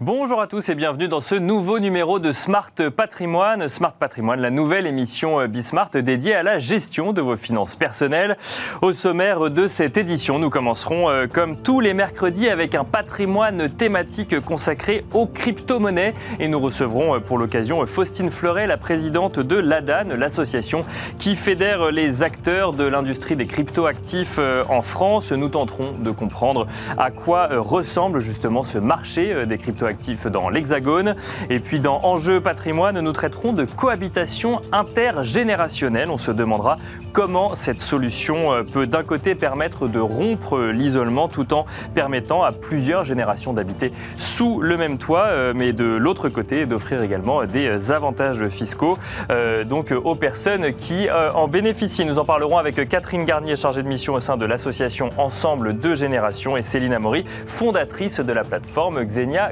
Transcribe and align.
Bonjour 0.00 0.40
à 0.40 0.46
tous 0.46 0.68
et 0.68 0.76
bienvenue 0.76 1.08
dans 1.08 1.20
ce 1.20 1.34
nouveau 1.34 1.80
numéro 1.80 2.20
de 2.20 2.30
Smart 2.30 2.70
Patrimoine. 2.96 3.66
Smart 3.66 3.94
Patrimoine, 3.94 4.40
la 4.40 4.50
nouvelle 4.50 4.86
émission 4.86 5.40
euh, 5.40 5.48
Bismart 5.48 5.90
dédiée 5.90 6.36
à 6.36 6.44
la 6.44 6.60
gestion 6.60 7.12
de 7.12 7.20
vos 7.20 7.34
finances 7.34 7.74
personnelles. 7.74 8.36
Au 8.80 8.92
sommaire 8.92 9.50
de 9.50 9.66
cette 9.66 9.96
édition, 9.96 10.38
nous 10.38 10.50
commencerons 10.50 11.10
euh, 11.10 11.26
comme 11.26 11.56
tous 11.56 11.80
les 11.80 11.94
mercredis 11.94 12.48
avec 12.48 12.76
un 12.76 12.84
patrimoine 12.84 13.68
thématique 13.70 14.38
consacré 14.38 15.04
aux 15.14 15.26
crypto-monnaies 15.26 16.14
et 16.38 16.46
nous 16.46 16.60
recevrons 16.60 17.16
euh, 17.16 17.18
pour 17.18 17.36
l'occasion 17.36 17.84
Faustine 17.84 18.30
Fleuret, 18.30 18.68
la 18.68 18.76
présidente 18.76 19.40
de 19.40 19.56
l'ADAN, 19.56 20.14
l'association 20.16 20.84
qui 21.18 21.34
fédère 21.34 21.90
les 21.90 22.22
acteurs 22.22 22.72
de 22.72 22.84
l'industrie 22.84 23.34
des 23.34 23.46
crypto-actifs 23.46 24.38
en 24.68 24.80
France. 24.80 25.32
Nous 25.32 25.48
tenterons 25.48 25.90
de 25.98 26.12
comprendre 26.12 26.68
à 26.96 27.10
quoi 27.10 27.48
ressemble 27.50 28.20
justement 28.20 28.62
ce 28.62 28.78
marché 28.78 29.44
des 29.44 29.58
crypto 29.58 29.88
dans 30.26 30.48
l'Hexagone. 30.48 31.16
Et 31.50 31.58
puis 31.60 31.80
dans 31.80 32.00
Enjeux 32.02 32.40
patrimoine, 32.40 33.00
nous 33.00 33.12
traiterons 33.12 33.52
de 33.52 33.64
cohabitation 33.64 34.60
intergénérationnelle. 34.72 36.10
On 36.10 36.18
se 36.18 36.30
demandera 36.30 36.76
comment 37.12 37.56
cette 37.56 37.80
solution 37.80 38.52
euh, 38.52 38.62
peut 38.62 38.86
d'un 38.86 39.02
côté 39.02 39.34
permettre 39.34 39.88
de 39.88 39.98
rompre 39.98 40.60
l'isolement 40.60 41.28
tout 41.28 41.52
en 41.52 41.66
permettant 41.94 42.42
à 42.42 42.52
plusieurs 42.52 43.04
générations 43.04 43.52
d'habiter 43.52 43.92
sous 44.18 44.60
le 44.60 44.76
même 44.76 44.98
toit, 44.98 45.26
euh, 45.26 45.52
mais 45.54 45.72
de 45.72 45.84
l'autre 45.84 46.28
côté 46.28 46.64
d'offrir 46.64 47.02
également 47.02 47.44
des 47.44 47.90
avantages 47.90 48.48
fiscaux 48.48 48.98
euh, 49.30 49.64
donc 49.64 49.92
aux 49.92 50.14
personnes 50.14 50.72
qui 50.74 51.08
en 51.10 51.48
bénéficient. 51.48 52.04
Nous 52.04 52.18
en 52.18 52.24
parlerons 52.24 52.58
avec 52.58 52.88
Catherine 52.88 53.24
Garnier, 53.24 53.56
chargée 53.56 53.82
de 53.82 53.88
mission 53.88 54.14
au 54.14 54.20
sein 54.20 54.36
de 54.36 54.46
l'association 54.46 55.10
Ensemble 55.18 55.78
de 55.78 55.94
Générations, 55.94 56.56
et 56.56 56.62
Céline 56.62 56.92
Amory, 56.92 57.24
fondatrice 57.46 58.20
de 58.20 58.32
la 58.32 58.44
plateforme 58.44 59.04
Xenia 59.04 59.50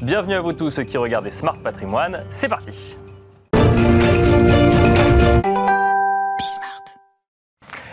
Bienvenue 0.00 0.34
à 0.34 0.40
vous 0.40 0.52
tous 0.52 0.80
qui 0.86 0.96
regardent 0.96 1.30
Smart 1.30 1.58
Patrimoine. 1.58 2.24
C'est 2.30 2.48
parti. 2.48 2.96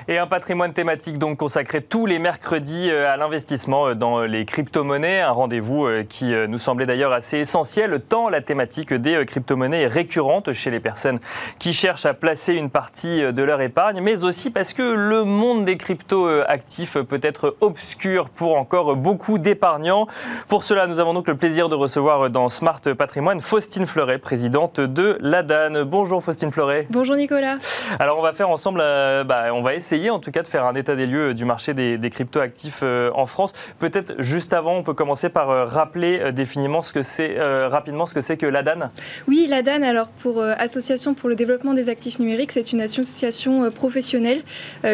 Et 0.08 0.20
un 0.20 0.28
patrimoine 0.28 0.72
thématique 0.72 1.17
donc 1.17 1.39
consacré 1.39 1.81
tous 1.81 2.06
les 2.06 2.20
mercredis 2.20 2.92
euh, 2.92 3.11
à 3.11 3.17
l'investissement 3.17 3.88
euh, 3.88 3.95
dans 3.95 4.22
les 4.22 4.45
crypto-monnaies. 4.45 5.22
Un 5.22 5.31
rendez-vous 5.31 5.88
euh, 5.88 6.03
qui 6.08 6.31
nous 6.48 6.59
semblait 6.59 6.86
d'ailleurs 6.86 7.11
assez 7.11 7.39
essentiel 7.39 8.00
tant 8.08 8.30
la 8.30 8.42
thématique 8.42 8.94
des 8.94 9.26
crypto-monnaies 9.26 9.81
est 9.81 9.88
récurrente 9.88 10.53
chez 10.53 10.70
les 10.70 10.80
personnes 10.80 11.17
qui 11.58 11.73
cherchent 11.73 12.06
à 12.06 12.14
placer 12.14 12.53
une 12.53 12.70
partie 12.70 13.22
de 13.33 13.44
leur 13.44 13.61
épargne, 13.61 14.00
mais 14.00 14.23
aussi 14.23 14.52
parce 14.52 14.73
que 14.73 14.83
le 14.83 15.23
monde 15.23 15.66
des 15.66 15.76
crypto-actifs 15.76 17.00
peut 17.00 17.20
être 17.23 17.56
obscur 17.61 18.30
pour 18.30 18.58
encore 18.58 18.95
beaucoup 18.95 19.39
d'épargnants. 19.39 20.06
Pour 20.48 20.64
cela, 20.64 20.86
nous 20.86 21.00
avons 21.00 21.16
donc 21.16 21.28
le 21.28 21.36
plaisir 21.36 21.67
de 21.67 21.76
recevoir 21.76 22.30
dans 22.30 22.50
Smart 22.50 22.81
Patrimoine 22.95 23.39
Faustine 23.39 23.88
Fleuret, 23.88 24.20
présidente 24.20 24.80
de 24.80 25.17
l'ADAN. 25.22 25.83
Bonjour 25.86 26.22
Faustine 26.22 26.52
Fleuret. 26.52 26.86
Bonjour 26.92 27.16
Nicolas. 27.16 27.58
Alors 27.98 28.20
on 28.20 28.22
va 28.22 28.33
faire 28.33 28.50
ensemble, 28.50 28.80
bah, 28.80 29.45
on 29.52 29.64
va 29.64 29.73
essayer 29.73 29.95
en 30.10 30.20
tout 30.20 30.32
cas 30.32 30.44
de 30.44 30.48
faire 30.48 30.66
un 30.66 30.76
état 30.76 30.96
des 30.96 31.06
lieux 31.06 31.34
du 31.34 31.46
marché 31.46 31.74
des, 31.74 31.98
des 31.98 32.10
crypto-actifs 32.10 32.82
euh, 32.84 33.10
en 33.14 33.26
France. 33.26 33.54
Peut-être 33.80 34.14
juste 34.20 34.54
avant, 34.54 34.76
on 34.76 34.84
peut 34.84 34.94
commencer 34.94 35.30
par 35.30 35.50
euh, 35.50 35.66
rappeler 35.66 36.20
euh, 36.20 36.32
définiment 36.32 36.82
ce 36.82 36.94
que 36.94 37.04
c'est, 37.04 37.36
rapidement 37.68 38.06
ce 38.06 38.14
que 38.14 38.22
c'est 38.22 38.38
que 38.38 38.46
l'ADAN. 38.46 38.90
Oui, 39.28 39.48
l'ADAN, 39.50 39.82
alors 39.84 40.08
pour 40.08 40.42
Association 40.42 41.14
pour 41.14 41.30
le 41.30 41.36
développement 41.36 41.73
des 41.73 41.90
actifs 41.90 42.20
numériques, 42.20 42.52
c'est 42.52 42.72
une 42.72 42.82
association 42.82 43.70
professionnelle 43.72 44.42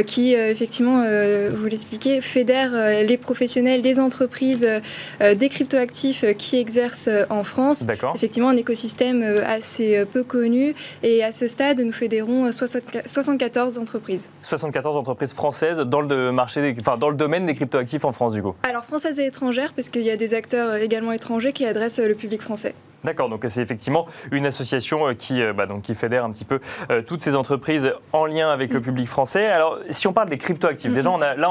qui, 0.06 0.34
effectivement, 0.34 1.04
vous 1.52 1.66
l'expliquez, 1.66 2.22
fédère 2.22 2.72
les 3.04 3.18
professionnels, 3.18 3.82
les 3.82 4.00
entreprises 4.00 4.68
des 5.20 5.50
crypto-actifs 5.50 6.26
qui 6.38 6.58
exercent 6.58 7.10
en 7.30 7.44
France. 7.44 7.86
D'accord. 7.86 8.14
Effectivement, 8.16 8.50
un 8.50 8.58
écosystème 8.58 9.24
assez 9.46 10.06
peu 10.06 10.24
connu. 10.24 10.74
Et 11.04 11.24
à 11.24 11.32
ce 11.32 11.48
stade, 11.48 11.82
nous 11.82 11.92
fédérons 11.92 12.52
74 12.52 13.78
entreprises. 13.78 14.30
74 14.44 14.91
entreprises 14.96 15.34
françaises 15.34 15.80
dans 15.80 16.02
le, 16.02 16.32
marché 16.32 16.74
enfin, 16.80 16.98
dans 16.98 17.10
le 17.10 17.16
domaine 17.16 17.46
des 17.46 17.54
cryptoactifs 17.54 18.06
en 18.06 18.12
France, 18.12 18.34
du 18.34 18.42
coup 18.42 18.56
Alors, 18.64 18.86
françaises 18.86 19.20
et 19.20 19.26
étrangères, 19.26 19.74
parce 19.74 19.90
qu'il 19.90 20.04
y 20.04 20.12
a 20.12 20.18
des 20.18 20.34
acteurs 20.34 20.76
également 20.76 21.12
étrangers 21.12 21.54
qui 21.54 21.66
adressent 21.66 22.00
le 22.00 22.16
public 22.16 22.42
français. 22.42 22.74
D'accord, 23.04 23.30
donc 23.30 23.44
c'est 23.48 23.62
effectivement 23.62 24.06
une 24.32 24.46
association 24.46 25.08
euh, 25.08 25.14
qui, 25.14 25.42
euh, 25.42 25.54
bah, 25.54 25.66
donc, 25.66 25.82
qui 25.82 25.96
fédère 25.96 26.24
un 26.24 26.32
petit 26.32 26.46
peu 26.46 26.60
euh, 26.92 27.02
toutes 27.02 27.22
ces 27.22 27.36
entreprises 27.36 27.92
en 28.14 28.26
lien 28.26 28.52
avec 28.52 28.72
le 28.72 28.80
mm. 28.80 28.84
public 28.84 29.08
français. 29.08 29.48
Alors, 29.48 29.80
si 29.90 30.08
on 30.08 30.14
parle 30.14 30.30
des 30.30 30.38
cryptoactifs, 30.38 30.94
déjà, 30.94 31.10
on 31.10 31.22
a, 31.22 31.36
là, 31.36 31.50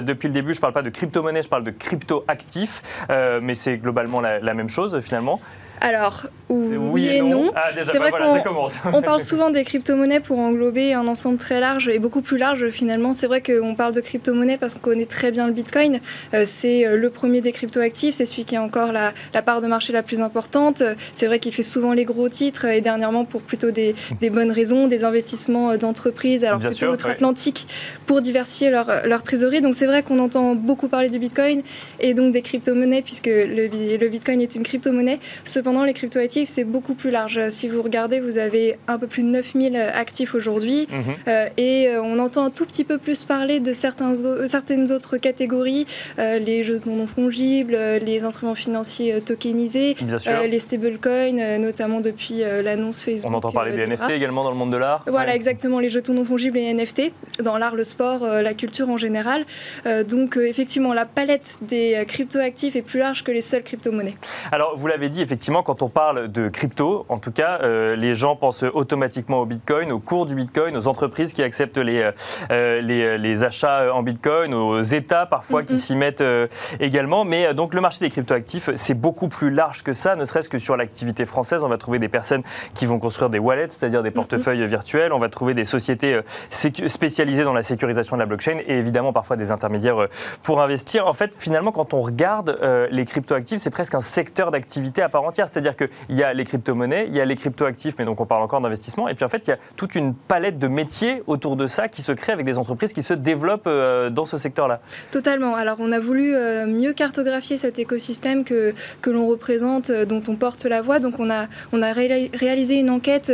depuis 0.00 0.28
le 0.28 0.34
début, 0.34 0.54
je 0.54 0.58
ne 0.58 0.62
parle 0.62 0.72
pas 0.72 0.82
de 0.82 0.88
crypto-monnaie, 0.88 1.42
je 1.42 1.48
parle 1.48 1.64
de 1.64 1.70
cryptoactifs, 1.70 2.82
mais 3.08 3.54
c'est 3.54 3.76
globalement 3.76 4.20
la, 4.20 4.54
même 4.54 4.68
chose 4.68 4.98
finalement. 5.00 5.40
Alors, 5.84 6.26
oui, 6.48 7.08
et 7.08 7.22
non. 7.22 7.50
Ah, 7.56 7.70
c'est 7.74 7.98
vrai 7.98 8.12
qu'on 8.12 8.68
on 8.92 9.02
parle 9.02 9.20
souvent 9.20 9.50
des 9.50 9.64
crypto-monnaies 9.64 10.20
pour 10.20 10.38
englober 10.38 10.92
un 10.94 11.08
ensemble 11.08 11.38
très 11.38 11.58
large 11.58 11.88
et 11.88 11.98
beaucoup 11.98 12.22
plus 12.22 12.38
large 12.38 12.70
finalement. 12.70 13.12
C'est 13.12 13.26
vrai 13.26 13.40
qu'on 13.40 13.74
parle 13.74 13.92
de 13.92 14.00
crypto-monnaies 14.00 14.58
parce 14.58 14.74
qu'on 14.74 14.80
connaît 14.80 15.06
très 15.06 15.32
bien 15.32 15.46
le 15.46 15.52
Bitcoin. 15.52 16.00
Euh, 16.34 16.44
c'est 16.46 16.86
euh, 16.86 16.96
le 16.96 17.10
premier 17.10 17.40
des 17.40 17.52
crypto-actifs, 17.52 18.14
c'est 18.14 18.26
celui 18.26 18.44
qui 18.44 18.54
a 18.56 18.62
encore 18.62 18.92
la, 18.92 19.12
part 19.42 19.60
de 19.60 19.66
marché 19.66 19.92
la 19.92 20.02
plus 20.02 20.20
importante. 20.20 20.84
C'est 21.14 21.26
vrai 21.26 21.38
qu'il 21.38 21.52
fait 21.52 21.62
souvent 21.62 21.92
les 21.92 22.04
gros 22.04 22.28
titres 22.28 22.66
et 22.66 22.80
dernièrement 22.80 23.24
pour 23.24 23.42
plutôt 23.42 23.70
des, 23.70 23.94
bonnes 24.30 24.52
raisons, 24.52 24.86
des 24.86 25.04
investissements 25.04 25.70
euh, 25.70 25.76
d'entreprises, 25.76 26.44
alors 26.44 26.60
plutôt 26.60 26.86
outre-Atlantique 26.86 27.66
pour 28.06 28.20
diversifier 28.20 28.70
leur, 28.70 28.88
leur 29.06 29.22
trésorerie. 29.22 29.62
Donc 29.62 29.74
c'est 29.74 29.86
vrai 29.86 30.02
qu'on 30.02 30.18
entend 30.18 30.54
beaucoup 30.54 30.88
parler 30.88 31.08
du 31.08 31.18
Bitcoin 31.18 31.62
et 31.98 32.14
donc 32.14 32.32
des 32.32 32.42
crypto-monnaies 32.42 33.02
puisque 33.02 33.26
le, 33.26 33.96
le 33.96 34.08
Bitcoin 34.08 34.40
est 34.40 34.54
une 34.54 34.62
crypto-monnaie. 34.62 35.18
Cependant, 35.44 35.71
les 35.84 35.92
cryptoactifs, 35.94 36.48
c'est 36.48 36.64
beaucoup 36.64 36.94
plus 36.94 37.10
large. 37.10 37.48
Si 37.48 37.68
vous 37.68 37.82
regardez, 37.82 38.20
vous 38.20 38.38
avez 38.38 38.78
un 38.88 38.98
peu 38.98 39.06
plus 39.06 39.22
de 39.22 39.28
9000 39.28 39.76
actifs 39.76 40.34
aujourd'hui 40.34 40.86
mhm. 40.90 41.02
euh, 41.28 41.46
et 41.56 41.88
euh, 41.88 42.02
on 42.02 42.18
entend 42.18 42.44
un 42.44 42.50
tout 42.50 42.66
petit 42.66 42.84
peu 42.84 42.98
plus 42.98 43.24
parler 43.24 43.60
de 43.60 43.72
certains, 43.72 44.14
certaines 44.46 44.92
autres 44.92 45.16
catégories, 45.16 45.86
euh, 46.18 46.38
les 46.38 46.64
jetons 46.64 46.96
non 46.96 47.06
fongibles, 47.06 47.74
les 47.74 48.24
instruments 48.24 48.54
financiers 48.54 49.20
tokenisés, 49.20 49.96
les 50.46 50.58
stablecoins, 50.58 51.58
notamment 51.58 52.00
depuis 52.00 52.42
l'annonce 52.62 53.00
Facebook. 53.02 53.30
On 53.32 53.34
entend 53.34 53.52
parler 53.52 53.72
des 53.72 53.86
NFT 53.86 54.10
également 54.10 54.44
dans 54.44 54.50
le 54.50 54.56
monde 54.56 54.72
de 54.72 54.76
l'art. 54.76 55.04
Voilà, 55.06 55.34
exactement, 55.34 55.78
les 55.78 55.90
jetons 55.90 56.14
non 56.14 56.24
fongibles 56.24 56.58
et 56.58 56.72
NFT, 56.72 57.12
dans 57.42 57.58
l'art, 57.58 57.74
le 57.74 57.84
sport, 57.84 58.26
la 58.26 58.54
culture 58.54 58.90
en 58.90 58.98
général. 58.98 59.44
donc, 60.08 60.36
effectivement, 60.36 60.92
la 60.92 61.06
palette 61.06 61.56
des 61.62 62.04
cryptoactifs 62.06 62.76
est 62.76 62.82
plus 62.82 62.98
large 62.98 63.24
que 63.24 63.32
les 63.32 63.42
seules 63.42 63.62
crypto-monnaies. 63.62 64.16
Alors, 64.50 64.76
vous 64.76 64.86
l'avez 64.86 65.08
dit, 65.08 65.22
effectivement, 65.22 65.61
quand 65.62 65.82
on 65.82 65.88
parle 65.88 66.28
de 66.28 66.48
crypto, 66.48 67.06
en 67.08 67.18
tout 67.18 67.32
cas, 67.32 67.60
euh, 67.62 67.96
les 67.96 68.14
gens 68.14 68.36
pensent 68.36 68.62
automatiquement 68.62 69.40
au 69.40 69.46
Bitcoin, 69.46 69.92
au 69.92 69.98
cours 69.98 70.26
du 70.26 70.34
Bitcoin, 70.34 70.76
aux 70.76 70.88
entreprises 70.88 71.32
qui 71.32 71.42
acceptent 71.42 71.78
les, 71.78 72.02
euh, 72.02 72.12
euh, 72.50 72.80
les, 73.18 73.44
achats 73.44 73.92
en 73.92 74.02
Bitcoin, 74.02 74.54
aux 74.54 74.82
États 74.82 75.26
parfois 75.26 75.62
qui 75.62 75.78
s'y 75.78 75.96
mettent 75.96 76.22
également. 76.78 77.24
Mais 77.24 77.54
donc 77.54 77.74
le 77.74 77.80
marché 77.80 78.04
des 78.04 78.10
cryptoactifs, 78.10 78.70
c'est 78.76 78.94
beaucoup 78.94 79.28
plus 79.28 79.50
large 79.50 79.82
que 79.82 79.92
ça, 79.92 80.16
ne 80.16 80.24
serait-ce 80.24 80.48
que 80.48 80.58
sur 80.58 80.76
l'activité 80.76 81.24
française. 81.24 81.62
On 81.62 81.68
va 81.68 81.78
trouver 81.78 81.98
des 81.98 82.08
personnes 82.08 82.42
qui 82.74 82.86
vont 82.86 82.98
construire 82.98 83.30
des 83.30 83.38
wallets, 83.38 83.68
c'est-à-dire 83.70 84.02
des 84.02 84.10
portefeuilles 84.10 84.64
virtuels. 84.66 85.12
On 85.12 85.18
va 85.18 85.28
trouver 85.28 85.54
des 85.54 85.64
sociétés 85.64 86.20
spécialisées 86.50 87.44
dans 87.44 87.54
la 87.54 87.62
sécurisation 87.62 88.16
de 88.16 88.20
la 88.20 88.26
blockchain 88.26 88.58
et 88.66 88.78
évidemment 88.78 89.12
parfois 89.12 89.36
des 89.36 89.50
intermédiaires 89.50 90.06
pour 90.42 90.60
investir. 90.60 91.06
En 91.06 91.14
fait, 91.14 91.32
finalement, 91.36 91.72
quand 91.72 91.94
on 91.94 92.00
regarde 92.00 92.58
les 92.90 93.04
cryptoactifs, 93.04 93.58
c'est 93.58 93.70
presque 93.70 93.94
un 93.94 94.00
secteur 94.00 94.50
d'activité 94.50 95.02
à 95.02 95.08
part 95.08 95.24
entière. 95.24 95.41
C'est-à-dire 95.48 95.76
qu'il 95.76 95.88
y 96.10 96.22
a 96.22 96.32
les 96.32 96.44
crypto-monnaies, 96.44 97.06
il 97.08 97.14
y 97.14 97.20
a 97.20 97.24
les 97.24 97.36
crypto-actifs, 97.36 97.94
mais 97.98 98.04
donc 98.04 98.20
on 98.20 98.26
parle 98.26 98.42
encore 98.42 98.60
d'investissement. 98.60 99.08
Et 99.08 99.14
puis 99.14 99.24
en 99.24 99.28
fait, 99.28 99.46
il 99.46 99.50
y 99.50 99.52
a 99.52 99.58
toute 99.76 99.94
une 99.94 100.14
palette 100.14 100.58
de 100.58 100.68
métiers 100.68 101.22
autour 101.26 101.56
de 101.56 101.66
ça 101.66 101.88
qui 101.88 102.02
se 102.02 102.12
crée 102.12 102.32
avec 102.32 102.44
des 102.44 102.58
entreprises 102.58 102.92
qui 102.92 103.02
se 103.02 103.14
développent 103.14 103.66
euh, 103.66 104.10
dans 104.10 104.26
ce 104.26 104.36
secteur-là. 104.36 104.80
Totalement. 105.10 105.54
Alors 105.54 105.76
on 105.80 105.92
a 105.92 105.98
voulu 105.98 106.34
euh, 106.34 106.66
mieux 106.66 106.92
cartographier 106.92 107.56
cet 107.56 107.78
écosystème 107.78 108.44
que, 108.44 108.74
que 109.00 109.10
l'on 109.10 109.26
représente, 109.26 109.90
euh, 109.90 110.04
dont 110.04 110.22
on 110.28 110.36
porte 110.36 110.64
la 110.64 110.82
voix. 110.82 110.98
Donc 110.98 111.14
on 111.18 111.30
a, 111.30 111.46
on 111.72 111.82
a 111.82 111.92
réalisé 111.92 112.78
une 112.78 112.90
enquête 112.90 113.32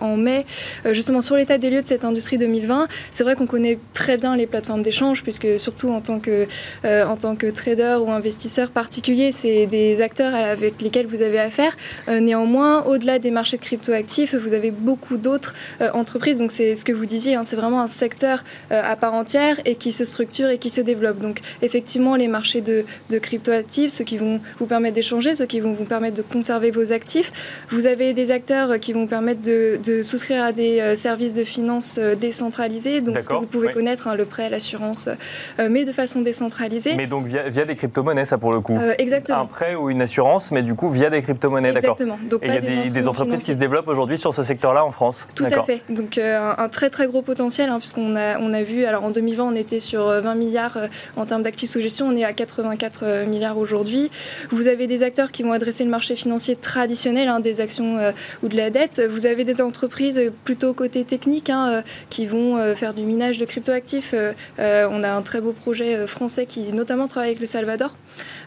en 0.00 0.16
mai, 0.16 0.44
justement 0.90 1.22
sur 1.22 1.36
l'état 1.36 1.58
des 1.58 1.70
lieux 1.70 1.82
de 1.82 1.86
cette 1.86 2.04
industrie 2.04 2.38
2020. 2.38 2.88
C'est 3.10 3.24
vrai 3.24 3.36
qu'on 3.36 3.46
connaît 3.46 3.78
très 3.92 4.16
bien 4.16 4.36
les 4.36 4.46
plateformes 4.46 4.82
d'échange, 4.82 5.22
puisque 5.22 5.58
surtout 5.58 5.90
en 5.90 6.00
tant 6.00 6.18
que, 6.18 6.46
en 6.84 7.16
tant 7.16 7.36
que 7.36 7.46
trader 7.46 7.98
ou 8.00 8.10
investisseur 8.10 8.70
particulier, 8.70 9.32
c'est 9.32 9.66
des 9.66 10.00
acteurs 10.00 10.34
avec 10.34 10.80
lesquels 10.82 11.06
vous 11.06 11.22
avez 11.22 11.38
affaire. 11.46 11.76
Euh, 12.08 12.20
néanmoins, 12.20 12.84
au-delà 12.84 13.18
des 13.18 13.30
marchés 13.30 13.56
de 13.56 13.62
cryptoactifs, 13.62 14.34
vous 14.34 14.52
avez 14.52 14.70
beaucoup 14.70 15.16
d'autres 15.16 15.54
entreprises. 15.94 16.38
Donc 16.38 16.52
c'est 16.52 16.74
ce 16.76 16.84
que 16.84 16.92
vous 16.92 17.06
disiez, 17.06 17.34
hein, 17.34 17.44
c'est 17.44 17.56
vraiment 17.56 17.80
un 17.80 17.86
secteur 17.86 18.44
à 18.70 18.96
part 18.96 19.14
entière 19.14 19.56
et 19.64 19.74
qui 19.74 19.92
se 19.92 20.04
structure 20.04 20.48
et 20.50 20.58
qui 20.58 20.70
se 20.70 20.80
développe. 20.80 21.18
Donc 21.18 21.40
effectivement, 21.62 22.16
les 22.16 22.28
marchés 22.28 22.60
de, 22.60 22.84
de 23.10 23.18
cryptoactifs, 23.18 23.90
ceux 23.90 24.04
qui 24.04 24.18
vont 24.18 24.40
vous 24.58 24.66
permettre 24.66 24.94
d'échanger, 24.94 25.34
ceux 25.34 25.46
qui 25.46 25.60
vont 25.60 25.74
vous 25.74 25.84
permettre 25.84 26.16
de 26.16 26.22
conserver 26.22 26.70
vos 26.70 26.92
actifs. 26.92 27.32
Vous 27.70 27.86
avez 27.86 28.12
des 28.12 28.30
acteurs 28.30 28.78
qui 28.80 28.92
vont 28.92 29.06
permettre 29.06 29.42
de, 29.42 29.78
de 29.84 30.02
souscrire 30.02 30.42
à 30.42 30.52
des 30.52 30.94
services 30.96 31.34
de 31.34 31.44
finance 31.44 31.98
décentralisés, 32.20 33.00
donc 33.00 33.20
ce 33.20 33.28
que 33.28 33.34
vous 33.34 33.46
pouvez 33.46 33.72
connaître, 33.72 34.08
hein, 34.08 34.14
le 34.14 34.24
prêt, 34.24 34.50
l'assurance, 34.50 35.08
mais 35.58 35.84
de 35.84 35.92
façon 35.92 36.20
décentralisée. 36.20 36.94
Mais 36.96 37.06
donc 37.06 37.26
via, 37.26 37.48
via 37.48 37.64
des 37.64 37.74
crypto-monnaies, 37.74 38.24
ça 38.24 38.38
pour 38.38 38.52
le 38.52 38.60
coup 38.60 38.78
Exactement. 38.98 39.40
Un 39.40 39.46
prêt 39.46 39.74
ou 39.74 39.90
une 39.90 40.02
assurance, 40.02 40.50
mais 40.52 40.62
du 40.62 40.74
coup 40.74 40.90
via 40.90 41.10
des 41.10 41.22
crypto-monnaies, 41.36 41.72
d'accord. 41.72 41.92
Exactement. 41.92 42.18
Donc, 42.28 42.42
et 42.42 42.48
il 42.48 42.54
y 42.54 42.56
a 42.56 42.60
des, 42.84 42.90
des 42.90 43.08
entreprises 43.08 43.44
qui 43.44 43.52
se 43.52 43.58
développent 43.58 43.88
aujourd'hui 43.88 44.18
sur 44.18 44.34
ce 44.34 44.42
secteur-là 44.42 44.84
en 44.84 44.90
France 44.90 45.26
Tout 45.34 45.44
à 45.44 45.62
fait. 45.62 45.82
Donc 45.88 46.18
un, 46.18 46.68
très 46.68 46.90
très 46.90 47.06
gros 47.06 47.22
potentiel, 47.22 47.70
hein, 47.70 47.78
puisqu'on 47.78 48.16
a, 48.16 48.38
on 48.38 48.52
a 48.52 48.62
vu, 48.62 48.84
alors 48.84 49.04
en 49.04 49.10
2020, 49.10 49.44
on 49.44 49.54
était 49.54 49.80
sur 49.80 50.06
20 50.06 50.34
milliards 50.34 50.78
en 51.16 51.26
termes 51.26 51.42
d'actifs 51.42 51.70
sous 51.70 51.80
gestion, 51.80 52.06
on 52.08 52.16
est 52.16 52.24
à 52.24 52.32
84 52.32 53.26
milliards 53.26 53.58
aujourd'hui. 53.58 54.10
Vous 54.50 54.68
avez 54.68 54.86
des 54.86 55.02
acteurs 55.02 55.32
qui 55.32 55.42
vont 55.42 55.52
adresser 55.52 55.84
le 55.84 55.90
marché 55.90 56.16
financier 56.16 56.56
traditionnel, 56.56 57.28
hein, 57.28 57.40
des 57.40 57.60
actions 57.60 57.98
ou 58.42 58.48
de 58.48 58.56
la 58.56 58.70
dette. 58.70 59.02
Vous 59.10 59.26
avez 59.26 59.44
des 59.44 59.60
entreprises 59.60 60.20
plutôt 60.44 60.74
côté 60.74 61.04
technique 61.04 61.50
hein, 61.50 61.82
qui 62.10 62.26
vont 62.26 62.74
faire 62.74 62.94
du 62.94 63.02
minage 63.02 63.38
de 63.38 63.44
cryptoactifs. 63.44 64.14
on 64.58 65.02
a 65.02 65.10
un 65.10 65.22
très 65.22 65.40
beau 65.40 65.52
projet 65.52 66.06
français 66.06 66.46
qui 66.46 66.72
notamment 66.72 67.06
travaille 67.06 67.30
avec 67.30 67.40
le 67.40 67.46
Salvador. 67.46 67.96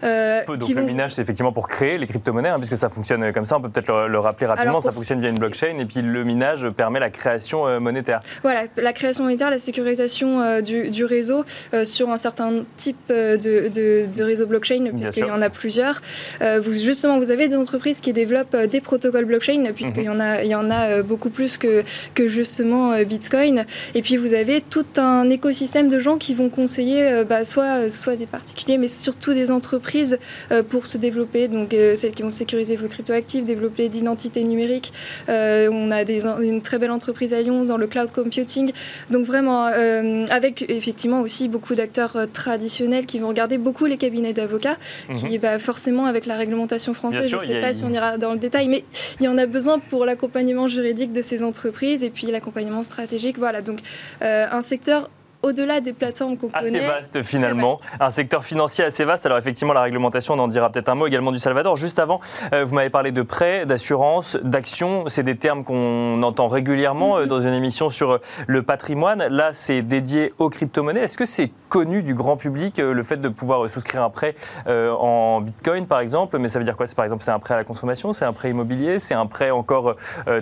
Euh, 0.04 0.46
donc 0.46 0.70
le 0.70 0.84
minage, 0.84 1.14
c'est 1.14 1.22
effectivement 1.22 1.52
pour 1.52 1.68
créer 1.68 1.98
les 1.98 2.08
crypto-monnaies, 2.08 2.52
puisque 2.58 2.78
ça 2.80 2.90
fonctionne 2.90 3.32
comme 3.34 3.46
ça. 3.46 3.58
On 3.58 3.62
peut 3.62 3.70
peut-être 3.70 4.08
le, 4.08 4.20
rappeler 4.20 4.48
rapidement. 4.48 4.82
Ça 4.82 4.92
fonctionne 4.92 5.20
via 5.20 5.30
une 5.30 5.40
blockchain, 5.40 5.78
et 5.80 5.86
puis 5.86 6.02
le 6.02 6.24
minage 6.24 6.68
permet 6.70 7.00
la 7.00 7.10
création 7.10 7.68
euh, 7.68 7.80
monétaire. 7.80 8.22
Voilà, 8.44 8.64
la 8.78 8.94
création 8.94 9.24
monétaire, 9.24 9.50
la 9.50 9.60
sécurisation 9.60 10.42
euh, 10.42 10.62
du, 10.62 11.06
réseau 11.06 11.46
sur 11.84 12.10
un 12.10 12.18
certain 12.18 12.64
type 12.78 12.98
de, 13.10 14.22
réseau 14.24 14.46
blockchain, 14.46 14.90
puisqu'il 14.96 15.26
y 15.26 15.32
en 15.32 15.42
a 15.42 15.50
plusieurs. 15.50 16.02
vous, 16.42 16.74
justement, 16.74 17.18
vous 17.20 17.32
avez 17.32 17.48
des 17.48 17.56
entreprises 17.56 18.00
qui 18.00 18.14
développent 18.14 18.56
des 18.56 18.82
protocoles 18.82 19.26
blockchain, 19.26 19.72
puisqu'il 19.74 20.04
y 20.04 20.10
en 20.10 20.20
a, 20.20 20.44
il 20.44 20.50
y 20.50 20.56
en 20.56 20.70
a 20.70 21.02
beaucoup 21.02 21.30
plus 21.30 21.58
que, 21.58 21.84
que 22.14 22.28
justement 22.28 23.02
Bitcoin. 23.04 23.66
Et 23.96 24.02
puis 24.02 24.18
vous 24.18 24.34
avez 24.34 24.62
tout 24.62 24.86
un 24.98 25.30
écosystème 25.30 25.90
de 25.90 26.00
gens 26.00 26.18
qui 26.18 26.34
vont 26.34 26.50
conseiller 26.50 27.24
bah, 27.28 27.46
soit, 27.46 27.90
soit 27.90 28.16
des 28.16 28.26
particuliers, 28.26 28.78
mais 28.78 28.88
surtout 28.88 29.34
des 29.34 29.52
entreprises 29.52 30.20
euh, 30.52 30.64
pour 30.64 30.86
se 30.86 30.98
développer. 30.98 31.48
Donc 31.48 31.74
euh, 31.74 31.96
celles 31.96 32.12
qui 32.12 32.24
vont 32.24 32.30
sécuriser 32.30 32.69
vos 32.76 32.88
cryptoactifs, 32.88 33.46
développer 33.46 33.88
l'identité 33.88 34.44
numérique. 34.44 34.94
Euh, 35.30 35.70
on 35.72 35.92
a 35.92 36.04
des, 36.04 36.26
une 36.28 36.62
très 36.62 36.78
belle 36.78 36.92
entreprise 36.92 37.34
à 37.34 37.42
Lyon 37.42 37.66
dans 37.66 37.78
le 37.78 37.88
cloud 37.88 38.12
computing. 38.12 38.72
Donc 39.10 39.26
vraiment, 39.26 39.66
avec 39.66 40.66
effectivement 40.70 41.22
aussi 41.22 41.48
beaucoup 41.48 41.76
d'acteurs 41.76 42.18
traditionnels 42.34 43.06
qui 43.06 43.20
vont 43.20 43.30
regarder 43.30 43.58
beaucoup 43.58 43.86
les 43.86 43.98
cabinets 43.98 44.34
d'avocats, 44.34 44.78
mhm. 45.10 45.16
qui 45.16 45.38
bah, 45.38 45.60
forcément 45.60 46.06
avec 46.06 46.26
la 46.26 46.36
réglementation 46.36 46.94
française, 46.94 47.28
je 47.28 47.36
ne 47.36 47.42
sais 47.42 47.62
pas 47.62 47.74
si 47.74 47.84
on 47.84 47.92
ira 47.92 48.18
dans 48.18 48.34
le 48.34 48.40
détail, 48.40 48.68
mais 48.68 48.84
il 49.20 49.26
y 49.26 49.28
en 49.28 49.38
a 49.38 49.46
besoin 49.46 49.80
pour 49.80 50.06
l'accompagnement 50.06 50.68
juridique 50.68 51.14
de 51.14 51.22
ces 51.22 51.44
entreprises 51.44 52.04
et 52.04 52.10
puis 52.10 52.28
l'accompagnement 52.28 52.84
stratégique. 52.84 53.38
Voilà, 53.38 53.62
donc 53.62 53.80
un 54.22 54.62
secteur 54.62 55.10
au-delà 55.42 55.80
des 55.80 55.94
plateformes 55.94 56.38
qu'on 56.38 56.50
connaît. 56.50 56.68
Assez 56.68 56.80
vaste 56.80 57.22
finalement, 57.24 57.80
un 58.00 58.10
secteur 58.10 58.44
financier 58.44 58.84
assez 58.84 59.06
vaste. 59.06 59.26
Alors 59.26 59.38
effectivement, 59.38 59.74
la 59.74 59.82
réglementation, 59.82 60.34
on 60.34 60.40
en 60.40 60.48
dira 60.48 60.70
peut-être 60.70 60.90
un 60.90 60.96
mot 60.96 61.08
également 61.08 61.32
du 61.32 61.40
Salvador. 61.40 61.78
Juste 61.78 62.00
avant, 62.00 62.20
euh, 62.54 62.66
vous 62.66 62.76
m'avez 62.76 62.90
parlé 62.90 63.12
de 63.12 63.22
prêts, 63.22 63.66
d'assurance, 63.66 64.38
d'action. 64.44 65.06
C'est 65.08 65.24
des 65.24 65.38
termes 65.38 65.64
qu'on 65.64 66.22
entend 66.24 66.48
régulièrement 66.48 67.20
euh, 67.20 67.26
dans 67.26 67.42
une 67.42 67.54
émission 67.54 67.90
sur 67.90 68.12
euh, 68.12 68.22
le 68.48 68.64
patrimoine. 68.64 69.28
Là, 69.28 69.52
c'est 69.54 69.82
dédié 69.82 70.34
aux 70.40 70.50
crypto-monnaies. 70.50 71.02
Est-ce 71.02 71.18
que 71.18 71.26
c'est 71.26 71.52
connu 71.70 72.02
du 72.02 72.16
grand 72.16 72.36
public 72.36 72.78
le 72.78 73.04
fait 73.04 73.18
de 73.18 73.30
pouvoir 73.30 73.70
souscrire 73.70 74.02
un 74.02 74.10
prêt 74.10 74.34
en 74.66 75.42
Bitcoin 75.42 75.86
par 75.86 76.00
exemple? 76.00 76.40
Mais 76.40 76.50
ça 76.50 76.58
veut 76.58 76.66
dire 76.66 76.76
quoi? 76.76 76.88
Par 76.96 77.06
exemple, 77.06 77.24
c'est 77.24 77.32
un 77.32 77.38
prêt 77.38 77.54
à 77.54 77.58
la 77.58 77.64
consommation, 77.64 78.12
c'est 78.12 78.26
un 78.26 78.34
prêt 78.34 78.50
immobilier, 78.50 78.98
c'est 78.98 79.14
un 79.14 79.28
prêt 79.28 79.52
encore 79.52 79.96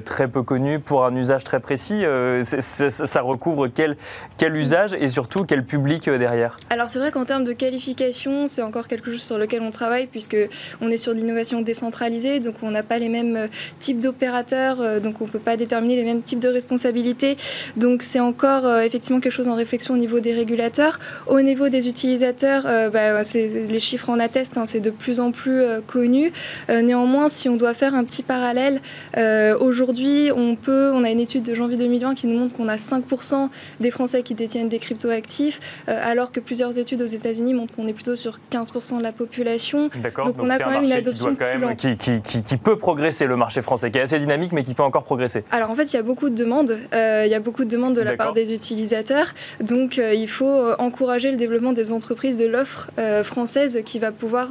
très 0.05 0.29
peu 0.29 0.41
connu 0.43 0.79
pour 0.79 1.03
un 1.05 1.13
usage 1.17 1.43
très 1.43 1.59
précis? 1.59 2.05
ça 2.43 3.21
recouvre 3.21 3.67
quel, 3.67 3.97
quel 4.37 4.55
usage? 4.55 4.86
Et 4.95 5.09
surtout 5.09 5.43
quel 5.45 5.63
public 5.63 6.07
euh, 6.07 6.17
derrière? 6.17 6.57
Alors 6.69 6.89
c'est 6.89 6.99
vrai 6.99 7.11
qu'en 7.11 7.25
termes 7.25 7.43
de 7.43 7.53
qualification, 7.53 8.47
c'est 8.47 8.61
encore 8.61 8.87
quelque 8.87 9.11
chose 9.11 9.21
sur 9.21 9.37
lequel 9.37 9.61
on 9.61 9.71
travaille 9.71 10.07
puisque 10.07 10.37
on 10.81 10.89
est 10.89 10.97
sur 10.97 11.13
l'innovation 11.13 11.61
décentralisée, 11.61 12.39
donc 12.39 12.55
on 12.61 12.71
n'a 12.71 12.83
pas 12.83 12.99
les 12.99 13.09
mêmes 13.09 13.35
euh, 13.35 13.47
types 13.79 13.99
d'opérateurs, 13.99 14.81
euh, 14.81 14.99
donc 14.99 15.21
on 15.21 15.25
ne 15.25 15.29
peut 15.29 15.39
pas 15.39 15.57
déterminer 15.57 15.95
les 15.95 16.03
mêmes 16.03 16.21
types 16.21 16.39
de 16.39 16.49
responsabilités. 16.49 17.37
Donc 17.75 18.01
c'est 18.01 18.19
encore 18.19 18.67
effectivement 18.79 19.19
quelque 19.19 19.31
chose 19.31 19.47
en 19.47 19.55
réflexion 19.55 19.93
au 19.93 19.97
niveau 19.97 20.19
des 20.19 20.33
régulateurs. 20.33 20.99
Au 21.27 21.41
niveau 21.41 21.69
des 21.69 21.87
utilisateurs, 21.87 22.63
bah, 22.91 23.21
les 23.23 23.79
chiffres 23.79 24.09
en 24.09 24.19
attestent, 24.19 24.57
hein, 24.57 24.65
c'est 24.65 24.79
de 24.79 24.89
plus 24.89 25.19
en 25.19 25.31
plus 25.31 25.61
connu. 25.85 26.31
néanmoins, 26.69 27.29
si 27.29 27.49
on 27.49 27.55
doit 27.55 27.73
faire 27.73 27.95
un 27.95 28.03
petit 28.03 28.23
parallèle, 28.23 28.81
aujourd'hui 29.59 30.31
on 30.35 30.55
peut, 30.55 30.91
on 30.93 31.03
a 31.03 31.09
une 31.09 31.19
étude 31.19 31.43
de 31.43 31.53
janvier 31.53 31.77
2020 31.77 32.15
qui 32.15 32.27
nous 32.27 32.39
montre 32.39 32.53
qu'on 32.53 32.67
a 32.67 32.77
5% 32.77 33.49
des 33.79 33.91
Français 33.91 34.23
qui 34.23 34.33
détiennent 34.33 34.69
des 34.69 34.76
cryptoactifs, 34.79 35.59
euh, 35.89 35.99
alors 36.03 36.31
que 36.31 36.39
plusieurs 36.39 36.77
études 36.77 37.01
aux 37.01 37.07
États-Unis 37.07 37.53
montrent 37.53 37.75
qu'on 37.75 37.87
est 37.87 37.93
plutôt 37.93 38.15
sur 38.15 38.39
15% 38.51 38.97
de 38.97 39.03
la 39.03 39.11
population. 39.11 39.89
Donc, 40.25 40.35
on 40.39 40.49
a 40.49 40.57
quand 40.57 40.71
même 40.71 40.83
une 40.83 40.91
adoption 40.91 41.35
qui, 41.77 41.97
qui, 41.97 42.57
peut 42.57 42.77
progresser, 42.77 43.25
le 43.25 43.35
marché 43.35 43.61
français, 43.61 43.91
qui 43.91 43.99
est 43.99 44.01
assez 44.01 44.19
dynamique, 44.19 44.51
mais 44.51 44.63
qui 44.63 44.73
peut 44.73 44.83
encore 44.83 45.03
progresser. 45.03 45.43
Alors 45.51 45.69
en 45.69 45.75
fait, 45.75 45.93
il 45.93 45.95
y 45.95 45.99
a 45.99 46.03
beaucoup 46.03 46.29
de 46.29 46.35
demandes. 46.35 46.77
Euh, 46.93 47.23
il 47.25 47.31
y 47.31 47.35
a 47.35 47.39
beaucoup 47.39 47.65
de 47.65 47.69
demandes 47.69 47.95
de 47.95 48.01
la 48.01 48.15
part 48.15 48.33
des 48.33 48.53
utilisateurs. 48.53 49.33
Donc 49.61 49.99
euh, 49.99 50.13
il 50.13 50.27
faut 50.27 50.71
encourager 50.79 51.31
le 51.31 51.37
développement 51.37 51.73
des 51.73 51.91
entreprises 51.91 52.37
de 52.37 52.45
l'offre 52.45 52.89
française 53.23 53.81
qui 53.85 53.99
va 53.99 54.11
pouvoir 54.11 54.49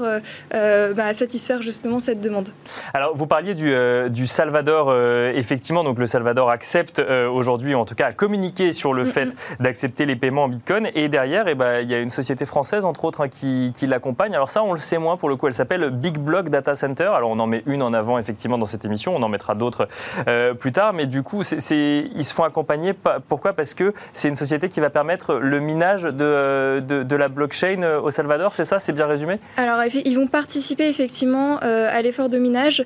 bah, 0.50 1.14
satisfaire 1.14 1.62
justement 1.62 2.00
cette 2.00 2.20
demande. 2.20 2.50
Alors 2.94 3.16
vous 3.16 3.26
parliez 3.26 3.54
du, 3.54 3.74
du 4.10 4.26
Salvador, 4.26 4.94
effectivement. 5.34 5.84
Donc 5.84 5.98
le 5.98 6.06
Salvador 6.06 6.50
accepte 6.50 7.00
aujourd'hui, 7.00 7.74
en 7.74 7.84
tout 7.84 7.94
cas, 7.94 8.06
à 8.06 8.12
communiquer 8.12 8.72
sur 8.72 8.92
le 8.92 9.04
fait 9.04 9.28
d'accepter 9.60 10.06
les 10.06 10.15
paiements 10.16 10.44
en 10.44 10.48
Bitcoin. 10.48 10.88
Et 10.94 11.08
derrière, 11.08 11.48
eh 11.48 11.54
ben, 11.54 11.80
il 11.80 11.90
y 11.90 11.94
a 11.94 12.00
une 12.00 12.10
société 12.10 12.44
française, 12.44 12.84
entre 12.84 13.04
autres, 13.04 13.22
hein, 13.22 13.28
qui, 13.28 13.72
l'accompagne. 13.86 14.34
Alors 14.34 14.50
ça, 14.50 14.62
on 14.64 14.72
le 14.72 14.78
sait 14.78 14.98
moins 14.98 15.16
pour 15.16 15.28
le 15.28 15.36
coup. 15.36 15.46
Elle 15.46 15.54
s'appelle 15.54 15.90
Big 15.90 16.18
Block 16.18 16.48
Data 16.48 16.74
Center. 16.74 17.10
Alors 17.14 17.30
on 17.30 17.38
en 17.38 17.46
met 17.46 17.62
une 17.66 17.82
en 17.82 17.92
avant, 17.92 18.18
effectivement, 18.18 18.58
dans 18.58 18.66
cette 18.66 18.84
émission. 18.84 19.14
On 19.14 19.22
en 19.22 19.28
mettra 19.28 19.54
d'autres 19.54 19.88
euh, 20.26 20.54
plus 20.54 20.72
tard. 20.72 20.92
Mais 20.92 21.06
du 21.06 21.22
coup, 21.22 21.42
ils 21.42 22.24
se 22.24 22.34
font 22.34 22.44
accompagner. 22.44 22.94
Pourquoi? 23.28 23.52
Parce 23.52 23.74
que 23.74 23.92
c'est 24.12 24.28
une 24.28 24.34
société 24.34 24.68
qui 24.68 24.80
va 24.80 24.90
permettre 24.90 25.34
le 25.34 25.60
minage 25.60 26.02
de, 26.02 26.80
de, 26.80 27.16
la 27.16 27.28
blockchain 27.28 27.82
euh, 27.82 28.00
au 28.00 28.10
Salvador. 28.10 28.54
C'est 28.54 28.64
ça? 28.64 28.80
C'est 28.80 28.92
bien 28.92 29.06
résumé? 29.06 29.38
Alors, 29.56 29.80
ils 29.92 30.16
vont 30.16 30.26
participer 30.26 30.88
effectivement 30.88 31.60
euh, 31.62 31.88
à 31.90 32.02
l'effort 32.02 32.28
de 32.28 32.38
minage 32.38 32.84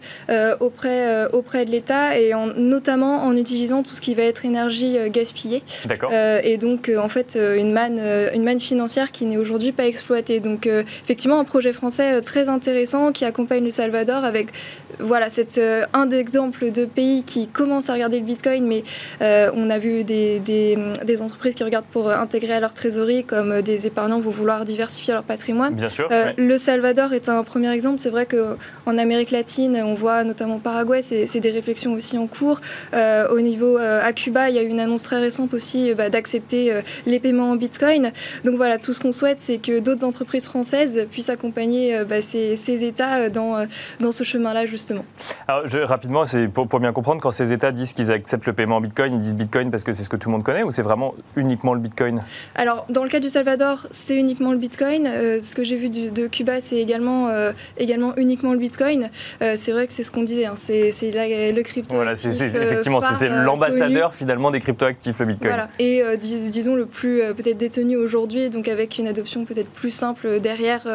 auprès, 0.61 1.27
auprès 1.33 1.65
de 1.65 1.71
l'État 1.71 2.19
et 2.19 2.35
en, 2.35 2.47
notamment 2.47 3.25
en 3.25 3.37
utilisant 3.37 3.83
tout 3.83 3.95
ce 3.95 4.01
qui 4.01 4.15
va 4.15 4.23
être 4.23 4.45
énergie 4.45 4.99
gaspillée. 5.11 5.63
D'accord. 5.87 6.13
et 6.13 6.57
donc, 6.57 6.91
en 6.97 7.09
fait, 7.09 7.20
euh, 7.37 7.57
une 7.57 7.73
manne, 7.73 7.99
euh, 7.99 8.31
une 8.35 8.45
manne 8.45 8.61
financière 8.61 9.11
qui 9.11 9.25
n'est 9.25 9.37
aujourd'hui 9.37 9.73
pas 9.73 9.87
exploitée. 9.87 10.41
Donc 10.41 10.67
euh, 10.67 10.83
effectivement 11.03 11.39
un 11.39 11.45
projet 11.45 11.73
français 11.73 12.21
très 12.23 12.49
intéressant 12.49 13.13
qui 13.13 13.25
accompagne 13.25 13.65
le 13.65 13.71
Salvador 13.71 14.25
avec 14.25 14.49
voilà 14.99 15.31
c'est 15.31 15.61
un 15.93 16.11
exemples 16.11 16.71
de 16.71 16.85
pays 16.85 17.23
qui 17.23 17.47
commencent 17.47 17.89
à 17.91 17.95
regarder 17.95 18.19
le 18.19 18.25
Bitcoin, 18.25 18.67
mais 18.67 18.85
on 19.21 19.71
a 19.71 19.79
vu 19.79 20.05
des, 20.05 20.41
des, 20.41 21.23
entreprises 21.23 21.55
qui 21.55 21.65
regardent 21.65 21.87
pour 21.87 22.11
intégrer 22.11 22.55
à 22.55 22.61
leur 22.61 22.73
trésorerie 22.73 23.25
comme 23.25 23.63
des 23.63 23.87
épargnants 23.87 24.21
vont 24.21 24.31
vouloir 24.31 24.65
diversifier 24.65 25.15
leur 25.15 25.23
patrimoine. 25.23 25.75
Bien 25.75 25.89
sûr. 25.89 26.09
Le 26.37 26.57
Salvador 26.57 27.13
est 27.13 27.29
un 27.29 27.43
premier 27.43 27.73
exemple. 27.73 27.99
C'est 27.99 28.11
vrai 28.11 28.27
qu'en 28.27 28.99
Amérique 28.99 29.31
latine, 29.31 29.81
on 29.85 29.95
voit 29.95 30.25
notamment 30.25 30.59
Paraguay, 30.59 31.03
c'est 31.03 31.41
des 31.41 31.51
réflexions 31.51 31.93
aussi 31.93 32.17
en 32.19 32.27
cours. 32.27 32.61
au 32.95 33.41
niveau 33.41 33.77
à 33.77 34.13
Cuba, 34.13 34.51
il 34.51 34.57
y 34.57 34.59
a 34.59 34.63
eu 34.63 34.69
une 34.69 34.81
annonce 34.81 35.03
très 35.03 35.21
récente 35.21 35.55
aussi 35.55 35.95
bah, 35.95 36.09
d'accepter 36.09 36.73
les 37.07 37.21
paiements 37.21 37.51
en 37.51 37.57
Bitcoin. 37.57 38.13
Donc 38.45 38.57
voilà, 38.57 38.79
tout 38.79 38.93
ce 38.93 39.01
qu'on 39.01 39.13
souhaite, 39.13 39.41
c'est 39.41 39.59
que 39.59 39.79
d'autres 39.79 40.05
entreprises 40.05 40.47
françaises 40.47 41.07
puissent 41.11 41.29
accompagner 41.29 41.97
euh, 41.97 42.05
bah, 42.05 42.23
ces, 42.23 42.85
États 42.85 43.17
euh, 43.17 43.31
dans, 43.31 43.57
euh, 43.57 43.67
dans 44.01 44.13
ce 44.13 44.25
chemin-là, 44.25 44.67
justement. 44.81 45.05
Alors, 45.47 45.69
je, 45.69 45.79
rapidement, 45.79 46.25
c'est 46.25 46.49
pour, 46.49 46.67
bien 46.81 46.93
comprendre, 46.93 47.21
quand 47.21 47.31
ces 47.31 47.53
États 47.53 47.73
disent 47.73 47.93
qu'ils 47.93 48.11
acceptent 48.11 48.47
le 48.47 48.53
paiement 48.53 48.77
en 48.77 48.81
Bitcoin, 48.81 49.15
ils 49.15 49.19
disent 49.19 49.35
Bitcoin 49.35 49.71
parce 49.71 49.85
que 49.85 49.93
c'est 49.93 50.03
ce 50.03 50.09
que 50.09 50.17
tout 50.17 50.29
le 50.29 50.33
monde 50.33 50.43
connaît 50.43 50.63
ou 50.63 50.71
c'est 50.71 50.83
vraiment 50.83 51.15
uniquement 51.37 51.75
le 51.75 51.81
Bitcoin? 51.81 52.23
Alors, 52.55 52.87
dans 52.89 53.03
le 53.03 53.11
cas 53.11 53.21
du 53.21 53.29
Salvador, 53.29 53.87
c'est 53.91 54.17
uniquement 54.17 54.53
le 54.53 54.59
Bitcoin. 54.59 55.05
ce 55.41 55.55
que 55.55 55.63
j'ai 55.63 55.77
vu 55.77 55.91
de 55.91 56.27
Cuba, 56.27 56.61
c'est 56.61 56.79
également, 56.79 57.29
également 57.77 58.15
uniquement 58.17 58.53
le 58.53 58.59
Bitcoin. 58.59 59.11
c'est 59.41 59.73
vrai 59.73 59.87
que 59.87 59.93
c'est 59.93 60.03
ce 60.03 60.11
qu'on 60.11 60.23
disait, 60.23 60.47
hein. 60.47 60.55
c'est 60.57 60.93
le 61.53 61.63
crypto. 61.63 61.95
Voilà, 61.95 62.17
c'est 62.17 62.31
effectivement, 62.31 63.01
c'est 63.19 63.29
l'ambassadeur 63.29 64.15
finalement 64.15 64.51
des 64.51 64.61
cryptoactifs, 64.61 65.19
le 65.19 65.27
Bitcoin. 65.27 65.51
Voilà. 65.51 65.69
Et 65.79 66.03
disons 66.19 66.75
le 66.75 66.87
plus 66.87 67.23
peut-être 67.35 67.59
détenu 67.59 67.97
aujourd'hui, 67.97 68.51
donc 68.51 68.69
avec 68.69 68.99
une 68.99 69.09
adoption 69.09 69.45
peut-être 69.45 69.71
plus 69.71 69.91
simple 69.91 70.41
derrière 70.41 70.87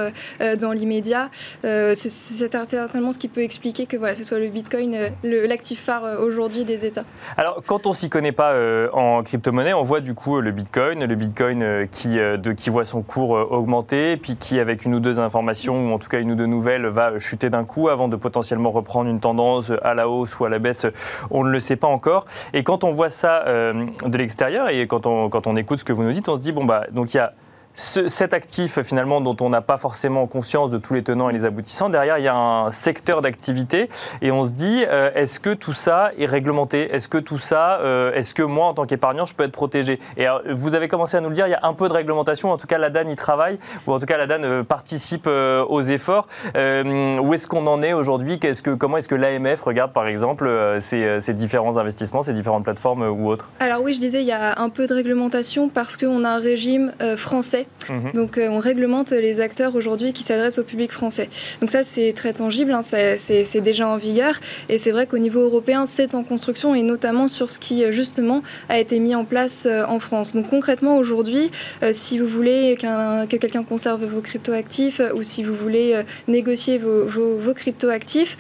dans 0.60 0.72
l'immédiat. 0.72 1.30
c'est 1.64 1.96
certainement 1.96 3.12
ce 3.12 3.20
qui 3.20 3.28
peut 3.28 3.42
expliquer 3.42 3.75
que 3.84 3.98
voilà, 3.98 4.16
ce 4.16 4.24
soit 4.24 4.40
le 4.40 4.48
Bitcoin 4.48 4.96
l'actif 5.24 5.82
phare 5.82 6.20
aujourd'hui 6.22 6.64
des 6.64 6.86
États. 6.86 7.04
Alors, 7.38 7.62
quand 7.66 7.86
on 7.88 7.94
s'y 7.94 8.10
connaît 8.10 8.32
pas 8.32 8.54
en 8.94 9.24
crypto-monnaie, 9.24 9.74
on 9.74 9.84
voit 9.84 10.00
du 10.00 10.14
coup 10.14 10.40
le 10.40 10.52
Bitcoin, 10.52 11.04
le 11.04 11.16
Bitcoin 11.16 11.88
qui, 11.92 12.16
de, 12.16 12.52
qui 12.54 12.70
voit 12.70 12.86
son 12.86 13.02
cours 13.02 13.32
augmenter, 13.32 14.18
puis 14.18 14.36
qui, 14.38 14.60
avec 14.60 14.86
une 14.86 14.96
ou 14.96 15.00
deux 15.00 15.20
informations, 15.20 15.90
ou 15.90 15.94
en 15.94 16.00
tout 16.00 16.10
cas 16.10 16.20
une 16.20 16.32
ou 16.32 16.36
deux 16.36 16.46
nouvelles, 16.46 16.86
va 16.86 17.20
chuter 17.20 17.50
d'un 17.50 17.66
coup 17.66 17.90
avant 17.90 18.08
de 18.08 18.16
potentiellement 18.16 18.72
reprendre 18.72 19.10
une 19.10 19.20
tendance 19.20 19.72
à 19.84 19.94
la 19.94 20.08
hausse 20.08 20.40
ou 20.40 20.46
à 20.46 20.50
la 20.50 20.60
baisse. 20.60 20.88
On 21.30 21.44
ne 21.44 21.50
le 21.50 21.60
sait 21.60 21.76
pas 21.76 21.88
encore. 21.88 22.26
Et 22.54 22.64
quand 22.64 22.84
on 22.84 22.92
voit 22.92 23.10
ça 23.10 23.44
de 23.46 24.18
l'extérieur 24.18 24.70
et 24.70 24.88
quand 24.88 25.06
on, 25.06 25.30
quand 25.30 25.48
on 25.48 25.56
écoute 25.56 25.80
ce 25.80 25.84
que 25.84 25.94
vous 25.94 26.04
nous 26.04 26.14
dites, 26.14 26.30
on 26.30 26.38
se 26.38 26.42
dit, 26.42 26.52
bon, 26.52 26.66
bah, 26.66 26.86
donc 26.92 27.14
il 27.14 27.18
y 27.18 27.20
a 27.20 27.34
cet 27.76 28.34
actif 28.34 28.82
finalement 28.82 29.22
dont 29.22 29.36
on 29.42 29.50
n'a 29.50 29.62
pas 29.62 29.78
forcément 29.78 30.28
conscience 30.28 30.70
de 30.70 30.78
tous 30.78 30.94
les 30.94 31.04
tenants 31.04 31.30
et 31.30 31.34
les 31.34 31.46
aboutissants, 31.46 31.90
derrière 31.90 32.18
il 32.18 32.24
y 32.24 32.28
a 32.28 32.36
un 32.36 32.72
secteur 32.72 33.22
d'activité. 33.22 33.90
Et 34.22 34.32
on 34.32 34.46
se 34.48 34.54
dit 34.54 34.86
euh, 34.88 35.12
est-ce 35.16 35.40
que 35.40 35.54
tout 35.54 35.74
ça 35.74 36.12
est 36.18 36.26
réglementé? 36.26 36.94
Est-ce 36.94 37.08
que 37.08 37.18
tout 37.18 37.38
ça, 37.38 37.80
euh, 37.82 38.14
est-ce 38.14 38.34
que 38.34 38.44
moi 38.44 38.68
en 38.68 38.74
tant 38.74 38.86
qu'épargnant 38.86 39.26
je 39.26 39.36
peux 39.36 39.44
être 39.44 39.52
protégé? 39.52 40.00
Et 40.18 40.26
vous 40.50 40.76
avez 40.76 40.88
commencé 40.88 41.18
à 41.18 41.22
nous 41.22 41.30
le 41.30 41.36
dire, 41.36 41.48
il 41.48 41.52
y 41.52 41.56
a 41.56 41.60
un 41.64 41.74
peu 41.74 41.88
de 41.88 41.94
réglementation, 41.94 42.52
en 42.52 42.58
tout 42.58 42.68
cas 42.68 42.78
la 42.78 42.90
DAN 42.90 43.10
y 43.10 43.16
travaille, 43.16 43.60
ou 43.88 43.94
en 43.94 44.00
tout 44.00 44.06
cas 44.06 44.18
la 44.18 44.28
DAN 44.28 44.44
euh, 44.44 44.64
participe 44.64 45.28
aux 45.28 45.82
efforts. 45.82 46.28
où 46.56 47.34
est-ce 47.34 47.48
qu'on 47.48 47.68
en 47.68 47.82
est 47.84 47.94
aujourd'hui? 47.94 48.40
Que, 48.40 48.76
Comment 48.76 48.98
est-ce 48.98 49.08
que 49.08 49.16
l'AMF 49.16 49.62
regarde 49.62 49.92
par 49.92 50.08
exemple 50.08 50.50
ces, 50.82 51.20
ces, 51.22 51.34
différents 51.34 51.78
investissements, 51.78 52.24
ces 52.24 52.34
différentes 52.34 52.64
plateformes 52.64 53.04
ou 53.04 53.28
autres? 53.28 53.50
Alors 53.60 53.82
oui, 53.82 53.94
je 53.94 54.00
disais 54.00 54.22
il 54.22 54.28
y 54.28 54.32
a 54.32 54.60
un 54.60 54.70
peu 54.70 54.88
de 54.88 54.94
réglementation 54.94 55.70
parce 55.70 55.98
qu'on 55.98 56.24
a 56.24 56.30
un 56.30 56.40
régime 56.40 56.94
français 57.18 57.65
Mhm. 57.90 58.12
Donc 58.14 58.38
euh, 58.38 58.48
on 58.50 58.60
réglemente 58.60 59.12
les 59.12 59.42
acteurs 59.42 59.76
aujourd'hui 59.76 60.14
qui 60.14 60.24
s'adressent 60.24 60.60
au 60.60 60.64
public 60.64 60.92
français. 60.92 61.30
Donc 61.62 61.72
ça 61.72 61.84
c'est 61.84 62.14
très 62.14 62.34
tangible, 62.34 62.72
hein, 62.72 62.82
c'est 62.82 63.62
déjà 63.62 63.88
en 63.88 63.98
vigueur 63.98 64.36
et 64.70 64.78
c'est 64.78 64.92
vrai 64.92 65.08
qu'au 65.08 65.18
niveau 65.18 65.42
européen 65.42 65.86
c'est 65.86 66.16
en 66.16 66.24
construction 66.24 66.76
et 66.76 66.82
notamment 66.82 67.28
sur 67.28 67.52
ce 67.52 67.60
qui 67.60 67.84
justement 67.92 68.42
a 68.70 68.80
été 68.80 69.00
mis 69.00 69.16
en 69.16 69.26
place 69.26 69.68
euh, 69.70 69.86
en 69.88 70.00
France. 70.00 70.34
Donc 70.34 70.50
concrètement 70.50 70.98
aujourd'hui, 70.98 71.52
euh, 71.84 71.92
si 71.94 72.18
vous 72.18 72.28
voulez 72.28 72.76
que 72.80 73.36
quelqu'un 73.38 73.64
conserve 73.64 74.06
vos 74.06 74.22
cryptoactifs 74.22 75.02
ou 75.16 75.24
si 75.24 75.44
vous 75.44 75.56
voulez 75.56 76.02
négocier 76.28 76.78
vos, 76.78 77.06
vos, 77.06 77.54
cryptoactifs, 77.54 78.38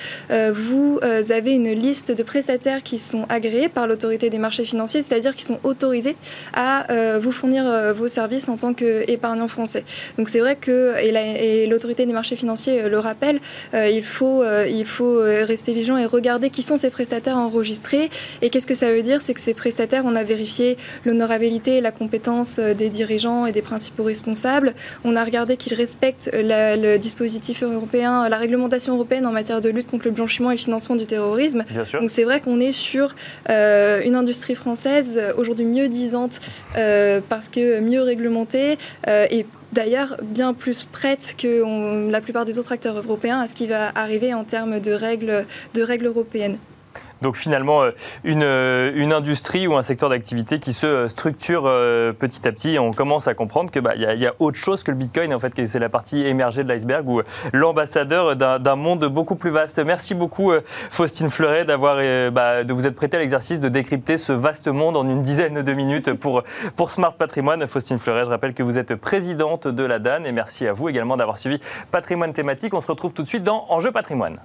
vous 0.51 0.99
avez 1.01 1.51
une 1.53 1.71
liste 1.71 2.11
de 2.11 2.23
prestataires 2.23 2.83
qui 2.83 2.97
sont 2.97 3.25
agréés 3.29 3.69
par 3.69 3.87
l'autorité 3.87 4.29
des 4.29 4.37
marchés 4.37 4.65
financiers, 4.65 5.01
c'est-à-dire 5.01 5.35
qui 5.35 5.43
sont 5.43 5.59
autorisés 5.63 6.15
à 6.53 6.85
vous 7.19 7.31
fournir 7.31 7.93
vos 7.95 8.07
services 8.07 8.49
en 8.49 8.57
tant 8.57 8.73
que 8.73 9.09
épargnants 9.15 9.47
français. 9.47 9.83
Donc 10.17 10.29
c'est 10.29 10.39
vrai 10.39 10.55
que, 10.55 10.95
et 11.01 11.67
l'autorité 11.67 12.05
des 12.05 12.13
marchés 12.13 12.35
financiers 12.35 12.81
euh, 12.81 12.89
le 12.89 12.99
rappelle, 12.99 13.39
euh, 13.73 13.89
il, 13.89 14.03
faut, 14.03 14.43
euh, 14.43 14.67
il 14.67 14.85
faut 14.85 15.19
rester 15.19 15.73
vigilant 15.73 15.97
et 15.97 16.05
regarder 16.05 16.49
qui 16.49 16.61
sont 16.61 16.77
ces 16.77 16.89
prestataires 16.89 17.37
enregistrés. 17.37 18.09
Et 18.41 18.49
qu'est-ce 18.49 18.67
que 18.67 18.73
ça 18.73 18.91
veut 18.91 19.01
dire? 19.01 19.21
C'est 19.21 19.33
que 19.33 19.39
ces 19.39 19.53
prestataires, 19.53 20.03
on 20.05 20.15
a 20.15 20.23
vérifié 20.23 20.77
l'honorabilité 21.05 21.77
et 21.77 21.81
la 21.81 21.91
compétence 21.91 22.59
des 22.59 22.89
dirigeants 22.89 23.45
et 23.45 23.51
des 23.51 23.61
principaux 23.61 24.03
responsables. 24.03 24.73
On 25.03 25.15
a 25.15 25.23
regardé 25.23 25.57
qu'ils 25.57 25.73
respectent 25.73 26.29
le 26.33 26.97
dispositif 26.97 27.63
européen, 27.63 28.29
la 28.29 28.37
réglementation 28.37 28.93
européenne 28.93 29.25
en 29.25 29.31
matière 29.31 29.61
de 29.61 29.69
lutte 29.69 29.89
contre 29.89 30.05
le 30.05 30.11
blanchiment 30.11 30.51
et 30.51 30.55
le 30.55 30.59
financement 30.59 30.95
du 30.95 31.05
terrorisme. 31.05 31.63
Donc 31.99 32.09
c'est 32.09 32.23
vrai 32.23 32.39
qu'on 32.39 32.59
est 32.59 32.71
sur 32.71 33.15
une 33.49 34.15
industrie 34.15 34.55
française 34.55 35.19
aujourd'hui 35.37 35.65
mieux 35.65 35.87
disante 35.87 36.39
parce 37.29 37.49
que 37.49 37.79
mieux 37.79 38.01
réglementée, 38.01 38.77
et 39.07 39.45
d'ailleurs 39.71 40.17
bien 40.21 40.53
plus 40.53 40.83
prête 40.83 41.35
que 41.37 42.09
la 42.09 42.21
plupart 42.21 42.45
des 42.45 42.57
autres 42.59 42.71
acteurs 42.71 42.97
européens 42.97 43.39
à 43.39 43.47
ce 43.47 43.55
qui 43.55 43.67
va 43.67 43.91
arriver 43.95 44.33
en 44.33 44.43
termes 44.43 44.79
de 44.79 44.91
règles, 44.91 45.45
de 45.73 45.81
règles 45.83 46.07
européennes. 46.07 46.57
Donc 47.21 47.37
finalement, 47.37 47.83
euh, 47.83 47.91
euh, 48.25 48.91
une, 48.95 49.13
industrie 49.13 49.67
ou 49.67 49.75
un 49.75 49.83
secteur 49.83 50.09
d'activité 50.09 50.59
qui 50.59 50.73
se 50.73 50.85
euh, 50.85 51.09
structure 51.09 51.63
petit 52.19 52.47
à 52.47 52.51
petit. 52.51 52.77
On 52.79 52.91
commence 52.91 53.27
à 53.27 53.33
comprendre 53.33 53.71
qu'il 53.71 53.81
bah, 53.81 53.95
y, 53.95 54.25
a 54.25 54.33
autre 54.39 54.57
chose 54.57 54.83
que 54.83 54.91
le 54.91 54.97
Bitcoin, 54.97 55.33
en 55.33 55.39
fait, 55.39 55.53
que 55.53 55.65
c'est 55.65 55.79
la 55.79 55.89
partie 55.89 56.25
émergée 56.25 56.63
de 56.63 56.69
l'iceberg 56.69 57.07
ou 57.07 57.21
l'ambassadeur 57.53 58.35
d'un 58.35 58.75
monde 58.75 59.05
beaucoup 59.05 59.35
plus 59.35 59.49
vaste. 59.49 59.79
Merci 59.79 60.15
beaucoup, 60.15 60.51
Faustine 60.91 61.29
Fleuret, 61.29 61.65
bah, 61.65 62.63
de 62.63 62.73
vous 62.73 62.87
être 62.87 62.95
prêté 62.95 63.17
à 63.17 63.19
l'exercice 63.19 63.59
de 63.59 63.69
décrypter 63.69 64.17
ce 64.17 64.33
vaste 64.33 64.67
monde 64.67 64.97
en 64.97 65.07
une 65.07 65.23
dizaine 65.23 65.61
de 65.61 65.73
minutes 65.73 66.13
pour, 66.13 66.43
pour 66.75 66.91
Smart 66.91 67.13
Patrimoine. 67.13 67.65
Faustine 67.67 67.97
Fleuret, 67.97 68.25
je 68.25 68.29
rappelle 68.29 68.53
que 68.53 68.63
vous 68.63 68.77
êtes 68.77 68.95
présidente 68.95 69.67
de 69.67 69.83
la 69.83 69.99
DAN 69.99 70.23
et 70.25 70.31
merci 70.31 70.67
à 70.67 70.73
vous 70.73 70.89
également 70.89 71.17
d'avoir 71.17 71.37
suivi 71.37 71.59
Patrimoine 71.91 72.33
thématique. 72.33 72.73
On 72.73 72.81
se 72.81 72.87
retrouve 72.87 73.13
tout 73.13 73.23
de 73.23 73.27
suite 73.27 73.43
dans 73.43 73.65
Enjeu 73.69 73.91
Patrimoine. 73.91 74.37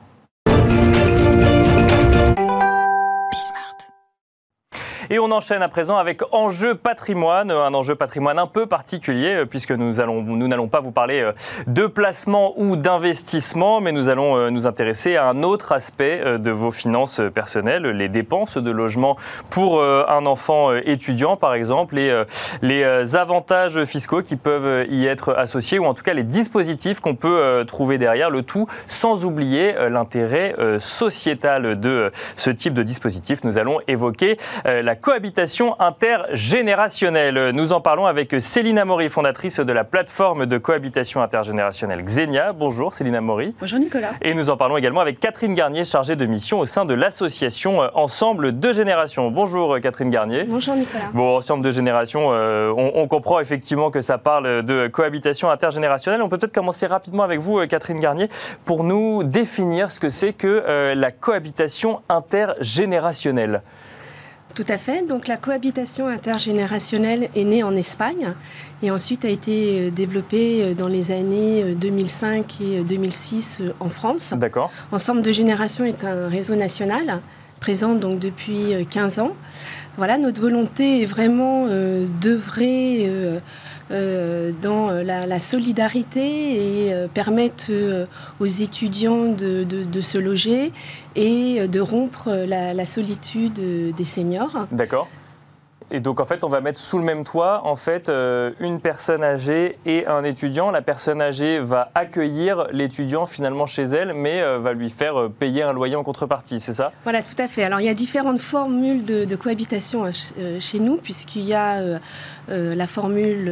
Et 5.13 5.19
on 5.19 5.33
enchaîne 5.33 5.61
à 5.61 5.69
présent 5.69 5.97
avec 5.97 6.23
enjeu 6.31 6.77
patrimoine, 6.77 7.51
un 7.51 7.75
enjeu 7.75 7.97
patrimoine 7.97 8.39
un 8.39 8.47
peu 8.47 8.67
particulier 8.67 9.41
euh, 9.41 9.45
puisque 9.45 9.73
nous 9.73 9.93
nous 9.93 10.47
n'allons 10.47 10.69
pas 10.69 10.79
vous 10.79 10.93
parler 10.93 11.21
euh, 11.21 11.33
de 11.67 11.89
placement 11.89 12.55
ou 12.57 12.77
d'investissement, 12.77 13.81
mais 13.81 13.91
nous 13.91 14.09
allons 14.09 14.37
euh, 14.37 14.51
nous 14.51 14.69
intéresser 14.69 15.17
à 15.17 15.27
un 15.27 15.43
autre 15.43 15.73
aspect 15.73 16.39
de 16.39 16.51
vos 16.53 16.71
finances 16.71 17.21
personnelles, 17.35 17.87
les 17.87 18.09
dépenses 18.09 18.57
de 18.57 18.71
logement 18.71 19.17
pour 19.51 19.83
un 19.83 20.27
enfant 20.27 20.73
étudiant 20.75 21.37
par 21.37 21.55
exemple, 21.55 21.99
et 21.99 22.25
les 22.63 23.17
avantages 23.17 23.83
fiscaux 23.85 24.23
qui 24.23 24.37
peuvent 24.37 24.87
y 24.89 25.07
être 25.07 25.35
associés 25.37 25.79
ou 25.79 25.87
en 25.87 25.95
tout 25.95 26.03
cas 26.03 26.15
les 26.15 26.23
dispositifs 26.23 27.01
qu'on 27.01 27.17
peut 27.17 27.65
trouver 27.67 27.99
derrière 27.99 28.31
le 28.31 28.43
tout, 28.43 28.69
sans 28.89 29.25
oublier 29.25 29.75
l'intérêt 29.89 30.55
sociétal 30.79 31.81
de 31.81 32.13
ce 32.37 32.51
type 32.51 32.75
de 32.75 32.83
dispositif. 32.83 33.43
Nous 33.45 33.59
allons 33.59 33.79
évoquer 33.89 34.37
la 34.65 34.97
cohabitation 35.01 35.81
intergénérationnelle. 35.81 37.51
Nous 37.55 37.73
en 37.73 37.81
parlons 37.81 38.07
avec 38.07 38.37
Céline 38.39 38.85
Maury, 38.85 39.09
fondatrice 39.09 39.61
de 39.61 39.73
la 39.73 39.85
plateforme 39.85 40.47
de 40.47 40.59
cohabitation 40.59 41.23
intergénérationnelle 41.23 42.03
Xenia. 42.03 42.53
Bonjour 42.53 42.95
Céline 42.95 43.21
Maury. 43.21 43.55
Bonjour 43.61 43.79
Nicolas. 43.79 44.11
Et 44.23 44.35
nous 44.35 44.51
en 44.51 44.57
parlons 44.57 44.77
également 44.77 45.01
avec 45.01 45.19
Catherine 45.19 45.55
Garnier, 45.55 45.85
chargée 45.85 46.17
de 46.17 46.27
mission 46.27 46.61
au 46.61 46.67
sein 46.67 46.85
de 46.85 46.95
l'association 46.95 47.81
Ensemble 47.95 48.59
de 48.59 48.73
Générations. 48.73 49.31
Bonjour 49.31 49.81
Catherine 49.81 50.11
Garnier. 50.11 50.45
Bonjour 50.45 50.75
Nicolas. 50.75 51.07
Bon, 51.15 51.37
Ensemble 51.37 51.65
de 51.65 51.71
Générations, 51.71 52.31
euh, 52.33 52.73
on, 52.77 53.09
comprend 53.09 53.41
effectivement 53.41 53.91
que 53.91 54.01
ça 54.01 54.19
parle 54.19 54.63
de 54.63 54.87
cohabitation 54.87 55.51
intergénérationnelle. 55.51 56.23
On 56.23 56.29
peut 56.29 56.39
peut-être 56.39 56.55
commencer 56.55 56.87
rapidement 56.87 57.23
avec 57.23 57.41
vous, 57.41 57.67
Catherine 57.67 57.99
Garnier, 57.99 58.29
pour 58.65 58.85
nous 58.85 59.25
définir 59.25 59.91
ce 59.91 59.99
que 59.99 60.11
c'est 60.11 60.33
que 60.33 60.63
euh, 60.67 60.95
la 60.95 61.11
cohabitation 61.11 62.03
intergénérationnelle. 62.09 63.63
Tout 64.55 64.65
à 64.69 64.79
fait. 64.79 65.07
Donc 65.07 65.29
la 65.29 65.37
cohabitation 65.37 66.09
intergénérationnelle 66.09 67.29
est 67.35 67.45
née 67.45 67.63
en 67.63 67.75
Espagne 67.77 68.35
et 68.83 68.91
ensuite 68.91 69.25
a 69.25 69.29
été 69.29 69.81
euh, 69.81 69.91
développée 69.91 70.63
euh, 70.63 70.75
dans 70.75 70.89
les 70.89 71.13
années 71.13 71.75
2005 71.75 72.59
euh, 72.61 72.81
et 72.81 72.83
2006 72.83 73.63
en 73.79 73.89
France. 73.89 74.35
D'accord. 74.37 74.73
Ensemble 74.93 75.23
de 75.23 75.33
générations 75.33 75.85
est 75.85 76.05
un 76.05 76.29
réseau 76.29 76.57
national 76.57 77.21
présent 77.61 77.95
donc 77.95 78.19
depuis 78.19 78.75
15 78.89 79.19
ans. 79.19 79.37
Voilà, 79.97 80.17
notre 80.17 80.41
volonté 80.41 81.03
est 81.03 81.07
vraiment 81.07 81.67
d'œuvrer 82.23 83.07
euh, 83.07 83.39
dans 83.91 84.91
la, 84.91 85.41
solidarité 85.41 86.87
et 86.87 86.95
euh, 86.95 87.09
permettre 87.09 87.67
euh, 87.71 88.07
aux 88.39 88.47
étudiants 88.47 89.27
de, 89.33 90.01
se 90.01 90.19
loger 90.19 90.73
et 91.17 91.67
de 91.67 91.81
rompre 91.81 92.31
la 92.31 92.87
solitude 92.87 93.61
des 93.95 94.05
seniors. 94.05 94.67
D'accord. 94.73 95.09
Et 95.93 95.99
donc 96.01 96.21
en 96.21 96.25
fait, 96.25 96.45
on 96.45 96.49
va 96.49 96.61
mettre 96.61 96.79
sous 96.79 96.99
le 96.99 97.05
même 97.05 97.25
toit 97.25 97.63
en 97.65 97.75
fait 97.75 98.09
euh, 98.09 98.53
une 98.61 98.81
personne 98.81 99.25
âgée 99.25 99.77
et 99.87 100.07
un 100.07 100.23
étudiant. 100.23 100.71
La 100.71 100.83
personne 100.83 101.21
âgée 101.21 101.59
va 101.59 101.91
accueillir 101.97 102.69
l'étudiant 102.71 103.27
finalement 103.27 103.67
chez 103.67 103.83
elle, 103.83 104.13
mais 104.15 104.41
euh, 104.41 104.59
va 104.61 104.73
lui 104.73 104.91
faire 104.91 105.21
euh, 105.21 105.29
payer 105.29 105.63
un 105.63 105.73
loyer 105.73 105.97
en 105.97 106.05
contrepartie, 106.05 106.61
c'est 106.61 106.75
ça? 106.75 106.93
Voilà, 107.03 107.23
tout 107.25 107.35
à 107.39 107.49
fait. 107.49 107.65
Alors 107.65 107.81
il 107.81 107.87
y 107.87 107.89
a 107.89 107.95
différentes 107.95 108.41
formules 108.41 109.05
de, 109.05 109.37
cohabitation 109.37 110.05
chez 110.61 110.79
nous, 110.79 110.97
puisqu'il 110.97 111.45
y 111.45 111.55
a 111.55 111.81
la 112.49 112.87
formule 112.87 113.51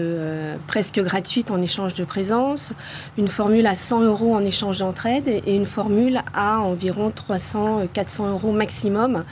presque 0.66 1.00
gratuite 1.00 1.50
en 1.50 1.60
échange 1.60 1.94
de 1.94 2.04
présence, 2.04 2.72
une 3.16 3.28
formule 3.28 3.66
à 3.66 3.76
100 3.76 4.02
euros 4.02 4.34
en 4.34 4.42
échange 4.42 4.78
d'entraide 4.78 5.28
et 5.28 5.54
une 5.54 5.66
formule 5.66 6.18
à 6.34 6.60
environ 6.60 7.10
300-400 7.10 8.30
euros 8.30 8.52
maximum 8.52 9.24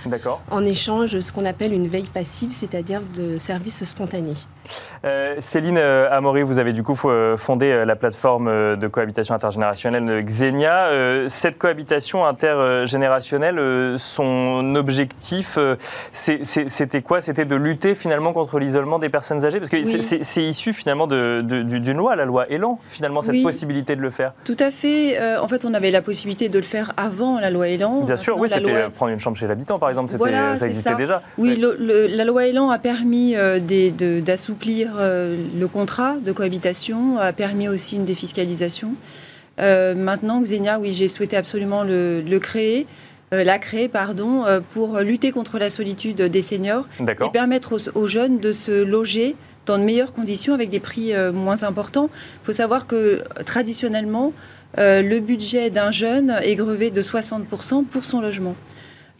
en 0.50 0.64
échange 0.64 1.12
de 1.12 1.20
ce 1.20 1.32
qu'on 1.32 1.44
appelle 1.44 1.72
une 1.72 1.88
veille 1.88 2.08
passive, 2.12 2.50
c'est-à-dire 2.52 3.00
de 3.16 3.38
services 3.38 3.84
spontanés. 3.84 4.34
Euh, 5.04 5.36
Céline 5.38 5.78
euh, 5.78 6.10
Amaury, 6.10 6.42
vous 6.42 6.58
avez 6.58 6.72
du 6.72 6.82
coup 6.82 6.98
euh, 7.04 7.36
fondé 7.36 7.84
la 7.84 7.96
plateforme 7.96 8.76
de 8.76 8.88
cohabitation 8.88 9.34
intergénérationnelle 9.34 10.25
Xenia. 10.25 10.90
Cette 11.28 11.58
cohabitation 11.58 12.26
intergénérationnelle, 12.26 13.98
son 13.98 14.75
objectif, 14.75 15.58
c'était 16.12 17.02
quoi? 17.02 17.20
C'était 17.20 17.44
de 17.44 17.56
lutter 17.56 17.94
finalement 17.94 18.32
contre 18.32 18.58
l'isolement 18.58 18.98
des 18.98 19.08
personnes 19.08 19.44
Parce 19.50 19.70
que 19.70 20.00
c'est 20.00 20.42
issu 20.42 20.72
finalement 20.72 21.06
d'une 21.06 21.96
loi, 21.96 22.16
la 22.16 22.24
loi 22.24 22.46
Elan, 22.48 22.78
finalement, 22.84 23.22
cette 23.22 23.42
possibilité 23.42 23.96
de 23.96 24.00
le 24.00 24.10
faire. 24.10 24.32
Tout 24.44 24.56
à 24.58 24.70
fait. 24.70 25.18
en 25.38 25.48
fait, 25.48 25.64
on 25.64 25.74
avait 25.74 25.90
la 25.90 26.02
possibilité 26.02 26.48
de 26.48 26.58
le 26.58 26.64
faire 26.64 26.92
avant 26.96 27.38
la 27.38 27.50
loi 27.50 27.68
Elan. 27.68 28.02
Bien 28.02 28.16
sûr, 28.16 28.38
oui, 28.38 28.48
c'était 28.50 28.90
prendre 28.90 29.12
une 29.12 29.20
chambre 29.20 29.36
chez 29.36 29.46
l'habitant, 29.46 29.78
par 29.78 29.88
exemple. 29.88 30.14
Voilà, 30.16 30.56
ça 30.56 30.66
existait 30.66 30.96
déjà. 30.96 31.22
Oui, 31.38 31.60
la 31.78 32.24
loi 32.24 32.46
Elan 32.46 32.70
a 32.70 32.78
permis 32.78 33.34
d'assouplir 34.22 34.96
euh, 34.98 35.36
le 35.58 35.68
contrat 35.68 36.14
de 36.24 36.32
cohabitation, 36.32 37.18
a 37.18 37.32
permis 37.32 37.68
aussi 37.68 37.96
une 37.96 38.04
défiscalisation. 38.04 38.94
Euh, 39.60 39.94
maintenant, 39.94 40.42
Xenia, 40.42 40.78
oui, 40.78 40.92
j'ai 40.92 41.08
souhaité 41.08 41.36
absolument 41.36 41.82
le, 41.82 42.38
créer. 42.38 42.86
Euh, 43.35 43.42
la 43.42 43.59
créer 43.59 43.88
pardon, 43.88 44.45
pour 44.71 44.99
lutter 45.00 45.33
contre 45.33 45.59
la 45.59 45.68
solitude 45.68 46.23
des 46.23 46.42
seniors 46.42 46.87
et 47.00 47.30
permettre 47.33 47.76
aux, 47.95 48.06
jeunes 48.06 48.38
de 48.38 48.52
se 48.52 48.85
loger 48.85 49.35
dans 49.66 49.78
de 49.78 49.83
meilleures 49.83 50.12
conditions 50.12 50.54
avec 50.54 50.71
des 50.71 50.78
prix 50.78 51.12
moins 51.33 51.64
importants. 51.64 52.09
Il 52.42 52.47
faut 52.47 52.52
savoir 52.52 52.87
que 52.87 53.23
traditionnellement, 53.45 54.33
le 54.76 55.18
budget 55.18 55.71
d'un 55.71 55.90
jeune 55.90 56.38
est 56.42 56.54
grevé 56.54 56.90
de 56.90 57.02
60% 57.02 57.85
pour 57.85 58.04
son 58.04 58.21
logement. 58.21 58.54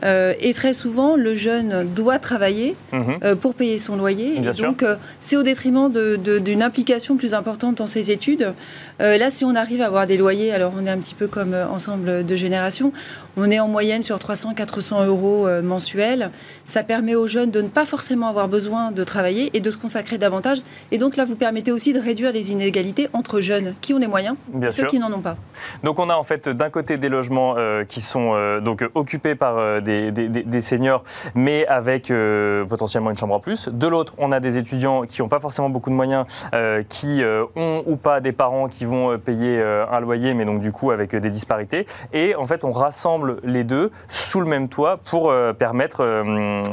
Euh, 0.03 0.35
et 0.41 0.53
très 0.53 0.75
souvent, 0.75 1.17
le 1.17 1.35
jeune 1.35 1.87
doit 1.95 2.19
travailler 2.19 2.77
mhm. 2.93 3.19
euh, 3.25 3.35
pour 3.35 3.55
payer 3.55 3.79
son 3.79 3.97
loyer. 3.97 4.37
et 4.37 4.63
donc, 4.63 4.83
euh, 4.83 4.97
c'est 5.21 5.37
au 5.37 5.43
détriment 5.43 5.91
d'une 5.91 6.63
implication 6.63 7.17
plus 7.17 7.35
importante 7.35 7.79
dans 7.79 7.87
ses 7.87 8.11
études. 8.11 8.53
Là, 8.99 9.31
si 9.31 9.45
on 9.45 9.55
arrive 9.55 9.83
à 9.83 9.87
avoir 9.87 10.07
des 10.07 10.17
loyers, 10.17 10.53
alors 10.53 10.73
on 10.76 10.87
est 10.87 10.91
un 10.91 10.99
petit 10.99 11.15
peu 11.15 11.26
comme 11.26 11.55
ensemble 11.55 12.25
de 12.25 12.37
générations, 12.37 12.93
on 13.37 13.50
est 13.50 13.61
en 13.61 13.69
moyenne 13.69 14.03
sur 14.03 14.17
300-400 14.17 15.07
euros 15.07 15.47
mensuels. 15.62 16.31
Ça 16.65 16.83
permet 16.83 17.15
aux 17.15 17.26
jeunes 17.26 17.50
de 17.50 17.61
ne 17.61 17.69
pas 17.69 17.85
forcément 17.85 18.29
avoir 18.29 18.49
besoin 18.49 18.93
de 18.93 19.05
travailler 19.05 19.50
et 19.55 19.61
de 19.61 19.71
se 19.71 19.79
consacrer 19.79 20.19
davantage. 20.19 20.59
Et 20.91 20.99
donc 20.99 21.17
là, 21.17 21.25
vous 21.25 21.37
permettez 21.37 21.73
aussi 21.73 21.93
de 21.93 22.00
réduire 22.00 22.33
les 22.33 22.50
inégalités 22.50 23.09
entre 23.12 23.41
jeunes 23.41 23.75
qui 23.81 23.93
ont 23.93 23.99
les 23.99 24.07
moyens 24.07 24.37
et 24.62 24.73
ceux 24.73 24.87
qui 24.87 24.99
n'en 24.99 25.12
ont 25.12 25.21
pas. 25.21 25.37
Donc 25.85 25.99
on 25.99 26.09
a 26.09 26.15
en 26.15 26.23
fait 26.23 26.49
d'un 26.49 26.71
côté 26.71 26.97
des 26.97 27.09
logements 27.09 27.57
qui 27.88 28.00
sont 28.00 28.61
donc 28.61 28.85
occupés 28.95 29.35
par 29.35 29.83
des, 29.83 30.61
seniors, 30.61 31.05
mais 31.35 31.67
avec 31.67 32.11
euh, 32.11 32.65
potentiellement 32.65 33.11
une 33.11 33.19
chambre 33.19 33.35
en 33.35 33.41
plus. 33.41 33.69
De 33.69 33.87
l'autre, 33.87 34.15
on 34.19 34.33
a 34.33 34.41
des 34.41 34.59
étudiants 34.59 35.03
qui 35.03 35.23
n'ont 35.23 35.29
pas 35.29 35.41
forcément 35.41 35.69
beaucoup 35.69 35.91
de 35.91 35.95
moyens, 35.95 36.26
euh, 36.55 36.83
qui 36.88 37.23
euh, 37.23 37.45
ont 37.55 37.83
ou 37.87 37.97
pas 37.97 38.21
des 38.21 38.33
parents 38.33 38.69
qui 38.69 38.85
vont 38.87 39.19
payer 39.19 39.62
un 39.62 40.00
loyer, 40.00 40.35
mais 40.35 40.45
donc 40.45 40.61
du 40.61 40.73
coup 40.73 40.90
avec 40.90 41.14
des 41.14 41.31
disparités. 41.31 41.87
Et 42.12 42.35
en 42.35 42.47
fait, 42.47 42.64
on 42.64 42.71
rassemble 42.71 43.38
les 43.45 43.64
deux 43.64 43.90
sous 44.09 44.40
le 44.40 44.47
même 44.47 44.69
toit 44.69 44.99
pour 45.05 45.33
permettre, 45.59 46.25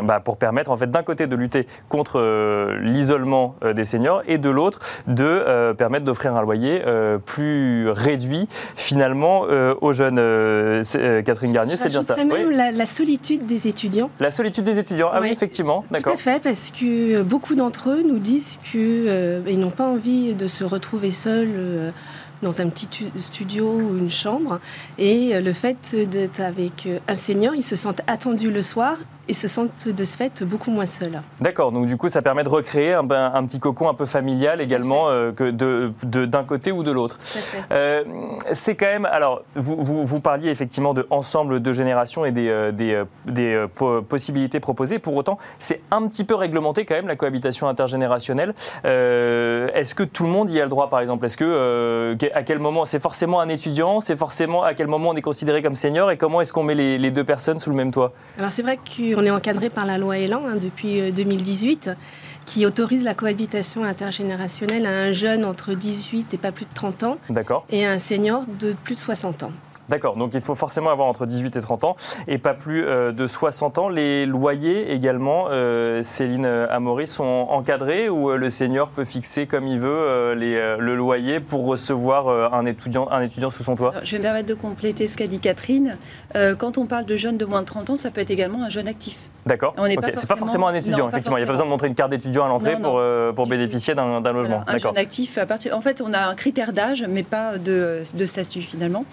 bah, 0.04 0.20
pour 0.20 0.38
permettre 0.38 0.72
en 0.72 0.78
fait 0.78 0.90
d'un 0.90 1.04
côté 1.04 1.28
de 1.28 1.36
lutter 1.36 1.68
contre 1.90 2.20
l'isolement 2.82 3.56
des 3.76 3.86
seniors 3.86 4.24
et 4.28 4.38
de 4.38 4.50
l'autre 4.50 4.80
de 5.08 5.74
permettre 5.74 6.06
d'offrir 6.06 6.36
un 6.36 6.42
loyer 6.42 6.82
plus 7.26 7.90
réduit 7.90 8.48
finalement 8.76 9.42
aux 9.82 9.94
jeunes. 9.94 10.22
Catherine 11.24 11.54
Garnier, 11.54 11.78
c'est 11.78 11.90
bien 11.90 12.02
ça. 12.02 12.16
Même 12.16 12.52
la, 12.52 12.72
la 12.72 12.86
solitude 12.86 13.46
des 13.46 13.68
étudiants. 13.68 14.10
La 14.20 14.32
solitude 14.32 14.64
des 14.64 14.80
étudiants, 14.80 15.10
ah 15.12 15.20
oui, 15.22 15.30
effectivement, 15.32 15.84
d'accord. 15.92 16.14
Tout 16.14 16.20
à 16.20 16.22
fait, 16.22 16.42
parce 16.42 16.72
que 16.72 17.22
beaucoup 17.22 17.56
d'entre 17.56 17.90
eux 17.90 18.04
nous 18.08 18.20
disent 18.20 18.58
qu'ils 18.58 19.08
euh, 19.08 19.58
n'ont 19.58 19.70
pas 19.70 19.86
envie 19.88 20.34
de 20.34 20.48
se 20.48 20.64
retrouver 20.64 21.12
seuls. 21.12 21.50
Euh, 21.54 21.92
dans 22.44 22.62
un 22.62 22.70
petit 22.70 22.88
studio 23.18 23.66
ou 23.68 23.98
une 23.98 24.10
chambre. 24.10 24.60
Et 24.98 25.36
euh, 25.36 25.42
le 25.42 25.54
fait 25.54 25.96
d'être 25.96 26.42
avec 26.42 26.88
un 27.08 27.16
senior, 27.16 27.56
ils 27.56 27.64
se 27.64 27.76
sentent 27.76 28.02
attendus 28.08 28.52
le 28.52 28.62
soir 28.62 28.98
et 29.28 29.34
se 29.34 29.48
sentent 29.48 29.88
de 29.88 30.04
ce 30.04 30.18
fait 30.18 30.44
beaucoup 30.44 30.72
moins 30.72 30.86
seuls. 30.86 31.22
D'accord, 31.40 31.72
donc 31.72 31.86
du 31.86 31.98
coup 31.98 32.10
ça 32.10 32.22
permet 32.22 32.44
de 32.44 32.50
recréer 32.50 32.94
un, 32.94 33.10
un 33.10 33.46
petit 33.46 33.60
cocon 33.60 33.88
un 33.88 33.94
peu 33.94 34.06
familial 34.06 34.62
également 34.62 35.10
euh, 35.10 35.32
que 35.32 35.50
de, 35.50 35.94
d'un 36.26 36.44
côté 36.44 36.72
ou 36.72 36.84
de 36.84 36.92
l'autre. 36.92 37.18
Euh, 37.72 38.04
c'est 38.52 38.76
quand 38.76 38.86
même, 38.86 39.06
alors 39.06 39.44
vous, 39.56 39.78
vous, 39.80 40.06
vous, 40.06 40.20
parliez 40.20 40.50
effectivement 40.50 40.94
de 40.94 41.08
ensemble 41.10 41.62
de 41.62 41.74
générations 41.74 42.26
et 42.26 42.32
des, 42.32 42.50
euh, 42.50 42.72
des, 42.72 43.02
des 43.26 43.66
possibilités 44.10 44.60
proposées, 44.60 45.00
pour 45.00 45.16
autant 45.16 45.38
c'est 45.60 45.82
un 45.92 46.06
petit 46.08 46.24
peu 46.24 46.36
réglementé 46.36 46.86
quand 46.86 46.96
même 46.96 47.08
la 47.08 47.16
cohabitation 47.16 47.68
intergénérationnelle. 47.68 48.54
est-ce 48.84 49.96
que 49.96 50.04
tout 50.04 50.24
le 50.24 50.30
monde 50.30 50.50
y 50.50 50.60
a 50.60 50.64
le 50.64 50.70
droit 50.70 50.90
par 50.90 51.00
exemple? 51.00 51.26
Est-ce 51.26 51.38
que 51.38 52.18
à 52.34 52.44
quel 52.44 52.60
moment 52.60 52.86
c'est 52.86 53.00
forcément 53.00 53.40
un 53.40 53.50
étudiant 53.50 54.02
C'est 54.02 54.16
forcément 54.16 54.64
à 54.64 54.74
quel 54.74 54.88
moment 54.88 55.10
on 55.10 55.16
est 55.16 55.22
considéré 55.22 55.62
comme 55.62 55.76
senior 55.76 56.12
et 56.12 56.18
comment 56.18 56.42
est-ce 56.42 56.52
qu'on 56.52 56.64
met 56.64 56.76
les, 56.76 56.98
les 56.98 57.12
deux 57.12 57.24
personnes 57.24 57.60
sous 57.60 57.70
le 57.70 57.76
même 57.76 57.92
toit? 57.92 58.14
Alors 58.38 58.52
c'est 58.52 58.62
vrai 58.62 58.78
que 58.78 59.13
on 59.16 59.24
est 59.24 59.32
encadré 59.32 59.70
par 59.70 59.86
la 59.86 59.98
loi 59.98 60.18
Elan 60.18 60.44
hein, 60.48 60.56
depuis 60.56 61.12
2018 61.12 61.88
euh, 61.88 61.94
qui 62.46 62.66
autorise 62.66 63.04
la 63.04 63.14
cohabitation 63.14 63.84
intergénérationnelle 63.84 64.86
à 64.86 64.92
un 64.92 65.14
jeune 65.14 65.46
entre 65.46 65.74
18 65.74 66.34
et 66.34 66.38
pas 66.38 66.52
plus 66.52 66.66
de 66.66 66.74
30 66.74 67.04
ans 67.04 67.18
et 67.70 67.86
à 67.86 67.92
un 67.92 68.00
senior 68.00 68.44
de 68.60 68.74
plus 68.84 68.96
de 68.96 69.00
60 69.00 69.44
ans. 69.44 69.52
D'accord, 69.90 70.16
donc 70.16 70.34
il 70.34 70.42
faut 70.42 70.56
forcément 70.56 70.92
avoir 70.92 71.08
entre 71.08 71.26
18 71.26 71.58
et 71.58 71.62
30 71.62 71.84
ans 71.84 71.96
et 72.28 72.38
pas 72.38 72.54
plus 72.54 72.86
euh, 72.86 73.12
de 73.12 73.28
60 73.28 73.78
ans. 73.78 73.90
Les 73.90 74.26
loyers 74.26 74.92
également, 74.94 75.48
euh, 75.50 76.04
Céline 76.04 76.46
Amaury, 76.46 77.08
sont 77.08 77.24
encadrés 77.24 78.10
ou 78.10 78.32
le 78.32 78.50
senior 78.50 78.90
peut 78.90 79.06
fixer 79.06 79.46
comme 79.46 79.68
il 79.68 79.80
veut 79.80 80.34
le 80.36 80.96
loyer 80.96 81.40
pour 81.40 81.66
recevoir 81.66 82.54
un, 82.54 82.66
étudiant, 82.66 83.08
un 83.12 83.22
étudiant 83.22 83.52
sous 83.52 83.64
son 83.64 83.76
toit? 83.76 83.94
Je 84.04 84.12
vais 84.12 84.20
me 84.20 84.24
permettre 84.24 84.48
de 84.48 84.54
compléter 84.54 85.08
ce 85.08 85.18
qu'a 85.18 85.28
dit 85.28 85.40
Catherine. 85.40 85.98
quand 86.58 86.78
on 86.78 86.86
parle 86.86 87.06
de 87.06 87.16
jeunes 87.16 87.38
de 87.38 87.46
moins 87.46 87.62
de 87.62 87.68
30 87.68 87.92
ans, 87.92 87.98
ça 87.98 88.12
peut 88.12 88.22
être 88.22 88.32
également 88.32 88.64
un 88.64 88.70
jeune 88.70 88.88
actif. 88.88 89.30
D'accord. 89.46 89.76
C'est 90.16 90.28
pas 90.28 90.36
forcément 90.36 90.68
un 90.68 90.74
étudiant, 90.74 91.10
effectivement. 91.10 91.38
Il 91.38 91.42
n'y 91.42 91.44
a 91.44 91.48
pas 91.48 91.54
besoin 91.54 91.66
de 91.66 91.72
montrer 91.72 91.88
une 91.88 91.96
carte 91.96 92.12
d'étudiant 92.12 92.46
à 92.46 92.48
l'entrée 92.48 92.78
pour, 92.80 92.98
euh, 92.98 93.32
pour 93.34 93.48
bénéficier 93.48 93.96
d'un 93.96 94.20
logement. 94.32 94.64
un 94.68 94.78
jeune 94.78 94.98
actif, 94.98 95.38
à 95.38 95.46
partir... 95.46 95.76
en 95.76 95.82
fait, 95.82 96.02
on 96.02 96.14
a 96.14 96.28
un 96.28 96.36
critère 96.36 96.74
d'âge, 96.74 97.06
mais 97.08 97.24
pas 97.24 97.58
de, 97.58 98.04
de 98.14 98.26
statut 98.26 98.62
finalement. 98.62 99.06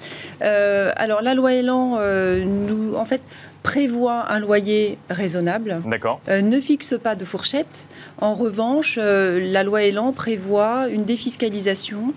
Euh, 0.42 0.92
alors, 0.96 1.22
la 1.22 1.34
loi 1.34 1.54
Elan, 1.54 1.96
euh, 1.98 2.44
nous, 2.44 2.94
en 2.94 3.04
fait, 3.04 3.20
prévoit 3.62 4.30
un 4.30 4.38
loyer 4.38 4.98
raisonnable, 5.10 5.80
ne 6.28 6.60
fixe 6.60 6.94
pas 7.02 7.14
de 7.14 7.24
fourchette. 7.24 7.88
En 8.20 8.34
revanche, 8.34 8.98
la 8.98 9.62
loi 9.62 9.82
Elan 9.82 10.12
prévoit 10.12 10.88
une 10.88 11.04
défiscalisation 11.04 12.14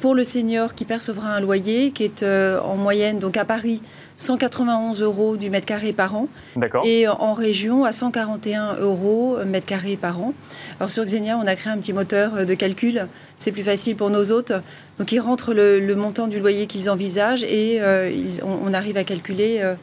pour 0.00 0.14
le 0.14 0.24
senior 0.24 0.74
qui 0.74 0.84
percevra 0.84 1.28
un 1.28 1.40
loyer 1.40 1.90
qui 1.90 2.04
est 2.04 2.24
en 2.24 2.76
moyenne, 2.76 3.18
donc 3.18 3.36
à 3.36 3.44
Paris, 3.44 3.82
191 4.16 5.02
euros 5.02 5.36
du 5.36 5.50
mètre 5.50 5.66
carré 5.66 5.92
par 5.92 6.14
an. 6.14 6.28
Et 6.84 7.08
en 7.08 7.34
région, 7.34 7.84
à 7.84 7.92
141 7.92 8.76
euros 8.80 9.38
mètre 9.46 9.66
carré 9.66 9.96
par 9.96 10.20
an. 10.20 10.34
Alors 10.78 10.90
sur 10.90 11.04
Xenia, 11.04 11.38
on 11.38 11.46
a 11.46 11.56
créé 11.56 11.72
un 11.72 11.78
petit 11.78 11.92
moteur 11.92 12.46
de 12.46 12.54
calcul. 12.54 13.06
C'est 13.38 13.52
plus 13.52 13.64
facile 13.64 13.96
pour 13.96 14.10
nos 14.10 14.30
hôtes. 14.30 14.52
Donc 14.98 15.10
ils 15.12 15.20
rentrent 15.20 15.54
le, 15.54 15.94
montant 15.94 16.28
du 16.28 16.38
loyer 16.38 16.66
qu'ils 16.66 16.88
envisagent 16.90 17.44
et 17.44 17.78
euh, 17.80 18.12
on, 18.42 18.72
arrive 18.72 18.96
à 18.96 19.04
calculer 19.04 19.58
euh, 19.60 19.74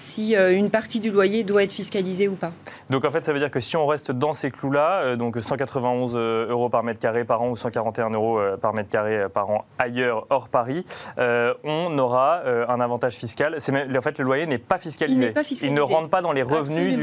si 0.00 0.34
euh, 0.34 0.56
une 0.56 0.70
partie 0.70 0.98
du 0.98 1.10
loyer 1.10 1.44
doit 1.44 1.62
être 1.62 1.72
fiscalisée 1.72 2.26
ou 2.26 2.34
pas. 2.34 2.52
Donc 2.88 3.04
en 3.04 3.10
fait, 3.10 3.24
ça 3.24 3.32
veut 3.32 3.38
dire 3.38 3.50
que 3.50 3.60
si 3.60 3.76
on 3.76 3.86
reste 3.86 4.10
dans 4.10 4.34
ces 4.34 4.50
clous-là, 4.50 5.02
euh, 5.02 5.16
donc 5.16 5.36
191 5.40 6.12
euh, 6.14 6.48
euros 6.48 6.68
par 6.68 6.82
mètre 6.82 6.98
carré 6.98 7.24
par 7.24 7.42
an 7.42 7.50
ou 7.50 7.56
141 7.56 8.10
euros 8.10 8.40
par 8.60 8.72
mètre 8.72 8.88
carré 8.88 9.26
par 9.32 9.50
an 9.50 9.64
ailleurs, 9.78 10.26
hors 10.30 10.48
Paris, 10.48 10.84
on 11.18 11.98
aura 11.98 12.42
un 12.68 12.80
avantage 12.80 13.14
fiscal. 13.14 13.56
en 13.56 14.00
fait, 14.00 14.18
le 14.18 14.24
loyer 14.24 14.46
n'est 14.46 14.58
pas 14.58 14.78
fiscalisé. 14.78 15.26
Il 15.26 15.32
pas 15.32 15.44
fiscalisé. 15.44 15.74
Il 15.74 15.74
ne 15.74 15.82
rentre 15.82 16.08
pas 16.08 16.22
dans 16.22 16.32
les 16.32 16.42
revenus 16.42 16.96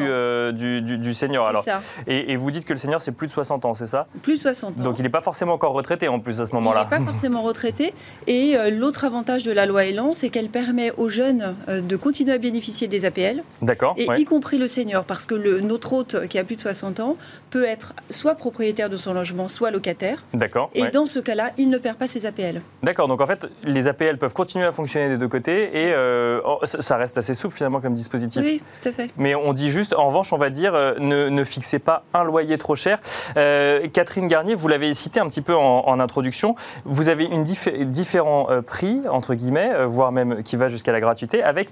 du, 0.56 0.82
du, 0.82 0.98
du, 0.98 1.14
senior. 1.14 1.48
Alors, 1.48 1.64
ça. 1.64 1.82
Et, 2.08 2.36
vous 2.36 2.52
dites 2.52 2.66
que 2.66 2.74
le 2.74 2.80
senior, 2.80 3.02
c'est 3.02 3.12
plus 3.12 3.28
de 3.28 3.32
60 3.32 3.66
ans, 3.66 3.74
c'est 3.74 3.86
ça? 3.86 4.08
Plus 4.22 4.34
de 4.34 4.40
60 4.40 4.80
ans. 4.80 4.84
Donc 4.84 5.00
il 5.00 5.04
n'est 5.04 5.10
pas 5.10 5.22
forcément 5.22 5.54
encore 5.54 5.74
retraité 5.74 6.08
en 6.08 6.20
plus 6.20 6.42
à 6.42 6.46
ce 6.46 6.54
moment-là. 6.56 6.88
Il 6.92 6.94
n'est 6.94 7.06
pas 7.06 7.12
forcément 7.12 7.44
retraité. 7.44 7.94
Et 8.26 8.56
l'autre 8.72 9.06
avantage 9.06 9.44
de 9.44 9.52
la 9.52 9.66
loi 9.66 9.86
Elan, 9.86 10.14
c'est 10.14 10.30
qu'elle 10.30 10.50
permet 10.50 10.92
aux 10.98 11.10
jeunes 11.10 11.56
de 11.68 11.96
continuer 11.96 12.34
à 12.34 12.38
bénéficier 12.38 12.87
des 12.88 13.06
APL. 13.06 13.44
D'accord. 13.62 13.96
Et 13.98 14.08
y 14.18 14.26
compris 14.26 14.58
le 14.58 14.68
senior, 14.68 15.04
parce 15.04 15.26
que 15.26 15.36
le, 15.36 15.62
notre 15.62 15.94
hôte 15.94 16.28
qui 16.28 16.40
a 16.40 16.44
plus 16.44 16.56
de 16.56 16.62
60 16.62 17.00
ans 17.00 17.18
peut 17.50 17.66
être 17.66 17.94
soit 18.10 18.36
propriétaire 18.36 18.90
de 18.90 18.98
son 18.98 19.14
logement, 19.14 19.48
soit 19.48 19.72
locataire. 19.72 20.24
D'accord. 20.34 20.70
Et 20.74 20.88
dans 20.90 21.06
ce 21.06 21.20
cas-là, 21.20 21.52
il 21.58 21.70
ne 21.70 21.78
perd 21.78 21.98
pas 21.98 22.08
ses 22.08 22.26
APL. 22.26 22.62
D'accord. 22.84 23.08
Donc 23.08 23.22
en 23.22 23.28
fait, 23.28 23.48
les 23.64 23.88
APL 23.88 24.18
peuvent 24.18 24.34
continuer 24.34 24.66
à 24.66 24.72
fonctionner 24.72 25.10
des 25.10 25.18
deux 25.18 25.28
côtés 25.28 25.64
et 25.64 25.94
euh, 25.94 26.42
oh, 26.46 26.60
ça 26.64 26.98
reste 26.98 27.18
assez 27.18 27.34
souple 27.34 27.56
finalement 27.56 27.82
comme 27.82 27.94
dispositif. 27.94 28.44
Oui, 28.44 28.62
tout 28.82 28.90
à 28.90 28.92
fait. 28.92 29.10
Mais 29.18 29.36
on 29.36 29.54
dit 29.54 29.70
juste, 29.70 29.94
en 29.94 30.08
revanche, 30.08 30.34
on 30.34 30.38
va 30.38 30.50
dire, 30.50 30.76
euh, 30.76 30.96
ne, 31.00 31.44
fixez 31.44 31.80
pas 31.80 32.04
un 32.14 32.24
loyer 32.24 32.58
trop 32.58 32.76
cher. 32.76 33.00
Euh, 33.38 33.88
Catherine 33.94 34.28
Garnier, 34.28 34.56
vous 34.56 34.68
l'avez 34.68 34.94
cité 34.94 35.20
un 35.20 35.28
petit 35.30 35.42
peu 35.42 35.56
en, 35.56 35.98
introduction, 36.00 36.56
vous 36.86 37.10
avez 37.10 37.26
une 37.26 37.44
différents 37.44 38.48
prix, 38.66 39.02
entre 39.10 39.34
guillemets, 39.34 39.86
voire 39.86 40.12
même 40.12 40.44
qui 40.44 40.56
va 40.56 40.68
jusqu'à 40.68 40.92
la 40.92 41.00
gratuité, 41.00 41.42
avec 41.42 41.70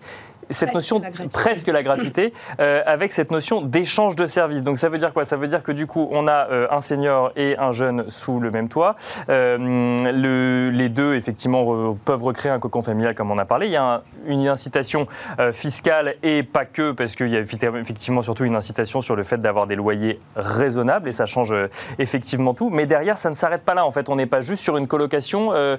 cette 0.50 0.72
Presque 0.72 0.76
notion 0.76 1.00
la 1.00 1.28
presque 1.30 1.68
la 1.68 1.84
gratuité 1.84 2.34
euh, 2.60 2.82
avec 2.86 3.14
cette 3.14 3.32
notion 3.32 3.62
d'échange 3.62 4.16
de 4.16 4.26
services. 4.26 4.64
Donc 4.64 4.78
ça 4.78 4.90
veut 4.90 4.98
dire 4.98 5.14
quoi? 5.14 5.26
Ça 5.26 5.36
veut 5.38 5.48
dire 5.48 5.64
que 5.64 5.72
du 5.72 5.88
coup 5.88 6.08
on 6.12 6.28
a 6.28 6.48
euh, 6.52 6.68
un 6.72 6.82
senior 6.82 7.32
et 7.36 7.58
un 7.58 7.72
jeune 7.72 8.06
sous 8.10 8.40
le 8.40 8.52
même 8.52 8.70
toit. 8.70 8.96
Euh, 9.30 9.58
le- 10.12 10.70
les 10.72 10.90
deux 10.90 11.16
effectivement 11.16 11.64
re- 11.64 11.98
peuvent 11.98 12.24
recréer 12.24 12.52
un 12.52 12.60
cocon 12.60 12.82
familial 12.82 13.16
comme 13.16 13.32
on 13.32 13.38
a 13.38 13.46
parlé. 13.46 13.68
Il 13.68 13.72
y 13.72 13.76
a 13.78 13.84
un- 13.96 14.02
une 14.28 14.48
incitation 14.48 15.08
fiscale 15.52 16.16
et 16.24 16.44
pas 16.44 16.66
que 16.66 16.92
parce 16.92 17.16
qu'il 17.16 17.28
y 17.30 17.36
a 17.36 17.40
effectivement- 17.40 18.22
surtout 18.22 18.44
une 18.46 18.56
incitation 18.56 19.02
sur 19.02 19.16
le 19.16 19.24
fait 19.24 19.38
d'avoir 19.42 19.68
des 19.68 19.76
loyers 19.76 20.20
raisonnables 20.36 21.10
et 21.10 21.12
ça 21.12 21.26
change 21.26 21.54
effectivement 22.00 22.54
tout. 22.54 22.70
Mais 22.70 22.86
derrière 22.86 23.18
ça 23.18 23.30
ne 23.30 23.36
s'arrête 23.36 23.62
pas 23.64 23.74
là. 23.74 23.86
En 23.86 23.92
fait 23.92 24.10
on 24.10 24.16
n'est 24.16 24.26
pas 24.26 24.42
juste 24.42 24.64
sur 24.64 24.78
une 24.78 24.88
colocation. 24.88 25.50
on, 25.50 25.78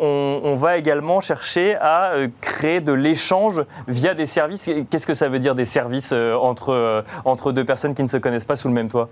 on- 0.00 0.40
on 0.44 0.54
va 0.54 0.76
également 0.78 1.20
chercher 1.20 1.76
à 1.76 2.12
créer 2.40 2.80
de 2.80 2.92
l'échange 2.92 3.62
via 3.88 3.99
des 4.14 4.26
services. 4.26 4.68
Qu'est-ce 4.88 5.06
que 5.06 5.14
ça 5.14 5.28
veut 5.28 5.38
dire 5.38 5.54
des 5.54 5.64
services 5.64 6.10
euh, 6.12 6.34
entre, 6.34 6.70
euh, 6.70 7.02
entre 7.24 7.52
deux 7.52 7.64
personnes 7.64 7.94
qui 7.94 8.02
ne 8.02 8.08
se 8.08 8.16
connaissent 8.16 8.44
pas 8.44 8.56
sous 8.56 8.68
le 8.68 8.74
même 8.74 8.88
toit? 8.88 9.08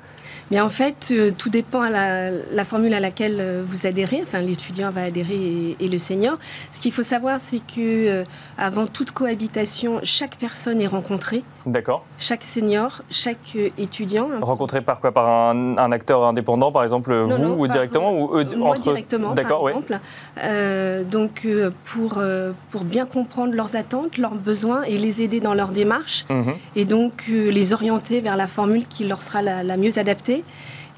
Mais 0.50 0.60
en 0.60 0.70
fait, 0.70 1.10
euh, 1.12 1.30
tout 1.36 1.50
dépend 1.50 1.82
à 1.82 1.90
la, 1.90 2.30
la 2.30 2.64
formule 2.64 2.94
à 2.94 3.00
laquelle 3.00 3.62
vous 3.64 3.86
adhérez. 3.86 4.20
Enfin, 4.22 4.40
l'étudiant 4.40 4.90
va 4.90 5.02
adhérer 5.02 5.34
et, 5.34 5.76
et 5.78 5.88
le 5.88 5.98
senior. 5.98 6.38
Ce 6.72 6.80
qu'il 6.80 6.92
faut 6.92 7.02
savoir, 7.02 7.38
c'est 7.38 7.60
que 7.60 8.24
avant 8.56 8.86
toute 8.86 9.10
cohabitation, 9.12 10.00
chaque 10.02 10.36
personne 10.36 10.80
est 10.80 10.86
rencontrée, 10.86 11.42
D'accord. 11.66 12.04
chaque 12.18 12.42
senior, 12.42 13.02
chaque 13.10 13.56
étudiant. 13.76 14.28
Rencontré 14.40 14.80
par 14.80 15.00
quoi? 15.00 15.12
Par 15.12 15.28
un, 15.28 15.76
un 15.76 15.92
acteur 15.92 16.24
indépendant, 16.24 16.72
par 16.72 16.82
exemple, 16.82 17.12
Non, 17.14 17.28
vous 17.28 17.42
non, 17.42 17.60
ou 17.60 17.66
directement 17.66 18.18
ou 18.18 18.36
eux 18.36 18.44
Moi 18.56 18.70
entre... 18.70 18.80
directement, 18.80 19.34
D'accord, 19.34 19.58
par 19.58 19.64
ouais. 19.64 19.72
exemple. 19.72 19.98
Euh, 20.42 21.04
donc, 21.04 21.46
pour, 21.84 22.22
pour 22.70 22.84
bien 22.84 23.06
comprendre 23.06 23.52
leurs 23.52 23.76
attentes, 23.76 24.16
leurs 24.16 24.34
besoins 24.34 24.77
et 24.82 24.96
les 24.98 25.22
aider 25.22 25.40
dans 25.40 25.54
leur 25.54 25.70
démarche, 25.70 26.24
Mhm. 26.30 26.54
et 26.76 26.84
donc 26.84 27.26
euh, 27.30 27.50
les 27.50 27.72
orienter 27.72 28.20
vers 28.20 28.36
la 28.36 28.46
formule 28.46 28.86
qui 28.86 29.04
leur 29.04 29.22
sera 29.22 29.42
la, 29.42 29.62
la 29.62 29.76
mieux 29.76 29.98
adaptée. 29.98 30.44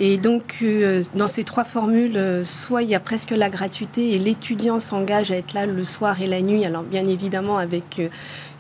Et 0.03 0.17
donc, 0.17 0.61
euh, 0.63 1.03
dans 1.15 1.29
ces 1.29 1.45
trois 1.45 1.65
formules, 1.65 2.17
euh, 2.17 2.43
soit 2.43 2.83
il 2.83 2.89
y 2.89 2.95
a 2.95 3.01
presque 3.01 3.33
la 3.33 3.51
gratuité 3.51 4.15
et 4.15 4.19
l'étudiant 4.19 4.81
s'engage 4.81 5.31
à 5.31 5.37
être 5.37 5.53
là 5.53 5.67
le 5.67 5.85
soir 5.85 6.23
et 6.23 6.27
la 6.27 6.41
nuit, 6.41 6.65
alors 6.65 6.85
bien 6.85 7.05
évidemment 7.05 7.59
avec 7.59 7.99
euh, 7.99 8.09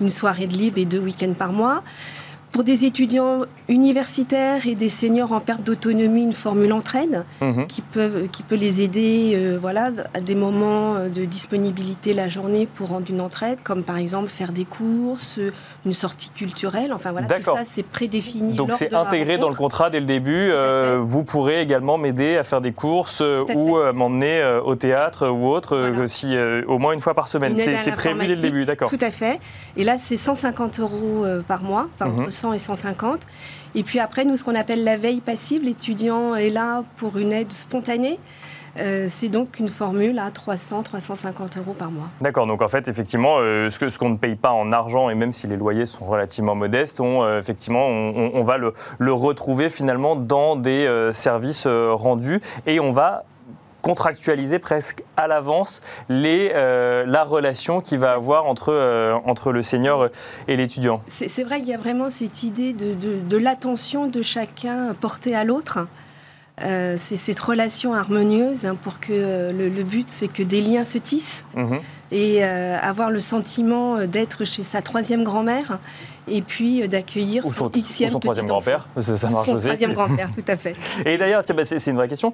une 0.03 0.11
soirée 0.11 0.47
de 0.47 0.53
libre 0.53 0.77
et 0.79 0.85
deux 0.85 0.99
week-ends 0.99 1.33
par 1.33 1.53
mois. 1.53 1.83
Pour 2.53 2.65
des 2.65 2.85
étudiants 2.85 3.43
universitaires 3.69 4.67
et 4.67 4.75
des 4.75 4.89
seniors 4.89 5.31
en 5.33 5.39
perte 5.39 5.63
d'autonomie, 5.63 6.25
une 6.25 6.33
formule 6.33 6.73
entraide 6.73 7.25
Mhm. 7.41 7.67
qui, 7.69 7.81
peuvent, 7.81 8.27
qui 8.33 8.43
peut 8.43 8.57
les 8.57 8.83
aider 8.83 9.33
euh, 9.35 9.57
voilà, 9.61 9.91
à 10.15 10.21
des 10.21 10.35
moments 10.35 10.97
euh, 10.97 11.09
de 11.09 11.25
disponibilité 11.25 12.13
la 12.13 12.29
journée 12.29 12.67
pour 12.75 12.89
rendre 12.89 13.07
une 13.09 13.21
entraide, 13.21 13.59
comme 13.63 13.85
par 13.85 13.99
exemple 13.99 14.29
faire 14.29 14.51
des 14.51 14.65
courses, 14.65 15.39
euh, 15.39 15.53
une 15.87 15.93
sortie 15.93 16.31
culturelle. 16.31 16.93
Enfin 16.93 17.13
voilà, 17.13 17.29
tout 17.29 17.41
ça 17.43 17.63
c'est 17.71 17.85
prédéfini. 17.85 18.55
Donc 18.55 18.73
c'est 18.73 18.93
intégré 18.95 19.39
dans 19.39 19.49
le 19.49 19.55
contrat 19.55 19.89
dès 19.89 20.01
le 20.01 20.07
début. 20.07 20.49
Euh, 20.51 20.99
vous 21.01 21.23
pourrez 21.23 21.61
également 21.61 21.99
m'aider 21.99 22.37
à 22.37 22.43
faire 22.43 22.61
des 22.61 22.73
courses 22.73 23.23
ou 23.55 23.77
euh, 23.79 23.93
m'emmener 23.93 24.43
au 24.65 24.75
théâtre 24.75 25.29
ou 25.29 25.47
autre, 25.49 25.77
Voilà. 25.79 26.09
si, 26.09 26.35
au 26.67 26.79
moins 26.79 26.93
une 26.95 27.01
fois 27.01 27.15
par 27.15 27.29
semaine. 27.29 27.57
C'est 27.57 27.95
prévu 27.95 28.27
dès 28.27 28.35
le 28.35 28.43
début, 28.43 28.65
d'accord. 28.65 28.91
Tout 28.91 28.99
à 29.01 29.11
fait. 29.13 29.39
Et 29.77 29.85
là, 29.85 29.97
c'est 29.99 30.17
150 30.17 30.81
euros 30.81 31.25
par 31.47 31.63
mois, 31.63 31.89
enfin 31.95 32.11
Mhm. 32.11 32.21
entre 32.21 32.33
100 32.41 32.53
et 32.55 32.59
150. 32.59 33.21
Et 33.75 33.83
puis 33.83 34.01
après, 34.01 34.25
nous, 34.25 34.37
ce 34.37 34.45
qu'on 34.45 34.55
appelle 34.55 34.83
la 34.85 34.97
veille 34.97 35.21
passive, 35.21 35.63
l'étudiant 35.63 36.35
est 36.35 36.51
là 36.51 36.83
pour 36.97 37.19
une 37.19 37.33
aide 37.33 37.53
spontanée. 37.53 38.19
Euh, 38.79 39.07
c'est 39.09 39.29
donc 39.29 39.59
une 39.59 39.69
formule 39.69 40.19
à 40.21 40.31
300, 40.31 40.85
350 40.85 41.57
euros 41.59 41.73
par 41.77 41.91
mois. 41.91 42.07
D'accord, 42.21 42.47
donc 42.47 42.63
en 42.63 42.69
fait, 42.69 42.87
effectivement, 42.87 43.39
euh, 43.41 43.69
ce 43.69 43.81
que- 43.81 43.89
ce 43.89 43.99
qu'on 43.99 44.11
ne 44.11 44.17
paye 44.17 44.37
pas 44.37 44.53
en 44.53 44.71
argent, 44.73 45.11
et 45.11 45.17
même 45.17 45.33
si 45.33 45.49
les 45.49 45.57
loyers 45.57 45.87
sont 45.87 46.05
relativement 46.05 46.55
modestes, 46.55 47.01
on, 47.01 47.25
euh, 47.25 47.41
effectivement, 47.41 47.87
on, 47.89 48.43
va 48.45 48.59
le, 48.59 48.73
le 48.99 49.13
retrouver 49.13 49.71
finalement 49.71 50.15
dans 50.15 50.55
des 50.55 50.89
services 51.13 51.67
rendus 51.67 52.41
et 52.67 52.79
on 52.81 52.93
va 52.93 53.25
contractualiser 53.83 54.59
presque 54.59 55.03
à 55.17 55.27
l'avance 55.27 55.81
les, 56.09 56.51
euh, 56.55 57.05
la 57.07 57.25
relation 57.25 57.81
qu'il 57.81 57.99
va 57.99 58.13
avoir 58.13 58.47
entre, 58.47 58.73
euh, 58.73 59.15
entre 59.25 59.53
le 59.53 59.63
senior 59.63 60.09
et 60.49 60.57
l'étudiant. 60.57 61.03
C'est 61.07 61.43
vrai 61.45 61.61
qu'il 61.61 61.69
y 61.71 61.75
a 61.75 61.79
vraiment 61.79 62.09
cette 62.09 62.43
idée 62.43 62.73
de, 62.73 62.95
de- 62.95 63.19
de 63.29 63.37
l'attention 63.37 64.07
de 64.07 64.23
chacun 64.23 64.95
portée 65.01 65.35
à 65.35 65.45
l'autre. 65.45 65.87
Euh, 66.63 66.97
c'est 66.99 67.17
cette 67.17 67.41
relation 67.41 67.95
harmonieuse 67.95 68.67
hein, 68.67 68.77
pour 68.83 69.01
que 69.01 69.51
le, 69.51 69.69
le 69.71 69.83
but, 69.83 70.11
c'est 70.11 70.29
que 70.29 70.43
des 70.43 70.61
liens 70.61 70.85
se 70.85 70.99
tissent. 70.99 71.45
Mhm. 71.55 71.81
et 72.13 72.43
avoir 72.43 73.09
le 73.11 73.21
sentiment 73.21 74.05
d'être 74.05 74.45
chez 74.45 74.63
sa 74.65 74.83
troisième 74.83 75.23
grand-mère 75.23 75.79
et 76.29 76.43
puis 76.43 76.87
d'accueillir 76.89 77.45
son 77.45 77.49
son, 77.51 77.69
xème 77.71 78.11
son 78.11 78.19
troisième 78.19 78.47
grand-père, 78.47 78.89
ça, 79.01 79.17
ça 79.17 79.29
Ou 79.29 79.33
marche 79.33 79.47
son 79.47 79.55
aussi. 79.55 79.67
troisième 79.69 79.93
grand-père, 79.95 80.29
tout 80.37 80.45
à 80.49 80.57
fait. 80.57 80.73
Et 81.07 81.17
d'ailleurs, 81.19 81.45
bah, 81.55 81.65
c'est 81.65 81.87
une 81.87 81.97
vraie 81.97 82.09
question. 82.09 82.33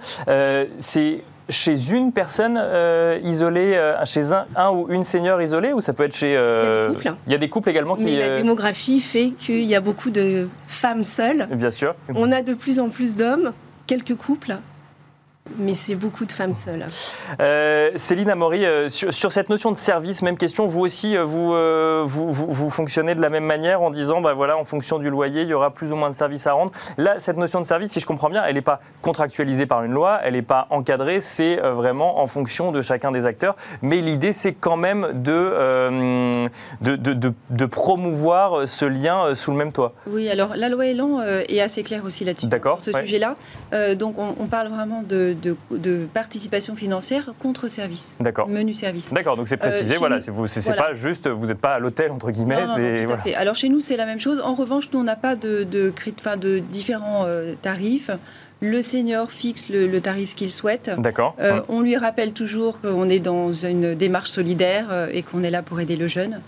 C'est 0.79 1.23
chez 1.49 1.93
une 1.93 2.13
personne 2.13 2.59
euh, 2.61 3.19
isolée, 3.23 3.75
euh, 3.77 3.95
chez 4.05 4.33
un, 4.33 4.47
un 4.57 4.71
ou 4.71 4.87
une 4.91 5.05
senior 5.05 5.41
isolée, 5.41 5.73
ou 5.73 5.81
ça 5.81 5.93
peut 5.93 6.05
être 6.05 6.17
chez. 6.17 6.37
euh, 6.37 6.89
Il 6.89 6.89
y 6.89 6.89
a 6.89 6.89
des 6.89 6.95
couples. 6.95 7.15
Il 7.27 7.33
y 7.33 7.35
a 7.35 7.39
des 7.39 7.49
couples 7.49 7.71
également 7.71 7.97
Mais 7.99 8.05
qui. 8.05 8.17
la 8.19 8.37
démographie 8.39 9.01
fait 9.01 9.31
qu'il 9.39 9.63
y 9.65 9.75
a 9.75 9.81
beaucoup 9.81 10.11
de 10.11 10.49
femmes 10.69 11.05
seules. 11.05 11.47
Bien 11.53 11.71
sûr. 11.71 11.95
On 12.15 12.33
a 12.33 12.43
de 12.43 12.55
plus 12.55 12.81
en 12.81 12.89
plus 12.89 13.15
d'hommes, 13.17 13.53
quelques 13.87 14.17
couples, 14.17 14.57
mais 15.59 15.75
c'est 15.75 15.95
beaucoup 15.95 16.25
de 16.25 16.33
femmes 16.33 16.55
seules. 16.55 16.85
Euh, 17.41 17.91
Céline 17.97 18.31
Amaury, 18.31 18.65
euh, 18.65 18.89
sur, 18.89 19.13
sur 19.13 19.33
cette 19.33 19.49
notion 19.49 19.73
de 19.73 19.79
service, 19.79 20.23
même 20.23 20.37
question, 20.37 20.67
vous 20.67 20.81
aussi, 20.81 21.17
euh, 21.17 21.25
vous, 21.25 21.53
euh, 21.55 22.03
vous, 22.05 22.33
vous, 22.33 22.47
vous 22.53 22.71
fonctionnez 22.71 23.15
de 23.15 23.21
la 23.21 23.29
même 23.31 23.45
manière 23.45 23.83
en 23.83 23.91
disant, 23.91 24.21
bah 24.21 24.35
voilà, 24.35 24.57
en 24.59 24.65
fonction 24.65 24.99
du 24.99 25.11
loyer, 25.11 25.43
il 25.43 25.49
y 25.49 25.55
aura 25.55 25.71
plus 25.71 25.93
ou 25.93 25.97
moins 25.97 26.11
de 26.11 26.15
services 26.15 26.47
à 26.47 26.53
rendre. 26.53 26.73
Là, 26.99 27.15
cette 27.19 27.37
notion 27.37 27.61
de 27.61 27.67
service, 27.67 27.93
si 27.93 28.01
je 28.01 28.07
comprends 28.07 28.31
bien, 28.31 28.45
elle 28.45 28.55
n'est 28.55 28.61
pas 28.63 28.81
contractualisée 29.03 29.67
par 29.67 29.83
une 29.85 29.93
loi, 29.93 30.21
elle 30.25 30.35
n'est 30.35 30.43
pas 30.43 30.67
encadrée, 30.71 31.21
c'est 31.21 31.57
vraiment 31.57 32.21
en 32.21 32.27
fonction 32.27 32.73
de 32.73 32.83
chacun 32.83 33.13
des 33.13 33.27
acteurs. 33.27 33.57
Mais 33.83 34.01
l'idée, 34.01 34.33
c'est 34.33 34.53
quand 34.53 34.77
même 34.77 35.09
de, 35.15 35.33
euh, 35.33 36.47
de, 36.81 36.97
de, 36.97 37.13
de- 37.13 37.33
de 37.51 37.67
promouvoir 37.67 38.69
ce 38.69 38.85
lien 38.85 39.35
sous 39.35 39.51
le 39.51 39.57
même 39.57 39.73
toit. 39.73 39.93
Oui, 40.07 40.29
alors 40.29 40.51
la 40.57 40.69
loi 40.69 40.87
Elan 40.87 41.21
est 41.49 41.61
assez 41.61 41.83
claire 41.83 42.05
aussi 42.05 42.25
là-dessus. 42.25 42.47
D'accord, 42.47 42.83
Sur 42.83 42.93
ce 42.93 42.97
ouais. 42.99 43.05
sujet-là. 43.05 43.37
Euh, 43.73 43.95
donc 43.95 44.19
on, 44.19 44.35
on 44.41 44.47
parle 44.47 44.69
vraiment 44.69 45.03
de, 45.03 45.36
de- 45.41 45.57
de 45.71 46.07
participation 46.13 46.77
financière 46.77 47.33
contre 47.39 47.69
service. 47.69 48.17
D'accord. 48.21 48.49
Menu 48.49 48.75
service. 48.75 49.13
D'accord, 49.13 49.37
donc 49.37 49.49
c'est 49.49 49.57
précisé, 49.57 49.91
Euh, 49.91 49.93
chez 49.95 49.99
voilà, 49.99 50.21
c'est 50.21 50.31
vous- 50.31 50.47
c'est- 50.47 50.61
c'est 50.61 50.71
voilà. 50.73 50.83
pas 50.89 50.95
juste, 50.95 51.29
vous 51.29 51.47
n'êtes 51.47 51.59
pas 51.59 51.75
à 51.75 51.79
l'hôtel, 51.79 52.11
entre 52.11 52.31
guillemets, 52.31 52.55
Non, 52.57 52.61
non, 52.63 52.69
non, 52.69 52.75
c'est. 52.77 52.97
tout 52.97 53.03
à 53.03 53.07
voilà. 53.07 53.23
fait. 53.23 53.35
Alors 53.35 53.57
chez 53.57 53.69
nous, 53.69 53.81
c'est 53.81 53.97
la 53.97 54.07
même 54.07 54.21
chose. 54.21 54.41
En 54.45 54.55
revanche, 54.55 54.89
nous, 54.93 55.01
on 55.01 55.05
n'a 55.05 55.17
pas 55.17 55.37
de, 55.37 55.65
de, 55.65 55.93
de 56.41 56.59
différents 56.59 57.25
euh, 57.27 57.55
tarifs. 57.61 58.11
Le 58.61 58.81
senior 58.81 59.31
fixe 59.31 59.69
le, 59.69 59.87
le 59.87 60.01
tarif 60.01 60.35
qu'il 60.35 60.51
souhaite. 60.51 60.91
D'accord. 60.99 61.35
Euh, 61.41 61.61
on 61.69 61.83
lui 61.83 61.97
rappelle 61.97 62.33
toujours 62.33 62.81
qu'on 62.81 63.09
est 63.11 63.19
dans 63.19 63.53
une 63.53 63.95
démarche 63.95 64.31
solidaire 64.31 64.87
euh, 64.91 65.09
et 65.13 65.23
qu'on 65.23 65.43
est 65.43 65.51
là 65.51 65.61
pour 65.63 65.79
aider 65.79 65.97
le 65.97 66.09
jeune. 66.09 66.41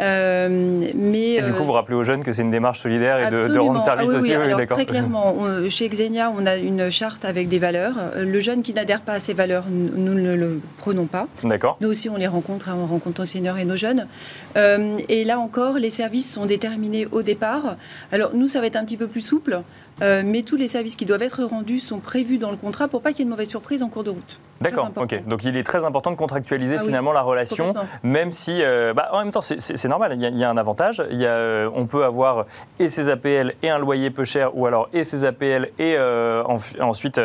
Euh, 0.00 0.48
mais 0.94 1.34
Et 1.34 1.42
du 1.42 1.52
coup, 1.52 1.62
vous 1.64 1.72
rappelez 1.72 1.96
aux 1.96 2.02
jeunes 2.02 2.24
que 2.24 2.32
c'est 2.32 2.42
une 2.42 2.50
démarche 2.50 2.80
solidaire 2.82 3.18
et 3.18 3.30
de, 3.30 3.58
rendre 3.58 3.84
service 3.84 4.08
Ah 4.08 4.12
oui, 4.12 4.16
aussi 4.16 4.30
oui, 4.30 4.36
oui, 4.36 4.52
alors. 4.52 4.66
Très 4.66 4.84
clairement, 4.84 5.36
on- 5.38 5.68
chez 5.70 5.88
Xenia, 5.88 6.32
on 6.36 6.44
a 6.44 6.56
une 6.56 6.90
charte 6.90 7.24
avec 7.24 7.48
des 7.48 7.60
valeurs. 7.60 7.94
Le 8.16 8.40
jeune 8.40 8.62
qui 8.62 8.74
n'adhère 8.74 9.00
pas 9.02 9.12
à 9.12 9.20
ces 9.20 9.34
valeurs, 9.34 9.64
nous 9.70 10.14
ne 10.14 10.34
le 10.34 10.60
prenons 10.78 11.06
pas. 11.06 11.28
D'accord. 11.44 11.76
Nous 11.80 11.88
aussi, 11.88 12.08
on 12.08 12.16
les 12.16 12.26
rencontre, 12.26 12.68
hein, 12.68 12.76
on 12.80 12.86
rencontre 12.86 13.20
nos 13.20 13.26
seniors 13.26 13.58
et 13.58 13.64
nos 13.64 13.76
jeunes. 13.76 14.06
Euh, 14.56 14.98
et 15.08 15.24
là 15.24 15.38
encore, 15.38 15.74
les 15.78 15.90
services 15.90 16.32
sont 16.32 16.46
déterminés 16.46 17.06
au 17.12 17.22
départ. 17.22 17.76
Alors 18.10 18.34
nous, 18.34 18.48
ça 18.48 18.60
va 18.60 18.66
être 18.66 18.76
un 18.76 18.84
petit 18.84 18.96
peu 18.96 19.06
plus 19.06 19.20
souple, 19.20 19.60
mais 20.00 20.42
tous 20.42 20.56
les 20.56 20.68
services 20.68 20.96
qui 20.96 21.06
doivent 21.06 21.22
être 21.22 21.44
rendus 21.44 21.80
sont 21.80 21.98
prévus 21.98 22.38
dans 22.38 22.50
le 22.50 22.56
contrat 22.56 22.88
pour 22.88 23.02
pas 23.02 23.12
qu'il 23.12 23.20
y 23.20 23.22
ait 23.22 23.24
de 23.26 23.30
mauvaises 23.30 23.48
surprises 23.48 23.82
en 23.82 23.88
cours 23.88 24.04
de 24.04 24.10
route. 24.10 24.38
D'accord, 24.60 24.88
ok. 24.96 25.26
Donc 25.26 25.44
il 25.44 25.56
est 25.56 25.62
très 25.64 25.84
important 25.84 26.10
de 26.10 26.16
contractualiser 26.16 26.76
Ah 26.78 26.80
oui, 26.82 26.86
finalement 26.86 27.12
la 27.12 27.22
relation, 27.22 27.74
même 28.02 28.32
si, 28.32 28.62
euh, 28.62 28.94
bah, 28.94 29.08
en 29.12 29.18
même 29.18 29.30
temps, 29.30 29.42
c'est- 29.42 29.84
normal, 29.88 30.12
il 30.14 30.22
y, 30.22 30.26
a, 30.26 30.28
il 30.28 30.38
y 30.38 30.44
a 30.44 30.50
un 30.50 30.56
avantage. 30.56 31.02
Il 31.10 31.20
y 31.20 31.26
a, 31.26 31.30
euh, 31.30 31.68
on 31.74 31.86
peut 31.86 32.04
avoir 32.04 32.46
et 32.78 32.88
ses 32.88 33.08
APL 33.08 33.54
et 33.62 33.68
un 33.70 33.78
loyer 33.78 34.10
peu 34.10 34.24
cher, 34.24 34.56
ou 34.56 34.66
alors 34.66 34.88
et 34.92 35.04
ses 35.04 35.24
APL 35.24 35.70
et 35.78 35.96
euh, 35.98 36.42
en- 36.44 36.58
ensuite 36.80 37.20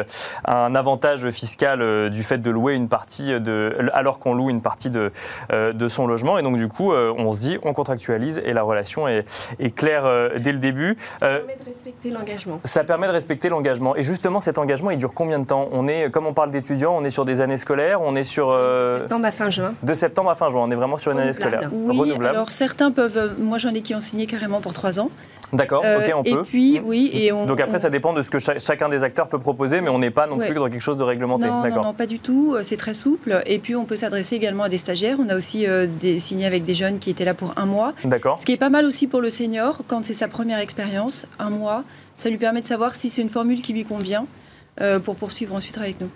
un 0.45 0.75
avantage 0.75 1.29
fiscal 1.29 2.09
du 2.09 2.23
fait 2.23 2.39
de 2.39 2.49
louer 2.49 2.73
une 2.75 2.89
partie 2.89 3.39
de, 3.39 3.89
alors 3.93 4.19
qu'on 4.19 4.33
loue 4.33 4.49
une 4.49 4.61
partie 4.61 4.89
de, 4.89 5.11
de 5.51 5.87
son 5.87 6.07
logement. 6.07 6.37
Et 6.37 6.43
donc 6.43 6.57
du 6.57 6.67
coup, 6.67 6.91
on 6.93 7.31
se 7.33 7.39
dit, 7.41 7.57
on 7.63 7.73
contractualise 7.73 8.41
et 8.43 8.53
la 8.53 8.63
relation 8.63 9.07
est, 9.07 9.25
est 9.59 9.71
claire 9.71 10.05
dès 10.37 10.51
le 10.51 10.59
début. 10.59 10.97
Ça 11.19 11.27
permet 11.29 11.55
de 11.57 11.65
respecter 11.65 12.09
l'engagement. 12.09 12.59
ça 12.63 12.83
permet 12.83 13.07
de 13.07 13.11
respecter 13.13 13.49
l'engagement. 13.49 13.95
Et 13.95 14.03
justement, 14.03 14.39
cet 14.41 14.57
engagement, 14.57 14.91
il 14.91 14.97
dure 14.97 15.13
combien 15.13 15.39
de 15.39 15.45
temps? 15.45 15.69
On 15.71 15.87
est, 15.87 16.09
comme 16.11 16.25
on 16.25 16.33
parle 16.33 16.51
d'étudiants, 16.51 16.95
on 16.97 17.03
est 17.05 17.09
sur 17.09 17.18
sur 17.19 17.25
des 17.25 17.41
années 17.41 17.58
scolaires 17.58 18.01
On 18.01 18.15
est 18.15 18.23
sur. 18.23 18.49
De 18.49 18.99
septembre 18.99 19.25
à 19.25 19.32
fin 19.32 19.49
juin. 19.49 19.73
De 19.84 19.93
septembre 19.93 20.29
à 20.29 20.36
fin 20.36 20.49
juin, 20.49 20.62
on 20.63 20.71
est 20.71 20.75
vraiment 20.75 20.97
sur 20.97 21.12
une 21.12 21.19
année 21.19 21.34
scolaire. 21.34 21.69
Oui, 21.71 22.13
alors 22.23 22.51
certains 22.51 22.91
peuvent. 22.91 23.36
Moi, 23.38 23.58
j'en 23.58 23.73
ai 23.73 23.82
qui 23.82 23.93
ont 23.93 23.99
signé 23.99 24.25
carrément 24.25 24.62
pour 24.62 24.73
trois 24.73 24.99
ans. 24.99 25.10
D'accord, 25.51 25.84
ok, 25.84 26.13
on 26.15 26.23
peut. 26.23 26.29
Et 26.29 26.43
puis, 26.43 26.82
oui, 26.84 27.10
et 27.12 27.32
on. 27.32 27.45
Donc 27.45 27.60
après, 27.60 27.79
ça 27.79 27.89
dépend 27.89 28.13
de 28.13 28.21
ce 28.21 28.29
que 28.29 28.39
chacun 28.39 28.88
des 28.88 29.03
acteurs 29.03 29.27
peut 29.27 29.39
proposer, 29.39 29.82
mais 29.82 29.89
on 29.89 29.99
n'est 29.99 30.12
pas 30.12 30.27
non 30.27 30.38
plus 30.38 30.53
dans 30.53 30.69
quelque 30.69 30.79
chose 30.79 30.97
de 30.97 31.03
réglementé. 31.03 31.47
Non, 31.47 31.67
non, 31.67 31.84
non, 31.84 31.93
pas 31.93 32.05
du 32.05 32.19
tout. 32.19 32.55
C'est 32.62 32.77
très 32.77 32.93
souple. 32.93 33.41
Et 33.45 33.60
puis, 33.60 33.75
on 33.75 33.84
peut 33.84 33.97
s'adresser 33.97 34.36
également 34.36 34.63
à 34.63 34.69
des 34.69 34.77
stagiaires. 34.77 35.17
On 35.19 35.27
a 35.29 35.36
aussi 35.36 35.65
des, 35.99 36.19
signé 36.19 36.45
avec 36.45 36.63
des 36.63 36.75
jeunes 36.75 36.99
qui 36.99 37.10
étaient 37.10 37.25
là 37.25 37.34
pour 37.34 37.53
un 37.58 37.65
mois. 37.65 37.93
D'accord. 38.05 38.39
Ce 38.39 38.45
qui 38.45 38.53
est 38.53 38.58
pas 38.58 38.69
mal 38.69 38.86
aussi 38.86 39.08
pour 39.08 39.19
le 39.19 39.29
senior, 39.29 39.79
quand 39.88 40.05
c'est 40.05 40.13
sa 40.13 40.29
première 40.29 40.60
expérience, 40.60 41.25
un 41.39 41.49
mois, 41.49 41.84
ça 42.15 42.29
lui 42.29 42.38
permet 42.38 42.62
de 42.62 42.65
savoir 42.65 42.95
si 42.95 43.10
c'est 43.10 43.21
une 43.21 43.29
formule 43.29 43.62
qui 43.62 43.73
lui 43.73 43.84
convient 43.84 44.25
pour 45.03 45.15
poursuivre 45.15 45.55
ensuite 45.55 45.77
avec 45.77 45.99
nous. 45.99 46.10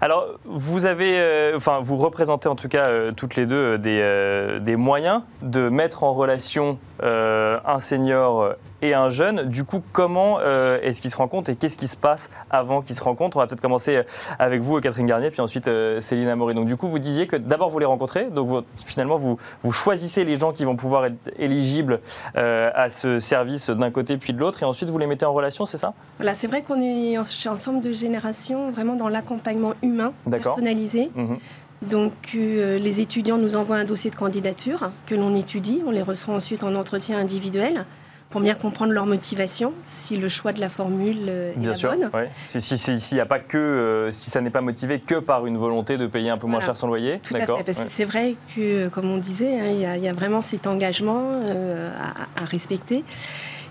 Alors, 0.00 0.26
vous 0.44 0.86
avez, 0.86 1.18
euh, 1.18 1.56
enfin, 1.56 1.80
vous 1.82 1.96
représentez 1.96 2.48
en 2.48 2.56
tout 2.56 2.68
cas 2.68 2.86
euh, 2.86 3.12
toutes 3.12 3.36
les 3.36 3.46
deux 3.46 3.78
euh, 3.78 4.58
des, 4.58 4.64
des, 4.64 4.76
moyens 4.76 5.22
de 5.42 5.68
mettre 5.68 6.02
en 6.02 6.12
relation 6.12 6.78
un 7.00 7.80
senior 7.80 8.54
et 8.82 8.94
un 8.94 9.08
jeune. 9.08 9.44
Du 9.44 9.64
coup, 9.64 9.82
comment 9.92 10.38
euh, 10.40 10.78
est-ce 10.82 11.00
qu'ils 11.00 11.10
se 11.10 11.16
rencontrent 11.16 11.48
et 11.48 11.56
qu'est-ce 11.56 11.76
qui 11.76 11.86
se 11.86 11.96
passe 11.96 12.30
avant 12.50 12.82
qu'ils 12.82 12.96
se 12.96 13.02
rencontrent? 13.02 13.36
On 13.36 13.40
va 13.40 13.46
peut-être 13.46 13.60
commencer 13.60 14.02
avec 14.38 14.60
vous, 14.60 14.80
Catherine 14.80 15.06
Garnier, 15.06 15.30
puis 15.30 15.40
ensuite 15.40 15.68
euh, 15.68 16.00
Céline 16.00 16.28
Amaury. 16.28 16.54
Donc, 16.54 16.66
du 16.66 16.76
coup, 16.76 16.88
vous 16.88 16.98
disiez 16.98 17.26
que 17.26 17.36
d'abord 17.36 17.70
vous 17.70 17.78
les 17.78 17.86
rencontrez, 17.86 18.24
donc 18.24 18.64
finalement 18.84 19.16
vous, 19.16 19.38
vous 19.62 19.72
choisissez 19.72 20.24
les 20.24 20.36
gens 20.36 20.52
qui 20.52 20.64
vont 20.64 20.76
pouvoir 20.76 21.06
être 21.06 21.30
éligibles 21.38 22.00
euh, 22.36 22.70
à 22.74 22.90
ce 22.90 23.20
service 23.20 23.70
d'un 23.70 23.90
côté 23.90 24.16
puis 24.16 24.32
de 24.32 24.38
l'autre, 24.38 24.62
et 24.62 24.66
ensuite 24.66 24.90
vous 24.90 24.98
les 24.98 25.06
mettez 25.06 25.24
en 25.24 25.32
relation, 25.32 25.64
c'est 25.64 25.78
ça? 25.78 25.94
Voilà, 26.18 26.34
c'est 26.34 26.48
vrai 26.48 26.62
qu'on 26.62 26.80
est 26.82 27.16
chez 27.26 27.48
Ensemble 27.48 27.82
de 27.82 27.92
générations 27.92 28.70
vraiment 28.70 28.96
dans 28.96 29.08
l'accompagnement 29.08 29.74
humain 29.82 30.12
personnalisé. 30.28 31.10
Mhm. 31.14 31.38
Donc 31.82 32.32
les 32.34 33.00
étudiants 33.00 33.38
nous 33.38 33.56
envoient 33.56 33.76
un 33.76 33.84
dossier 33.84 34.10
de 34.10 34.14
candidature 34.14 34.90
que 35.06 35.14
l'on 35.14 35.34
étudie, 35.34 35.82
on 35.86 35.90
les 35.90 36.02
reçoit 36.02 36.34
ensuite 36.34 36.64
en 36.64 36.74
entretien 36.74 37.18
individuel 37.18 37.84
pour 38.32 38.40
bien 38.40 38.54
comprendre 38.54 38.92
leur 38.92 39.04
motivation, 39.04 39.74
si 39.84 40.16
le 40.16 40.28
choix 40.28 40.52
de 40.52 40.60
la 40.60 40.70
formule 40.70 41.26
euh, 41.28 41.52
est 41.52 41.58
bien 41.58 41.70
la 41.70 41.76
sûr, 41.76 41.90
bonne. 41.90 42.10
Si, 42.46 42.60
si, 42.60 43.00
si, 43.00 43.20
a 43.20 43.26
pas 43.26 43.38
que, 43.38 43.58
euh, 43.58 44.10
si 44.10 44.30
ça 44.30 44.40
n'est 44.40 44.50
pas 44.50 44.62
motivé 44.62 45.00
que 45.00 45.16
par 45.16 45.46
une 45.46 45.58
volonté 45.58 45.98
de 45.98 46.06
payer 46.06 46.30
un 46.30 46.38
peu 46.38 46.46
moins 46.46 46.60
cher 46.60 46.76
son 46.76 46.86
loyer. 46.86 47.20
Tout 47.22 47.36
à 47.36 47.40
fait, 47.40 47.62
parce 47.64 47.84
que 47.84 47.90
c'est 47.90 48.06
vrai 48.06 48.34
que, 48.56 48.88
comme 48.88 49.10
on 49.10 49.18
disait, 49.18 49.60
hein, 49.60 49.94
il 49.98 50.02
y, 50.02 50.08
a 50.08 50.12
vraiment 50.12 50.40
cet 50.40 50.66
engagement 50.66 51.22
euh, 51.24 51.90
à, 52.36 52.44
respecter. 52.44 53.04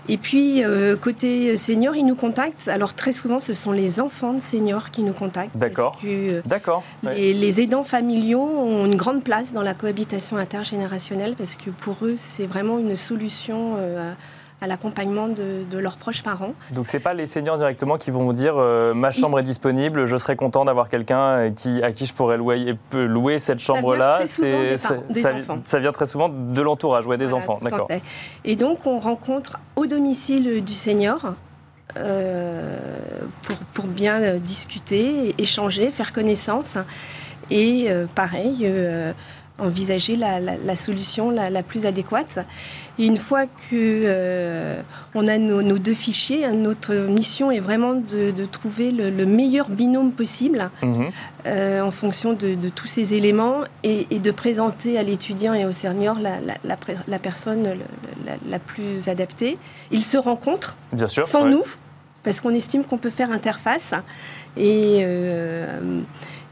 Et 0.08 0.16
puis, 0.16 0.62
côté 1.00 1.56
senior, 1.56 1.94
ils 1.94 2.04
nous 2.04 2.16
contactent. 2.16 2.68
Alors, 2.68 2.94
très 2.94 3.12
souvent, 3.12 3.38
ce 3.40 3.54
sont 3.54 3.72
les 3.72 4.00
enfants 4.00 4.32
de 4.32 4.40
seniors 4.40 4.90
qui 4.90 5.02
nous 5.02 5.12
contactent. 5.12 5.56
D'accord. 5.56 5.96
D'accord. 6.44 6.82
Les, 7.04 7.32
les, 7.32 7.60
aidants 7.60 7.84
familiaux 7.84 8.42
ont 8.42 8.86
une 8.86 8.96
grande 8.96 9.22
place 9.22 9.52
dans 9.52 9.62
la 9.62 9.74
cohabitation 9.74 10.36
intergénérationnelle 10.36 11.34
parce 11.36 11.54
que 11.54 11.70
pour 11.70 11.98
eux, 12.02 12.14
c'est 12.16 12.46
vraiment 12.46 12.78
une 12.78 12.96
solution 12.96 13.76
à 14.62 14.68
l'accompagnement 14.68 15.26
de, 15.28 15.78
leurs 15.78 15.96
proches 15.96 16.22
parents. 16.22 16.54
Donc 16.70 16.86
c'est 16.86 17.00
pas 17.00 17.14
les 17.14 17.26
seniors 17.26 17.58
directement 17.58 17.98
qui 17.98 18.12
vont 18.12 18.22
vous 18.22 18.32
dire 18.32 18.54
euh, 18.56 18.94
ma 18.94 19.10
chambre 19.10 19.40
est 19.40 19.42
disponible, 19.42 20.06
je 20.06 20.16
serais 20.16 20.36
content 20.36 20.64
d'avoir 20.64 20.88
quelqu'un 20.88 21.20
euh, 21.20 21.50
qui, 21.50 21.82
à 21.82 21.90
qui 21.90 22.06
je 22.06 22.14
pourrais 22.14 22.36
louer, 22.36 22.76
louer 22.92 23.40
cette 23.40 23.58
chambre-là. 23.58 24.20
Ça, 24.26 24.46
ça, 25.64 25.78
vient 25.80 25.92
très 25.92 26.06
souvent 26.06 26.28
de 26.28 26.62
l'entourage, 26.62 27.06
ouais, 27.06 27.16
des 27.16 27.32
enfants. 27.32 27.58
D'accord. 27.60 27.88
Et 28.44 28.54
donc 28.54 28.86
on 28.86 28.98
rencontre 28.98 29.58
au 29.74 29.86
domicile 29.86 30.64
du 30.64 30.74
senior. 30.74 31.34
Euh, 31.98 32.78
pour, 33.42 33.56
pour, 33.74 33.84
bien 33.84 34.36
discuter, 34.36 35.34
échanger, 35.36 35.90
faire 35.90 36.12
connaissance. 36.12 36.78
Et 37.50 37.88
pareil, 38.14 38.66
envisager 39.58 40.16
la, 40.16 40.76
solution 40.76 41.30
la, 41.30 41.62
plus 41.62 41.86
adéquate. 41.86 42.38
Et 42.98 43.06
une 43.06 43.16
fois 43.16 43.46
que 43.46 43.72
euh, 43.72 44.80
on 45.14 45.26
a 45.26 45.38
nos, 45.38 45.78
deux 45.78 45.94
fichiers, 45.94 46.44
hein, 46.44 46.52
notre 46.52 46.94
mission 46.94 47.50
est 47.50 47.60
vraiment 47.60 47.94
de, 47.94 48.44
trouver 48.46 48.90
le, 48.90 49.26
meilleur 49.26 49.68
binôme 49.68 50.12
possible 50.12 50.70
mhm. 50.82 51.10
euh, 51.46 51.80
en 51.80 51.90
fonction 51.90 52.32
de, 52.32 52.56
tous 52.74 52.86
ces 52.86 53.14
éléments 53.14 53.60
et, 53.82 54.18
de 54.18 54.30
présenter 54.30 54.98
à 54.98 55.02
l'étudiant 55.02 55.54
et 55.54 55.64
au 55.64 55.72
senior 55.72 56.18
la, 56.18 57.18
personne 57.18 57.78
la, 58.48 58.58
plus 58.58 59.08
adaptée. 59.08 59.58
Ils 59.90 60.04
se 60.04 60.18
rencontrent 60.18 60.76
Bien 60.92 61.08
sûr, 61.08 61.24
sans 61.24 61.46
nous 61.46 61.64
parce 62.22 62.40
qu'on 62.40 62.50
estime 62.50 62.84
qu'on 62.84 62.98
peut 62.98 63.10
faire 63.10 63.32
interface 63.32 63.94
et 64.56 65.00
euh, 65.02 66.00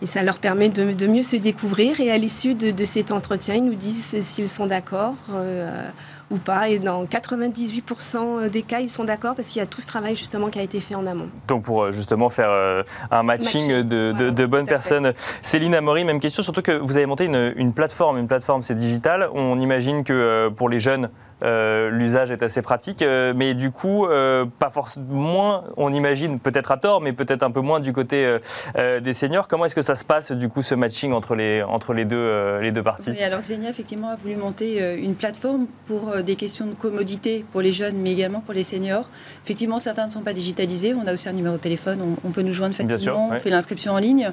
et 0.03 0.07
ça 0.07 0.23
leur 0.23 0.39
permet 0.39 0.69
de, 0.69 1.07
mieux 1.07 1.23
se 1.23 1.37
découvrir. 1.37 2.01
Et 2.01 2.11
à 2.11 2.19
l'issue 2.19 2.55
de, 2.55 2.85
cet 2.85 3.13
entretien, 3.13 3.55
ils 3.55 3.65
nous 3.65 3.75
disent 3.75 4.17
s'ils 4.21 4.49
sont 4.49 4.67
d'accord 4.67 5.15
euh, 5.33 5.89
ou 6.31 6.39
pas. 6.39 6.69
Et 6.69 6.79
dans 6.79 7.05
98% 7.05 8.49
des 8.49 8.63
cas, 8.63 8.81
ils 8.81 8.91
sont 8.91 9.05
d'accord 9.05 9.35
parce 9.35 9.49
qu'il 9.49 9.61
y 9.61 9.63
a 9.63 9.67
tout 9.67 9.81
ce 9.81 9.87
travail 9.87 10.17
justement 10.17 10.49
qui 10.49 10.59
a 10.59 10.63
été 10.63 10.81
fait 10.81 10.95
en 10.95 11.07
amont. 11.07 11.29
Donc 11.49 11.65
pour 11.65 11.83
euh, 11.83 11.93
justement 11.93 12.31
faire 12.31 12.51
euh, 12.51 12.83
un 13.11 13.23
matching, 13.23 13.83
de, 13.83 14.47
bonnes 14.47 14.67
personnes. 14.67 15.13
Céline 15.43 15.75
Amaury, 15.75 16.05
même 16.05 16.21
question, 16.21 16.43
surtout 16.43 16.63
que 16.63 16.73
vous 16.73 16.97
avez 16.97 17.07
monté 17.07 17.25
une, 17.25 17.53
une 17.57 17.73
plateforme. 17.73 18.19
Une 18.19 18.29
plateforme, 18.29 18.63
c'est 18.63 18.75
digital. 18.75 19.29
On 19.35 19.61
imagine 19.61 20.03
que 20.03 20.49
pour 20.49 20.69
les 20.69 20.79
jeunes, 20.79 21.11
euh, 21.43 21.91
l'usage 21.91 22.31
est 22.31 22.43
assez 22.43 22.63
pratique, 22.63 23.03
euh, 23.03 23.33
mais 23.35 23.55
du 23.55 23.71
coup, 23.71 24.07
euh, 24.07 24.45
pas 24.59 24.71
forcément 24.71 25.07
moins, 25.11 25.65
on 25.77 25.93
imagine 25.93 26.39
peut-être 26.39 26.73
à 26.73 26.77
tort, 26.77 27.01
mais 27.01 27.13
peut-être 27.13 27.43
un 27.43 27.51
peu 27.51 27.61
moins 27.61 27.81
du 27.81 27.93
côté 27.93 28.39
des 28.77 29.13
seniors. 29.13 29.49
Comment 29.49 29.65
est-ce 29.65 29.75
que 29.75 29.83
ça 29.83 29.95
se 29.95 30.05
passe 30.05 30.33
du 30.33 30.49
coup 30.49 30.63
ce 30.63 30.75
matching 30.75 31.13
entre 31.13 31.35
les, 31.35 31.63
entre 31.63 31.93
les, 31.93 32.05
deux, 32.05 32.59
les 32.61 32.73
deux 32.73 32.83
parties? 32.83 33.11
Oui, 33.11 33.23
Alors 33.23 33.41
Xenia 33.43 33.71
effectivement 33.71 34.11
a 34.11 34.17
voulu 34.17 34.37
monter 34.37 34.97
une 34.99 35.15
plateforme 35.15 35.67
pour 35.87 36.17
des 36.23 36.37
questions 36.37 36.67
de 36.67 36.75
commodité 36.75 37.45
pour 37.53 37.61
les 37.61 37.73
jeunes, 37.73 37.97
mais 37.97 38.13
également 38.13 38.41
pour 38.41 38.55
les 38.55 38.63
seniors. 38.63 39.09
Effectivement, 39.45 39.79
certains 39.79 40.07
ne 40.07 40.11
sont 40.11 40.21
pas 40.21 40.33
digitalisés. 40.33 40.95
On 40.95 41.07
a 41.07 41.13
aussi 41.13 41.29
un 41.29 41.33
numéro 41.33 41.57
de 41.57 41.61
téléphone, 41.61 42.17
on, 42.25 42.31
peut 42.31 42.43
nous 42.43 42.53
joindre 42.53 42.75
facilement, 42.75 43.31
on 43.33 43.39
fait 43.39 43.51
l'inscription 43.51 43.93
en 43.93 43.99
ligne. 43.99 44.31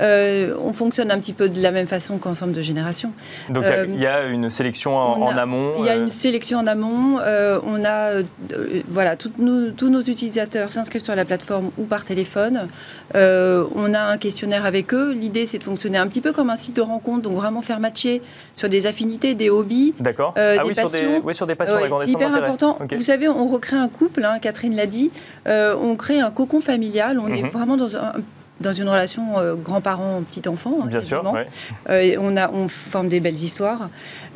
on 0.00 0.72
fonctionne 0.72 1.10
un 1.10 1.18
petit 1.18 1.32
peu 1.32 1.48
de 1.48 1.60
la 1.60 1.70
même 1.70 1.86
façon 1.86 2.18
qu'ensemble 2.18 2.52
de 2.52 2.62
générations. 2.62 3.12
Donc 3.50 3.64
il 3.88 4.00
y 4.00 4.06
a 4.06 4.24
une 4.24 4.50
sélection 4.50 4.96
en, 4.96 5.36
amont. 5.36 5.72
Il 5.78 5.84
y 5.84 5.88
a 5.88 5.96
une 5.96 6.10
sélection 6.10 6.45
en 6.54 6.66
amont. 6.66 7.18
Euh, 7.20 7.58
on 7.64 7.84
a, 7.84 8.12
euh, 8.12 8.22
voilà, 8.88 9.16
tous 9.16 9.30
nos 9.38 10.00
utilisateurs 10.00 10.70
s'inscrivent 10.70 11.02
sur 11.02 11.14
la 11.14 11.24
plateforme 11.24 11.70
ou 11.78 11.84
par 11.84 12.04
téléphone. 12.04 12.68
Euh, 13.14 13.64
on 13.74 13.94
a 13.94 14.00
un 14.00 14.18
questionnaire 14.18 14.64
avec 14.64 14.94
eux. 14.94 15.12
L'idée, 15.12 15.46
c'est 15.46 15.58
de 15.58 15.64
fonctionner 15.64 15.98
un 15.98 16.06
petit 16.06 16.20
peu 16.20 16.32
comme 16.32 16.50
un 16.50 16.56
site 16.56 16.76
de 16.76 16.82
rencontre, 16.82 17.22
donc 17.22 17.34
vraiment 17.34 17.62
faire 17.62 17.80
matcher 17.80 18.22
sur 18.54 18.68
des 18.68 18.86
affinités, 18.86 19.34
des 19.34 19.50
hobbies, 19.50 19.94
D'accord. 20.00 20.34
ah 20.36 20.62
oui, 20.64 20.74
passions. 20.74 20.88
Sur 20.88 21.08
des, 21.08 21.20
oui, 21.24 21.34
sur 21.34 21.46
des 21.46 21.54
passions. 21.54 21.76
c'est 22.00 22.10
hyper 22.10 22.34
important. 22.34 22.78
Vous 22.94 23.02
savez, 23.02 23.28
on 23.28 23.48
recrée 23.48 23.76
un 23.76 23.88
couple, 23.88 24.24
hein, 24.24 24.38
Catherine 24.40 24.76
l'a 24.76 24.86
dit, 24.86 25.10
on 25.46 25.96
crée 25.96 26.20
un 26.20 26.30
cocon 26.30 26.60
familial. 26.60 27.18
On 27.18 27.28
est 27.28 27.42
mhm. 27.42 27.50
vraiment 27.50 27.76
dans 27.76 27.96
un 27.96 28.12
dans 28.60 28.72
une 28.72 28.88
relation 28.88 29.38
euh, 29.38 29.54
grands-parents, 29.54 30.22
petit-enfant. 30.22 30.80
Hein, 30.82 30.86
Bien 30.86 31.02
sûr. 31.02 31.22
Euh, 31.90 32.16
on, 32.18 32.36
a, 32.36 32.50
on 32.50 32.68
forme 32.68 33.08
des 33.08 33.20
belles 33.20 33.34
histoires. 33.34 33.90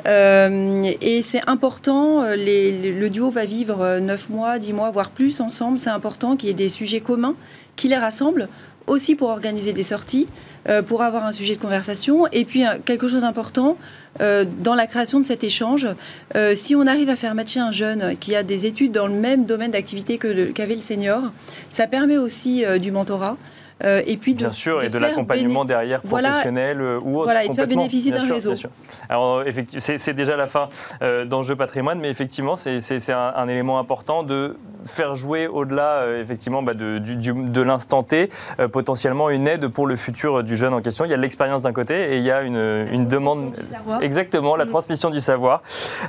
Euh, 0.06 0.90
et 1.00 1.22
c'est 1.22 1.40
important, 1.46 2.22
le 2.24 3.08
duo 3.08 3.30
va 3.30 3.44
vivre 3.44 3.98
9 3.98 4.30
mois, 4.30 4.58
10 4.58 4.72
mois, 4.72 4.90
voire 4.90 5.10
plus 5.10 5.40
ensemble. 5.40 5.78
C'est 5.78 5.90
important 5.90 6.36
qu'il 6.36 6.48
y 6.48 6.52
ait 6.52 6.54
des 6.54 6.68
sujets 6.68 7.00
communs 7.00 7.34
qui 7.76 7.88
les 7.88 7.96
rassemblent, 7.96 8.48
aussi 8.86 9.14
pour 9.14 9.30
organiser 9.30 9.72
des 9.72 9.82
sorties, 9.82 10.26
pour 10.86 11.02
avoir 11.02 11.24
un 11.24 11.32
sujet 11.32 11.54
de 11.54 11.60
conversation. 11.60 12.26
Et 12.32 12.44
puis, 12.44 12.64
quelque 12.84 13.08
chose 13.08 13.22
d'important, 13.22 13.78
dans 14.18 14.74
la 14.74 14.86
création 14.86 15.20
de 15.20 15.24
cet 15.24 15.44
échange, 15.44 15.86
si 16.54 16.74
on 16.74 16.86
arrive 16.86 17.08
à 17.08 17.16
faire 17.16 17.34
matcher 17.34 17.60
un 17.60 17.72
jeune 17.72 18.16
qui 18.18 18.34
a 18.34 18.42
des 18.42 18.66
études 18.66 18.92
dans 18.92 19.06
le 19.06 19.14
même 19.14 19.46
domaine 19.46 19.70
d'activité 19.70 20.18
qu'avait 20.18 20.74
le 20.74 20.80
senior, 20.80 21.22
ça 21.70 21.86
permet 21.86 22.18
aussi 22.18 22.64
du 22.80 22.90
mentorat. 22.90 23.38
Euh, 23.84 24.02
et 24.06 24.16
puis 24.16 24.34
bien 24.34 24.50
sûr, 24.50 24.82
et 24.82 24.88
de 24.88 24.98
l'accompagnement 24.98 25.64
derrière 25.64 26.02
professionnel 26.02 26.80
euh, 26.80 27.00
ou 27.02 27.16
autre. 27.16 27.24
Voilà, 27.24 27.44
et 27.44 27.48
de 27.48 27.54
faire 27.54 27.66
bénéficier 27.66 28.12
d'un 28.12 28.26
réseau. 28.26 28.54
Alors, 29.08 29.42
effectivement, 29.46 29.96
c'est 29.98 30.12
déjà 30.12 30.36
la 30.36 30.46
fin 30.46 30.68
euh, 31.02 31.24
d'enjeu 31.24 31.56
patrimoine, 31.56 31.98
mais 31.98 32.10
effectivement, 32.10 32.56
c'est 32.56 33.12
un, 33.12 33.48
élément 33.48 33.78
important 33.78 34.22
de 34.22 34.56
faire 34.84 35.14
jouer 35.14 35.46
au-delà, 35.46 36.04
effectivement, 36.20 36.62
bah, 36.62 36.74
de, 36.74 36.98
de 36.98 37.62
l'instant 37.62 38.02
T, 38.02 38.30
potentiellement 38.72 39.30
une 39.30 39.48
aide 39.48 39.68
pour 39.68 39.86
le 39.86 39.96
futur 39.96 40.42
du 40.44 40.56
jeune 40.56 40.74
en 40.74 40.80
question. 40.80 41.04
Il 41.04 41.10
y 41.10 41.14
a 41.14 41.16
l'expérience 41.16 41.62
d'un 41.62 41.72
côté 41.72 42.12
et 42.12 42.18
il 42.18 42.24
y 42.24 42.30
a 42.30 42.42
une, 42.42 42.86
une 42.90 43.06
demande. 43.06 43.54
Exactement, 44.00 44.56
la 44.56 44.64
mm. 44.64 44.68
transmission 44.68 45.10
du 45.10 45.20
savoir. 45.20 45.62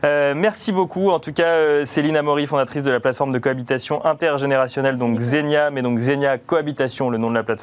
merci 0.03 0.71
beaucoup, 0.71 1.09
en 1.09 1.19
tout 1.19 1.33
cas, 1.33 1.85
Céline 1.85 2.17
Amaury, 2.17 2.47
fondatrice 2.47 2.83
de 2.83 2.91
la 2.91 2.99
plateforme 2.99 3.31
de 3.31 3.39
cohabitation 3.39 4.03
intergénérationnelle, 4.05 4.97
donc 4.97 5.19
Xenia, 5.19 5.71
mais 5.71 5.81
donc 5.81 5.97
Xenia 5.97 6.37
Cohabitation, 6.37 7.09
le 7.09 7.17
nom 7.17 7.29
de 7.29 7.35
la 7.35 7.43
plateforme 7.43 7.60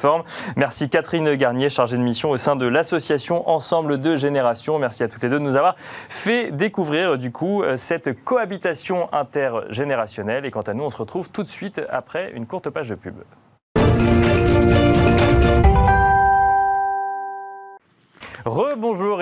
Merci 0.55 0.89
Catherine 0.89 1.35
Garnier, 1.35 1.69
chargée 1.69 1.97
de 1.97 2.01
mission 2.01 2.31
au 2.31 2.37
sein 2.37 2.55
de 2.55 2.65
l'association 2.65 3.49
Ensemble 3.49 3.99
de 3.99 4.15
Générations. 4.15 4.79
Merci 4.79 5.03
à 5.03 5.07
toutes 5.07 5.23
les 5.23 5.29
deux 5.29 5.39
de 5.39 5.43
nous 5.43 5.55
avoir 5.55 5.75
fait 5.77 6.51
découvrir 6.51 7.17
du 7.17 7.31
coup 7.31 7.63
euh, 7.63 7.77
cette 7.77 8.23
cohabitation 8.23 9.09
intergénérationnelle. 9.13 10.45
Et 10.45 10.51
quant 10.51 10.61
à 10.61 10.73
nous, 10.73 10.83
on 10.83 10.89
se 10.89 10.97
retrouve 10.97 11.29
tout 11.29 11.43
de 11.43 11.47
suite 11.47 11.81
après 11.89 12.31
une 12.33 12.45
courte 12.45 12.69
page 12.69 12.89
de 12.89 12.95
pub. 12.95 13.15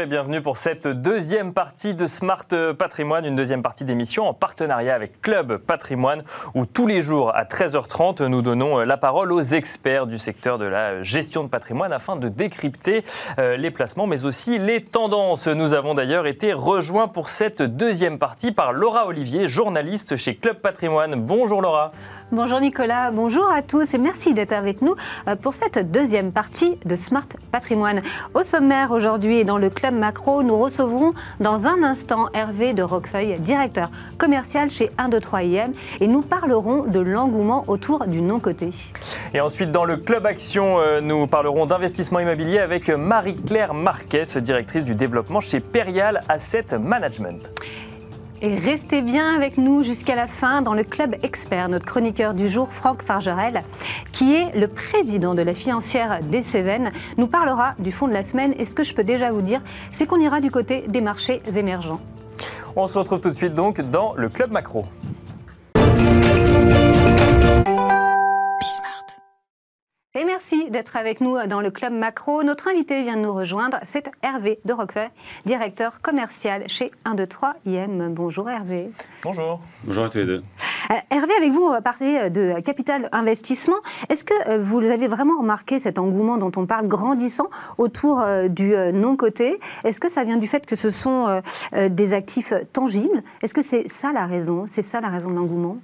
Bienvenue 0.06 0.42
pour 0.42 0.58
cette 0.58 0.88
deuxième 0.88 1.52
partie 1.52 1.96
de 1.96 2.06
Smart 2.06 2.46
Patrimoine, 2.78 3.26
une 3.26 3.36
deuxième 3.36 3.64
partie 3.64 3.84
d'émission 3.84 4.28
en 4.28 4.34
partenariat 4.36 4.94
avec 4.94 5.22
Club 5.22 5.58
Patrimoine, 5.58 6.24
où 6.54 6.68
tous 6.68 6.86
les 6.86 7.02
jours 7.02 7.36
à 7.36 7.44
13h30, 7.44 8.24
nous 8.28 8.44
donnons 8.44 8.78
la 8.78 8.96
parole 8.98 9.32
aux 9.32 9.42
experts 9.42 10.06
du 10.06 10.20
secteur 10.20 10.60
de 10.60 10.66
la 10.66 11.02
gestion 11.02 11.44
de 11.44 11.50
patrimoine 11.50 11.94
afin 11.94 12.16
de 12.16 12.30
décrypter 12.30 13.04
euh, 13.40 13.58
les 13.58 13.72
placements, 13.72 14.06
mais 14.06 14.24
aussi 14.24 14.60
les 14.60 14.84
tendances. 14.84 15.48
Nous 15.48 15.74
avons 15.74 15.96
d'ailleurs 15.96 16.28
été 16.28 16.54
rejoints 16.54 17.08
pour 17.08 17.30
cette 17.30 17.64
deuxième 17.64 18.20
partie 18.20 18.52
par 18.52 18.72
Laura 18.72 19.08
Olivier, 19.08 19.48
journaliste 19.48 20.16
chez 20.16 20.36
Club 20.36 20.58
Patrimoine. 20.58 21.16
Bonjour 21.16 21.64
Laura. 21.64 21.92
Bonjour 22.34 22.60
Nicolas, 22.60 23.10
bonjour 23.12 23.50
à 23.50 23.62
tous 23.62 23.94
et 23.94 23.98
merci 23.98 24.34
d'être 24.34 24.52
avec 24.52 24.82
nous 24.82 24.96
euh, 25.30 25.38
pour 25.38 25.56
cette 25.56 25.92
deuxième 25.92 26.34
partie 26.34 26.78
de 26.84 26.98
Smart 26.98 27.26
Patrimoine. 27.54 28.02
Au 28.34 28.44
sommaire 28.44 28.92
aujourd'hui 28.92 29.38
et 29.38 29.44
dans 29.46 29.58
le 29.58 29.70
Club 29.70 29.94
Macro, 29.94 30.44
nous 30.44 30.58
recevrons 30.58 31.14
dans 31.40 31.68
un 31.68 31.84
instant 31.84 32.28
Hervé 32.34 32.74
de 32.74 32.84
Roquefeuille, 32.84 33.40
directeur 33.40 33.92
commercial 34.18 34.70
chez 34.70 34.92
123IM 35.00 35.72
et 36.02 36.08
nous 36.08 36.22
parlerons 36.22 36.84
de 36.84 37.00
l'engouement 37.00 37.64
autour 37.70 38.08
du 38.08 38.22
non-coté. 38.22 38.72
Et 39.34 39.40
ensuite 39.40 39.72
dans 39.72 39.86
le 39.86 39.96
Club 39.96 40.26
Action, 40.26 40.80
euh, 40.80 41.00
nous 41.00 41.28
parlerons 41.28 41.66
d'investissement 41.66 42.20
immobilier 42.20 42.60
avec 42.60 42.90
Marie-Claire 42.90 43.74
Marquez, 43.74 44.26
directrice 44.42 44.84
du 44.84 44.96
développement 44.96 45.40
chez 45.40 45.62
Perial 45.62 46.20
Asset 46.28 46.78
Management. 46.78 47.50
Et 48.42 48.56
restez 48.56 49.02
bien 49.02 49.36
avec 49.36 49.58
nous 49.58 49.84
jusqu'à 49.84 50.16
la 50.16 50.28
fin 50.28 50.62
dans 50.62 50.76
le 50.76 50.84
Club 50.84 51.16
Expert, 51.24 51.70
notre 51.70 51.86
chroniqueur 51.86 52.36
du 52.36 52.50
jour, 52.50 52.70
Franck 52.72 53.02
Fargerel, 53.02 53.64
qui 54.12 54.36
est 54.36 54.56
le 54.56 54.68
président 54.68 55.34
de 55.34 55.42
la 55.42 55.56
financière 55.56 56.20
des 56.22 56.44
Cévennes, 56.44 56.92
nous 57.18 57.26
parlera 57.26 57.74
du 57.80 57.92
fond 57.92 58.08
de 58.08 58.14
la 58.14 58.22
semaine. 58.22 58.54
Et 58.60 58.66
ce 58.66 58.76
que 58.76 58.84
je 58.84 58.94
peux 58.94 59.04
déjà 59.04 59.32
vous 59.32 59.42
dire, 59.42 59.62
c'est 59.92 60.06
qu'on 60.06 60.20
ira 60.20 60.40
du 60.40 60.52
côté 60.52 60.84
des 60.88 61.02
marchés 61.02 61.42
émergents. 61.56 62.00
On 62.76 62.88
se 62.88 63.00
retrouve 63.00 63.22
tout 63.22 63.30
de 63.30 63.36
suite 63.36 63.56
donc 63.56 63.82
dans 63.82 64.14
le 64.16 64.30
Club 64.30 64.52
Macro. 64.52 64.86
Et 70.18 70.26
merci 70.26 70.72
d'être 70.72 70.98
avec 70.98 71.22
nous 71.22 71.38
dans 71.46 71.62
le 71.62 71.70
Club 71.70 71.94
Macro. 71.94 72.42
Notre 72.42 72.70
invité 72.70 73.04
vient 73.04 73.18
de 73.18 73.22
nous 73.22 73.34
rejoindre, 73.36 73.78
c'est 73.86 74.10
Hervé 74.24 74.60
de 74.66 74.74
Roquefeuille, 74.74 75.12
directeur 75.46 76.02
commercial 76.02 76.64
chez 76.66 76.90
123 77.06 77.54
IM. 77.68 78.16
Bonjour 78.16 78.50
Hervé. 78.50 78.90
Bonjour. 79.22 79.62
Bonjour 79.84 80.06
à 80.06 80.10
tous 80.10 80.18
les 80.18 80.26
deux. 80.26 80.44
Euh, 80.90 80.94
Hervé, 81.12 81.34
avec 81.38 81.52
vous, 81.52 81.62
on 81.62 81.70
va 81.70 81.82
parler 81.82 82.32
de 82.32 82.60
capital 82.62 83.10
investissement. 83.12 83.78
Est-ce 84.10 84.24
que 84.24 84.34
euh, 84.50 84.58
vous 84.58 84.84
avez 84.84 85.08
vraiment 85.08 85.38
remarqué 85.38 85.78
cet 85.78 86.00
engouement 86.00 86.40
dont 86.40 86.52
on 86.56 86.66
parle 86.66 86.88
grandissant 86.88 87.52
autour 87.78 88.20
euh, 88.20 88.48
du 88.48 88.76
non-coté? 88.94 89.60
Est-ce 89.84 90.00
que 90.00 90.10
ça 90.10 90.24
vient 90.24 90.38
du 90.38 90.48
fait 90.48 90.66
que 90.66 90.76
ce 90.76 90.90
sont 90.90 91.44
des 91.76 92.14
actifs 92.16 92.54
tangibles? 92.74 93.22
Est-ce 93.44 93.54
que 93.54 93.62
c'est 93.62 93.88
ça 93.88 94.12
la 94.12 94.26
raison? 94.26 94.66
C'est 94.68 94.82
ça 94.82 95.00
la 95.00 95.10
raison 95.10 95.30
de 95.30 95.36
l'engouement? 95.36 95.78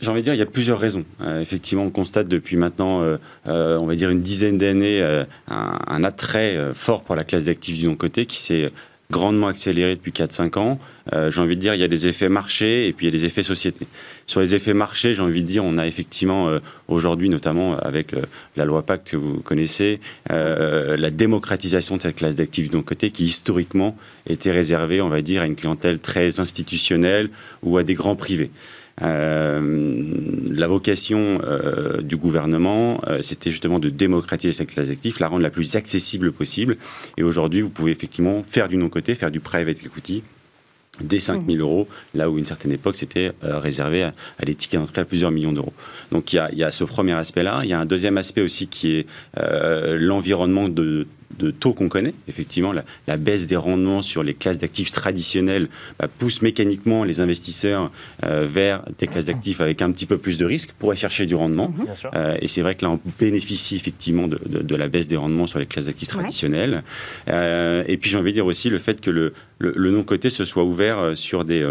J'ai 0.00 0.10
envie 0.10 0.20
de 0.20 0.24
dire, 0.24 0.34
il 0.34 0.38
y 0.38 0.42
a 0.42 0.46
plusieurs 0.46 0.78
raisons. 0.78 1.04
Euh, 1.20 1.40
effectivement, 1.40 1.84
on 1.84 1.90
constate 1.90 2.28
depuis 2.28 2.56
maintenant, 2.56 3.02
euh, 3.02 3.16
euh, 3.46 3.78
on 3.80 3.86
va 3.86 3.94
dire 3.94 4.10
une 4.10 4.22
dizaine 4.22 4.58
d'années, 4.58 5.02
un, 5.48 6.04
attrait 6.04 6.56
fort 6.74 7.02
pour 7.02 7.16
la 7.16 7.24
classe 7.24 7.44
d'actifs 7.44 7.78
du 7.78 7.86
non-côté 7.86 8.26
qui 8.26 8.38
s'est 8.38 8.70
grandement 9.10 9.48
accéléré 9.48 9.96
depuis 9.96 10.12
4-5 10.12 10.58
ans. 10.58 10.78
j'ai 11.12 11.40
envie 11.40 11.56
de 11.56 11.60
dire, 11.60 11.74
il 11.74 11.80
y 11.80 11.84
a 11.84 11.88
des 11.88 12.06
effets 12.06 12.28
marché 12.28 12.86
et 12.86 12.92
puis 12.92 13.06
il 13.06 13.12
y 13.12 13.16
a 13.16 13.18
des 13.18 13.24
effets 13.24 13.42
société. 13.42 13.86
Sur 14.26 14.40
les 14.40 14.54
effets 14.54 14.74
marché, 14.74 15.14
j'ai 15.14 15.22
envie 15.22 15.42
de 15.42 15.48
dire, 15.48 15.64
on 15.64 15.76
a 15.78 15.86
effectivement 15.86 16.50
aujourd'hui, 16.86 17.28
notamment 17.28 17.76
avec 17.78 18.14
la 18.56 18.64
loi 18.64 18.82
Pacte 18.82 19.10
que 19.10 19.16
vous 19.16 19.40
connaissez, 19.40 20.00
la 20.28 21.10
démocratisation 21.10 21.96
de 21.96 22.02
cette 22.02 22.16
classe 22.16 22.36
d'actifs 22.36 22.70
du 22.70 22.76
non-côté 22.76 23.10
qui 23.10 23.24
historiquement 23.24 23.96
était 24.28 24.52
réservée, 24.52 25.00
on 25.00 25.08
va 25.08 25.20
dire, 25.20 25.42
à 25.42 25.46
une 25.46 25.56
clientèle 25.56 25.98
très 25.98 26.38
institutionnelle 26.38 27.30
ou 27.62 27.76
à 27.76 27.82
des 27.82 27.94
grands 27.94 28.16
privés. 28.16 28.50
Euh, 29.02 30.02
la 30.50 30.66
vocation 30.66 31.40
euh, 31.44 32.00
du 32.02 32.16
gouvernement, 32.16 33.00
euh, 33.06 33.22
c'était 33.22 33.50
justement 33.50 33.78
de 33.78 33.90
démocratiser 33.90 34.52
cette 34.52 34.72
classe 34.72 34.88
d'actifs, 34.88 35.20
la 35.20 35.28
rendre 35.28 35.42
la 35.42 35.50
plus 35.50 35.76
accessible 35.76 36.32
possible. 36.32 36.76
Et 37.16 37.22
aujourd'hui, 37.22 37.60
vous 37.60 37.70
pouvez 37.70 37.92
effectivement 37.92 38.42
faire 38.42 38.68
du 38.68 38.76
non-côté, 38.76 39.14
faire 39.14 39.30
du 39.30 39.40
private 39.40 39.84
equity 39.84 40.22
dès 41.00 41.20
5 41.20 41.46
000 41.46 41.58
euros, 41.60 41.86
là 42.14 42.28
où 42.28 42.38
une 42.38 42.46
certaine 42.46 42.72
époque 42.72 42.96
c'était 42.96 43.30
réservé 43.42 44.02
à, 44.02 44.12
des 44.44 44.56
tickets 44.56 44.80
d'entrée 44.80 45.02
à 45.02 45.04
plusieurs 45.04 45.30
millions 45.30 45.52
d'euros. 45.52 45.72
Donc 46.10 46.32
il 46.32 46.42
y, 46.54 46.64
a, 46.64 46.70
ce 46.72 46.82
premier 46.82 47.12
aspect-là. 47.12 47.60
Il 47.62 47.68
y 47.68 47.72
a 47.72 47.78
un 47.78 47.86
deuxième 47.86 48.18
aspect 48.18 48.40
aussi 48.40 48.66
qui 48.66 48.96
est 48.96 49.06
l'environnement 49.36 50.68
de 50.68 51.06
de 51.38 51.50
taux 51.50 51.72
qu'on 51.72 51.88
connaît. 51.88 52.14
Effectivement, 52.28 52.72
la, 52.72 53.16
baisse 53.16 53.46
des 53.46 53.56
rendements 53.56 54.02
sur 54.02 54.22
les 54.22 54.34
classes 54.34 54.58
d'actifs 54.58 54.90
traditionnelles 54.90 55.68
bah, 55.98 56.08
pousse 56.18 56.42
mécaniquement 56.42 57.04
les 57.04 57.20
investisseurs 57.20 57.90
euh, 58.24 58.46
vers 58.50 58.82
des 58.98 59.06
classes 59.06 59.26
d'actifs 59.26 59.60
avec 59.60 59.82
un 59.82 59.90
petit 59.92 60.06
peu 60.06 60.18
plus 60.18 60.38
de 60.38 60.44
risques 60.44 60.72
pour 60.78 60.90
aller 60.90 61.00
chercher 61.00 61.26
du 61.26 61.34
rendement. 61.34 61.72
Euh, 62.14 62.36
et 62.40 62.48
c'est 62.48 62.62
vrai 62.62 62.74
que 62.74 62.84
là, 62.84 62.90
on 62.90 63.00
bénéficie 63.18 63.76
effectivement 63.76 64.28
de, 64.28 64.76
la 64.76 64.88
baisse 64.88 65.06
des 65.06 65.16
rendements 65.16 65.46
sur 65.46 65.58
les 65.58 65.66
classes 65.66 65.86
d'actifs 65.86 66.08
traditionnelles. 66.08 66.82
Euh, 67.28 67.82
et 67.86 67.96
puis, 67.96 68.10
j'ai 68.10 68.18
envie 68.18 68.30
de 68.30 68.36
dire 68.36 68.46
aussi 68.46 68.70
le 68.70 68.78
fait 68.78 69.00
que 69.00 69.10
le, 69.10 69.32
le 69.58 69.90
non-coté 69.90 70.30
se 70.30 70.44
soit 70.44 70.64
ouvert 70.64 71.12
sur 71.16 71.44
des, 71.44 71.68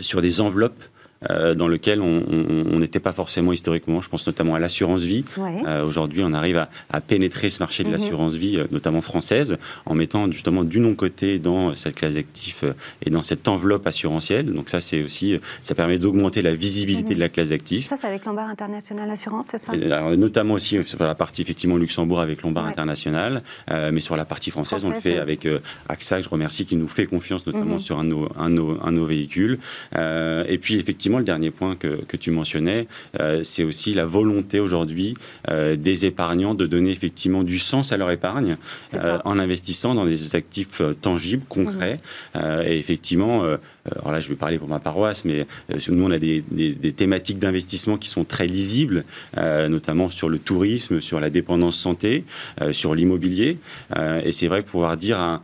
sur 0.00 0.20
des 0.20 0.40
enveloppes 0.40 0.82
euh, 1.28 1.54
dans 1.54 1.68
lequel 1.68 2.00
on 2.00 2.78
n'était 2.78 2.98
pas 2.98 3.12
forcément 3.12 3.52
historiquement. 3.52 4.00
Je 4.00 4.08
pense 4.08 4.26
notamment 4.26 4.54
à 4.54 4.58
l'assurance 4.58 5.02
vie. 5.02 5.22
Euh, 5.38 5.84
aujourd'hui, 5.84 6.22
on 6.24 6.32
arrive 6.32 6.56
à, 6.56 7.00
pénétrer 7.02 7.50
ce 7.50 7.58
marché 7.60 7.84
de 7.84 7.88
mhm. 7.88 7.94
l'assurance 7.94 8.34
vie, 8.34 8.56
euh, 8.56 8.64
notamment 8.70 9.02
française, 9.02 9.58
en 9.84 9.94
mettant 9.94 10.32
justement 10.32 10.64
du 10.64 10.80
non-côté 10.80 11.38
dans 11.38 11.74
cette 11.74 11.96
classe 11.96 12.14
d'actifs 12.14 12.64
et 13.04 13.10
dans 13.10 13.20
cette 13.20 13.48
enveloppe 13.48 13.86
assurantielle. 13.86 14.46
Donc 14.46 14.70
ça, 14.70 14.80
c'est 14.80 15.02
aussi, 15.02 15.38
ça 15.62 15.74
permet 15.74 15.98
d'augmenter 15.98 16.40
la 16.40 16.54
visibilité 16.54 17.10
mhm. 17.10 17.14
de 17.16 17.20
la 17.20 17.28
classe 17.28 17.50
d'actifs. 17.50 17.88
Ça, 17.88 17.98
c'est 17.98 18.06
avec 18.06 18.24
Lombard 18.24 18.48
International 18.48 19.10
Assurance, 19.10 19.48
c'est 19.50 19.58
ça? 19.58 19.72
Notamment 20.16 20.54
aussi 20.54 20.82
sur 20.86 21.02
la 21.02 21.14
partie 21.14 21.42
effectivement 21.42 21.76
Luxembourg 21.76 22.22
avec 22.22 22.40
Lombard 22.40 22.64
International, 22.64 23.42
mais 23.68 24.00
sur 24.00 24.16
la 24.16 24.24
partie 24.24 24.50
française, 24.50 24.86
on 24.86 24.90
le 24.90 25.00
fait 25.00 25.18
avec 25.18 25.46
AXA, 25.90 26.22
je 26.22 26.28
remercie, 26.30 26.64
qui 26.64 26.76
nous 26.76 26.88
fait 26.88 27.04
confiance 27.04 27.46
notamment 27.46 27.74
mhm. 27.74 27.80
sur 27.80 27.98
un 27.98 28.04
de 28.04 28.08
nos, 28.08 28.28
un, 28.38 28.56
un 28.86 28.92
nos 28.92 29.04
véhicules. 29.04 29.58
et 29.94 30.58
puis 30.58 30.76
effectivement, 30.76 31.09
le 31.18 31.24
dernier 31.24 31.50
point 31.50 31.76
que, 31.76 32.16
tu 32.16 32.30
mentionnais, 32.30 32.86
euh, 33.18 33.42
c'est 33.42 33.64
aussi 33.64 33.94
la 33.94 34.04
volonté 34.04 34.60
aujourd'hui 34.60 35.14
euh, 35.48 35.76
des 35.76 36.06
épargnants 36.06 36.54
de 36.54 36.66
donner 36.66 36.90
effectivement 36.90 37.42
du 37.42 37.58
sens 37.58 37.92
à 37.92 37.96
leur 37.96 38.10
épargne 38.10 38.56
euh, 38.94 39.18
en 39.24 39.38
investissant 39.38 39.94
dans 39.94 40.04
des 40.04 40.36
actifs 40.36 40.82
tangibles, 41.00 41.44
concrets. 41.48 41.98
Mhm. 42.34 42.40
et 42.66 42.78
effectivement, 42.78 43.42
alors 43.42 44.12
là, 44.12 44.20
je 44.20 44.28
vais 44.28 44.34
parler 44.34 44.58
pour 44.58 44.68
ma 44.68 44.78
paroisse, 44.78 45.24
mais 45.24 45.46
nous, 45.88 46.04
on 46.04 46.10
a 46.10 46.18
des, 46.18 46.42
des 46.50 46.92
thématiques 46.92 47.38
d'investissement 47.38 47.96
qui 47.96 48.08
sont 48.08 48.24
très 48.24 48.46
lisibles, 48.46 49.04
notamment 49.36 50.10
sur 50.10 50.28
le 50.28 50.38
tourisme, 50.38 51.00
sur 51.00 51.20
la 51.20 51.30
dépendance 51.30 51.78
santé, 51.78 52.24
sur 52.72 52.94
l'immobilier. 52.94 53.58
et 54.24 54.32
c'est 54.32 54.46
vrai 54.46 54.62
que 54.62 54.68
pouvoir 54.68 54.96
dire 54.96 55.18
à 55.18 55.42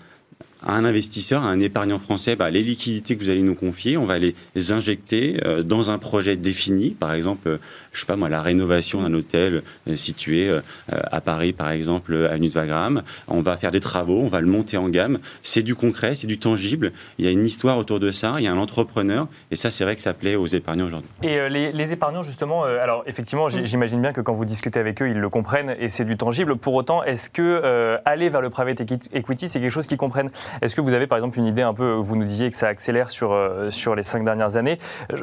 à 0.67 0.75
un 0.75 0.85
investisseur, 0.85 1.45
à 1.45 1.49
un 1.49 1.61
épargnant 1.61 1.99
français, 1.99 2.37
bah, 2.37 2.51
les 2.51 2.63
liquidités 2.63 3.17
que 3.17 3.23
vous 3.23 3.31
allez 3.31 3.43
nous 3.43 3.55
confier, 3.55 3.97
on 3.97 4.05
va 4.05 4.19
les 4.19 4.35
injecter 4.71 5.41
euh, 5.45 5.63
dans 5.63 5.91
un 5.91 5.99
projet 5.99 6.37
défini, 6.37 6.91
par 6.91 7.15
exemple 7.15 7.59
je 7.97 8.03
sais 8.03 8.07
pas 8.07 8.17
moi, 8.17 8.29
la 8.29 8.43
rénovation 8.43 9.03
d'un 9.03 9.15
hôtel 9.15 9.63
euh, 9.89 9.97
situé 9.97 10.49
euh, 10.49 10.61
à 10.89 11.21
Paris, 11.21 11.53
par 11.53 11.71
exemple, 11.71 12.15
avenue 12.31 12.51
de 12.51 12.55
Wagram. 12.55 13.03
On 13.27 13.41
va 13.41 13.57
faire 13.57 13.71
des 13.71 13.81
travaux, 13.81 14.21
on 14.21 14.29
va 14.29 14.41
le 14.41 14.47
monter 14.47 14.77
en 14.77 14.89
gamme. 14.89 15.19
C'est 15.43 15.63
du 15.63 15.75
concret, 15.75 16.15
c'est 16.15 16.27
du 16.27 16.39
tangible. 16.39 16.93
Il 17.19 17.25
y 17.25 17.29
a 17.29 17.31
une 17.31 17.45
histoire 17.45 17.79
autour 17.79 17.99
de 17.99 18.13
ça, 18.13 18.35
il 18.39 18.45
y 18.45 18.47
a 18.47 18.53
un 18.53 18.59
entrepreneur, 18.59 19.29
et 19.51 19.57
ça, 19.57 19.71
c'est 19.71 19.85
vrai 19.85 19.97
que 19.97 20.03
ça 20.03 20.13
plaît 20.13 20.37
aux 20.37 20.47
épargnants 20.47 20.87
aujourd'hui. 20.87 21.09
Et 21.23 21.39
euh, 21.39 21.49
les, 21.49 21.93
épargnants, 21.93 22.23
justement, 22.23 22.65
alors 22.65 23.05
effectivement, 23.07 23.49
j'imagine 23.49 24.03
bien 24.03 24.13
que 24.13 24.21
quand 24.21 24.35
vous 24.35 24.45
discutez 24.45 24.79
avec 24.79 25.01
eux, 25.01 25.09
ils 25.09 25.19
le 25.19 25.31
comprennent 25.31 25.75
et 25.79 25.89
c'est 25.89 26.05
du 26.05 26.17
tangible. 26.17 26.57
Pour 26.57 26.75
autant, 26.75 27.03
est-ce 27.05 27.31
que 27.31 27.97
aller 28.05 28.29
vers 28.29 28.41
le 28.41 28.51
private 28.51 28.81
equity, 29.13 29.49
c'est 29.49 29.61
quelque 29.61 29.71
chose 29.71 29.87
qu'ils 29.87 29.97
comprennent? 29.97 30.31
Est-ce 30.63 30.77
que 30.77 30.81
vous 30.81 30.93
avez, 30.93 31.07
par 31.07 31.19
exemple, 31.19 31.39
une 31.39 31.47
idée 31.47 31.63
un 31.63 31.75
peu, 31.75 31.93
vous 31.93 32.17
nous 32.17 32.25
disiez 32.25 32.51
que 32.51 32.57
ça 32.57 32.69
accélère 32.69 33.11
sur, 33.11 33.37
sur 33.71 33.95
les 33.95 34.03
cinq 34.03 34.25
dernières 34.25 34.57
années. 34.57 34.79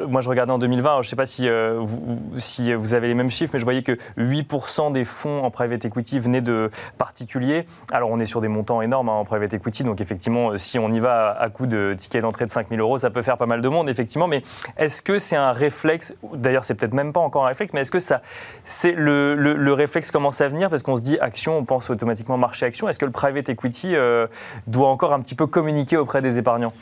moi, 0.08 0.22
je 0.22 0.30
regardais 0.30 0.52
en 0.52 0.58
2020, 0.58 0.96
je 0.96 1.08
ne 1.08 1.10
sais 1.10 1.16
pas 1.16 1.26
si, 1.26 1.48
vous, 1.50 2.20
si 2.38 2.74
vous 2.74 2.94
avez 2.94 3.08
les 3.08 3.14
mêmes 3.14 3.30
chiffres, 3.30 3.52
mais 3.54 3.60
je 3.60 3.66
voyais 3.66 3.84
que 3.84 3.98
8% 4.18 4.92
des 4.92 5.06
fonds 5.06 5.44
en 5.44 5.52
private 5.52 5.86
equity 5.86 6.20
venaient 6.20 6.42
de 6.42 6.70
particuliers. 6.98 7.66
Alors 7.92 8.10
on 8.12 8.20
est 8.20 8.26
sur 8.26 8.42
des 8.42 8.48
montants 8.48 8.82
énormes 8.82 9.10
hein, 9.10 9.14
en 9.14 9.26
private 9.26 9.54
equity, 9.54 9.84
donc 9.84 10.02
effectivement, 10.02 10.52
euh, 10.52 10.58
si 10.58 10.80
on 10.80 10.92
y 10.92 11.00
va 11.00 11.32
à 11.32 11.50
coup 11.50 11.68
de 11.68 11.96
tickets 11.98 12.22
d'entrée 12.22 12.46
de 12.46 12.52
5000 12.52 12.80
euros, 12.80 12.98
ça 12.98 13.10
peut 13.10 13.22
faire 13.22 13.38
pas 13.38 13.46
mal 13.46 13.62
de 13.62 13.70
monde, 13.70 13.90
effectivement. 13.90 14.28
Mais 14.28 14.42
est-ce 14.78 15.02
que 15.02 15.20
c'est 15.20 15.36
un 15.36 15.52
réflexe 15.52 16.16
D'ailleurs, 16.34 16.64
c'est 16.64 16.76
peut-être 16.76 16.94
même 16.94 17.14
pas 17.14 17.20
encore 17.20 17.46
un 17.46 17.48
réflexe, 17.48 17.74
mais 17.74 17.82
est-ce 17.82 17.92
que 17.92 18.00
ça, 18.00 18.22
c'est 18.66 18.92
le, 18.92 19.36
le, 19.36 19.74
réflexe 19.74 20.12
commence 20.12 20.42
à 20.42 20.48
venir? 20.48 20.70
Parce 20.70 20.84
qu'on 20.84 20.98
se 20.98 21.02
dit 21.02 21.18
action, 21.20 21.58
on 21.58 21.66
pense 21.66 21.90
automatiquement 21.90 22.38
marché 22.38 22.66
action. 22.66 22.88
Est-ce 22.88 23.00
que 23.00 23.06
le 23.06 23.12
private 23.12 23.50
equity 23.50 23.96
euh, 23.96 24.28
doit 24.68 24.90
encore 24.90 25.14
un 25.14 25.20
petit 25.24 25.36
peu 25.36 25.48
communiquer 25.48 25.98
auprès 25.98 26.22
des 26.22 26.38
épargnants 26.38 26.74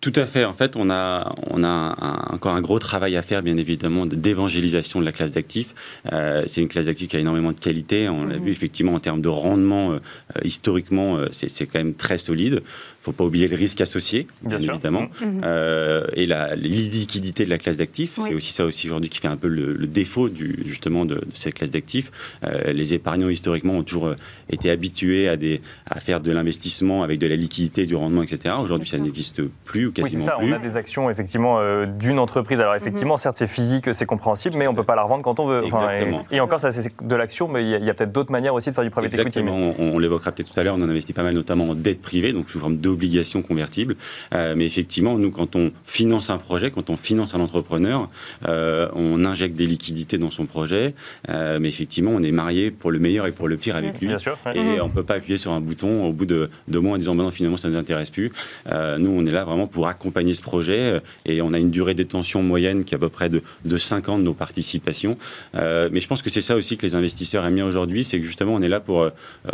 tout 0.00 0.12
à 0.16 0.24
fait. 0.24 0.46
En 0.46 0.54
fait, 0.54 0.76
on 0.76 0.88
a, 0.88 1.34
on 1.48 1.62
a 1.62 2.32
encore 2.32 2.54
un 2.54 2.62
gros 2.62 2.78
travail 2.78 3.18
à 3.18 3.22
faire, 3.22 3.42
bien 3.42 3.58
évidemment, 3.58 4.06
d'évangélisation 4.06 4.98
de 4.98 5.04
la 5.04 5.12
classe 5.12 5.30
d'actifs. 5.30 5.74
Euh, 6.10 6.44
c'est 6.46 6.62
une 6.62 6.68
classe 6.68 6.86
d'actifs 6.86 7.08
qui 7.10 7.16
a 7.16 7.20
énormément 7.20 7.52
de 7.52 7.60
qualité. 7.60 8.08
On 8.08 8.24
l'a 8.24 8.38
mhm. 8.38 8.44
vu 8.44 8.50
effectivement 8.50 8.94
en 8.94 9.00
termes 9.00 9.20
de 9.20 9.28
rendement, 9.28 9.92
euh, 9.92 9.98
historiquement, 10.42 11.18
euh, 11.18 11.26
c'est 11.32 11.66
quand 11.66 11.78
même 11.78 11.92
très 11.92 12.16
solide. 12.16 12.62
Faut 13.02 13.12
pas 13.12 13.24
oublier 13.24 13.48
le 13.48 13.56
risque 13.56 13.80
associé, 13.80 14.26
bien, 14.42 14.58
évidemment, 14.58 15.08
Mhm. 15.22 15.40
euh, 15.44 16.04
et 16.14 16.26
la 16.26 16.54
liquidité 16.54 17.44
de 17.44 17.50
la 17.50 17.58
classe 17.58 17.78
d'actifs. 17.78 18.14
Oui. 18.18 18.24
C'est 18.28 18.34
aussi 18.34 18.52
ça 18.52 18.64
aussi 18.64 18.88
aujourd'hui 18.88 19.08
qui 19.08 19.18
fait 19.20 19.28
un 19.28 19.36
peu 19.36 19.48
le, 19.48 19.72
le 19.72 19.86
défaut 19.86 20.28
du, 20.28 20.58
justement 20.66 21.04
de, 21.04 21.14
de 21.16 21.26
cette 21.34 21.54
classe 21.54 21.70
d'actifs. 21.70 22.10
Euh, 22.44 22.72
les 22.72 22.92
épargnants 22.94 23.28
historiquement 23.28 23.74
ont 23.74 23.82
toujours 23.82 24.06
euh, 24.08 24.14
été 24.50 24.70
habitués 24.70 25.28
à, 25.28 25.36
des, 25.36 25.60
à 25.86 26.00
faire 26.00 26.20
de 26.20 26.30
l'investissement 26.30 27.02
avec 27.02 27.18
de 27.18 27.26
la 27.26 27.36
liquidité, 27.36 27.86
du 27.86 27.94
rendement, 27.94 28.22
etc. 28.22 28.54
Aujourd'hui, 28.62 28.88
ça 28.88 28.98
n'existe 28.98 29.42
plus 29.64 29.86
ou 29.86 29.88
Oui, 29.88 29.92
c'est 29.96 30.02
quasiment 30.02 30.24
ça. 30.26 30.32
plus. 30.38 30.52
On 30.52 30.56
a 30.56 30.58
des 30.58 30.76
actions 30.76 31.08
effectivement 31.10 31.58
euh, 31.58 31.86
d'une 31.86 32.18
entreprise. 32.18 32.60
Alors 32.60 32.74
effectivement, 32.74 33.16
certes, 33.18 33.36
c'est 33.38 33.46
physique, 33.46 33.94
c'est 33.94 34.06
compréhensible, 34.06 34.56
mais 34.58 34.66
on 34.66 34.74
peut 34.74 34.84
pas 34.84 34.94
la 34.96 35.02
revendre 35.04 35.22
quand 35.22 35.40
on 35.40 35.46
veut. 35.46 35.62
Enfin, 35.64 35.90
Exactement. 35.90 36.22
et, 36.30 36.36
et 36.36 36.40
encore, 36.40 36.60
ça, 36.60 36.70
c'est 36.72 36.92
de 37.02 37.16
l'action, 37.16 37.48
mais 37.48 37.62
il 37.64 37.84
y 37.84 37.90
a, 37.90 37.94
peut-être 37.94 38.12
d'autres 38.12 38.32
manières 38.32 38.54
aussi 38.54 38.68
de 38.70 38.74
faire 38.74 38.84
du 38.84 38.90
private 38.90 39.12
equity. 39.14 39.20
Exactement, 39.38 39.56
mais- 39.58 39.74
on, 39.78 39.94
on 39.94 39.98
l'évoquera 39.98 40.32
peut-être 40.32 40.52
tout 40.52 40.60
à 40.60 40.62
l'heure, 40.62 40.74
on 40.78 40.82
en 40.82 40.88
investit 40.88 41.12
pas 41.12 41.22
mal 41.22 41.34
notamment 41.34 41.70
en 41.70 41.74
dette 41.74 42.02
privée, 42.02 42.32
donc 42.32 42.50
sous 42.50 42.58
forme 42.58 42.76
d'obligations 42.90 43.42
convertibles. 43.42 43.96
Euh, 44.34 44.54
mais 44.56 44.66
effectivement, 44.66 45.16
nous, 45.16 45.30
quand 45.30 45.56
on 45.56 45.72
finance 45.84 46.30
un 46.30 46.38
projet, 46.38 46.70
quand 46.70 46.90
on 46.90 46.96
finance 46.96 47.34
un 47.34 47.40
entrepreneur, 47.40 48.08
euh, 48.48 48.88
on 48.94 49.24
injecte 49.24 49.54
des 49.54 49.66
liquidités 49.66 50.18
dans 50.18 50.30
son 50.30 50.46
projet, 50.46 50.94
euh, 51.28 51.58
mais 51.60 51.68
effectivement, 51.68 52.10
on 52.10 52.22
est 52.22 52.32
marié 52.32 52.70
pour 52.70 52.90
le 52.90 52.98
meilleur 52.98 53.26
et 53.26 53.32
pour 53.32 53.48
le 53.48 53.56
pire 53.56 53.76
avec 53.76 54.00
lui. 54.00 54.08
Bien 54.08 54.18
sûr. 54.18 54.36
ouais. 54.46 54.58
Et 54.58 54.80
on 54.80 54.88
ne 54.88 54.92
peut 54.92 55.04
pas 55.04 55.14
appuyer 55.14 55.38
sur 55.38 55.52
un 55.52 55.60
bouton 55.60 56.04
au 56.04 56.12
bout 56.12 56.26
de 56.26 56.50
deux 56.68 56.80
mois 56.80 56.94
en 56.94 56.98
disant 56.98 57.14
bah 57.14 57.22
non, 57.22 57.30
finalement 57.30 57.56
ça 57.56 57.68
ne 57.68 57.74
nous 57.74 57.78
intéresse 57.78 58.10
plus. 58.10 58.32
Nous, 58.66 59.10
on 59.10 59.26
est 59.26 59.30
là 59.30 59.44
vraiment 59.44 59.66
pour 59.66 59.86
accompagner 59.88 60.34
ce 60.34 60.42
projet 60.42 61.00
et 61.24 61.42
on 61.42 61.52
a 61.52 61.58
une 61.58 61.70
durée 61.70 61.94
détention 61.94 62.42
moyenne 62.42 62.84
qui 62.84 62.94
est 62.94 62.96
à 62.96 62.98
peu 62.98 63.08
près 63.08 63.28
de, 63.28 63.42
de 63.64 63.78
5 63.78 64.08
ans 64.08 64.18
de 64.18 64.24
nos 64.24 64.34
participations. 64.34 65.16
Mais 65.54 66.00
je 66.00 66.06
pense 66.06 66.22
que 66.22 66.30
c'est 66.30 66.40
ça 66.40 66.56
aussi 66.56 66.76
que 66.76 66.86
les 66.86 66.94
investisseurs 66.94 67.44
aiment 67.44 67.54
bien 67.54 67.66
aujourd'hui, 67.66 68.04
c'est 68.04 68.18
que 68.18 68.26
justement 68.26 68.54
on 68.54 68.62
est 68.62 68.68
là 68.68 68.80
pour 68.80 69.10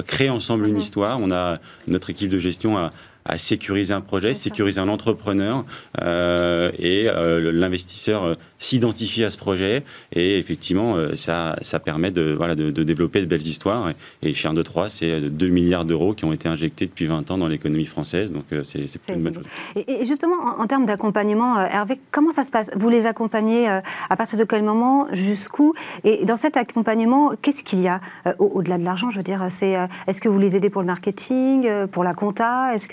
créer 0.06 0.30
ensemble 0.30 0.66
une 0.68 0.78
histoire. 0.78 1.18
On 1.20 1.30
a 1.30 1.58
notre 1.86 2.10
équipe 2.10 2.30
de 2.30 2.38
gestion 2.38 2.78
à 2.78 2.90
à 3.28 3.38
sécuriser 3.38 3.92
un 3.94 4.00
projet, 4.00 4.34
sécuriser 4.34 4.80
un 4.80 4.88
entrepreneur 4.88 5.64
euh, 6.02 6.70
et 6.78 7.08
euh, 7.08 7.52
l'investisseur 7.52 8.24
euh, 8.24 8.34
s'identifie 8.58 9.24
à 9.24 9.30
ce 9.30 9.36
projet. 9.36 9.82
Et 10.14 10.38
effectivement 10.38 10.96
ça, 11.14 11.56
ça 11.62 11.78
permet 11.78 12.10
de, 12.10 12.32
voilà, 12.36 12.54
de, 12.54 12.70
de 12.70 12.82
développer 12.82 13.20
de 13.20 13.26
belles 13.26 13.42
histoires. 13.46 13.90
Et, 14.22 14.28
et 14.30 14.34
chez 14.34 14.48
1, 14.48 14.54
2, 14.54 14.62
3 14.62 14.88
c'est 14.88 15.20
2 15.20 15.48
milliards 15.48 15.84
d'euros 15.84 16.14
qui 16.14 16.24
ont 16.24 16.32
été 16.32 16.48
injectés 16.48 16.86
depuis 16.86 17.06
20 17.06 17.30
ans 17.30 17.38
dans 17.38 17.48
l'économie 17.48 17.86
française. 17.86 18.32
Donc 18.32 18.44
c'est 18.64 18.78
une 19.08 19.22
bonne 19.22 19.34
chose. 19.34 19.44
Et, 19.76 20.00
et 20.02 20.04
justement, 20.04 20.36
en, 20.58 20.62
en 20.62 20.66
termes 20.66 20.86
d'accompagnement, 20.86 21.58
Hervé, 21.60 22.00
comment 22.10 22.32
ça 22.32 22.44
se 22.44 22.50
passe? 22.50 22.70
Vous 22.76 22.88
les 22.88 23.06
accompagnez 23.06 23.68
à 23.68 24.16
partir 24.16 24.38
de 24.38 24.44
quel 24.44 24.62
moment 24.62 25.06
Jusqu'où? 25.12 25.74
Et 26.04 26.24
dans 26.24 26.36
cet 26.36 26.56
accompagnement, 26.56 27.32
qu'est-ce 27.42 27.62
qu'il 27.64 27.80
y 27.80 27.88
a 27.88 28.00
au- 28.38 28.46
au-delà 28.54 28.78
de 28.78 28.84
l'argent? 28.84 29.10
Je 29.10 29.16
veux 29.18 29.22
dire, 29.22 29.46
c'est 29.50 29.76
est-ce 30.06 30.20
que 30.20 30.28
vous 30.28 30.38
les 30.38 30.56
aidez 30.56 30.70
pour 30.70 30.82
le 30.82 30.86
marketing, 30.86 31.68
pour 31.88 32.04
la 32.04 32.14
compta? 32.14 32.74
Est-ce 32.74 32.88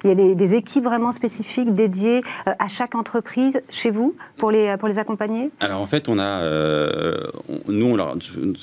qu'il 0.00 0.10
y 0.10 0.12
a 0.12 0.16
des, 0.16 0.34
des 0.34 0.54
équipes 0.54 0.84
vraiment 0.84 1.12
spécifiques 1.12 1.74
dédiées 1.74 2.22
euh, 2.48 2.52
à 2.58 2.68
chaque 2.68 2.94
entreprise 2.94 3.60
chez 3.70 3.90
vous 3.90 4.14
pour 4.36 4.50
les, 4.50 4.76
pour 4.78 4.88
les 4.88 4.98
accompagner? 4.98 5.50
Alors 5.60 5.80
en 5.80 5.86
fait, 5.86 6.08
on 6.08 6.18
a, 6.18 6.22
euh, 6.24 7.26
nous, 7.68 7.86
on 7.86 7.96
leur- 7.96 8.16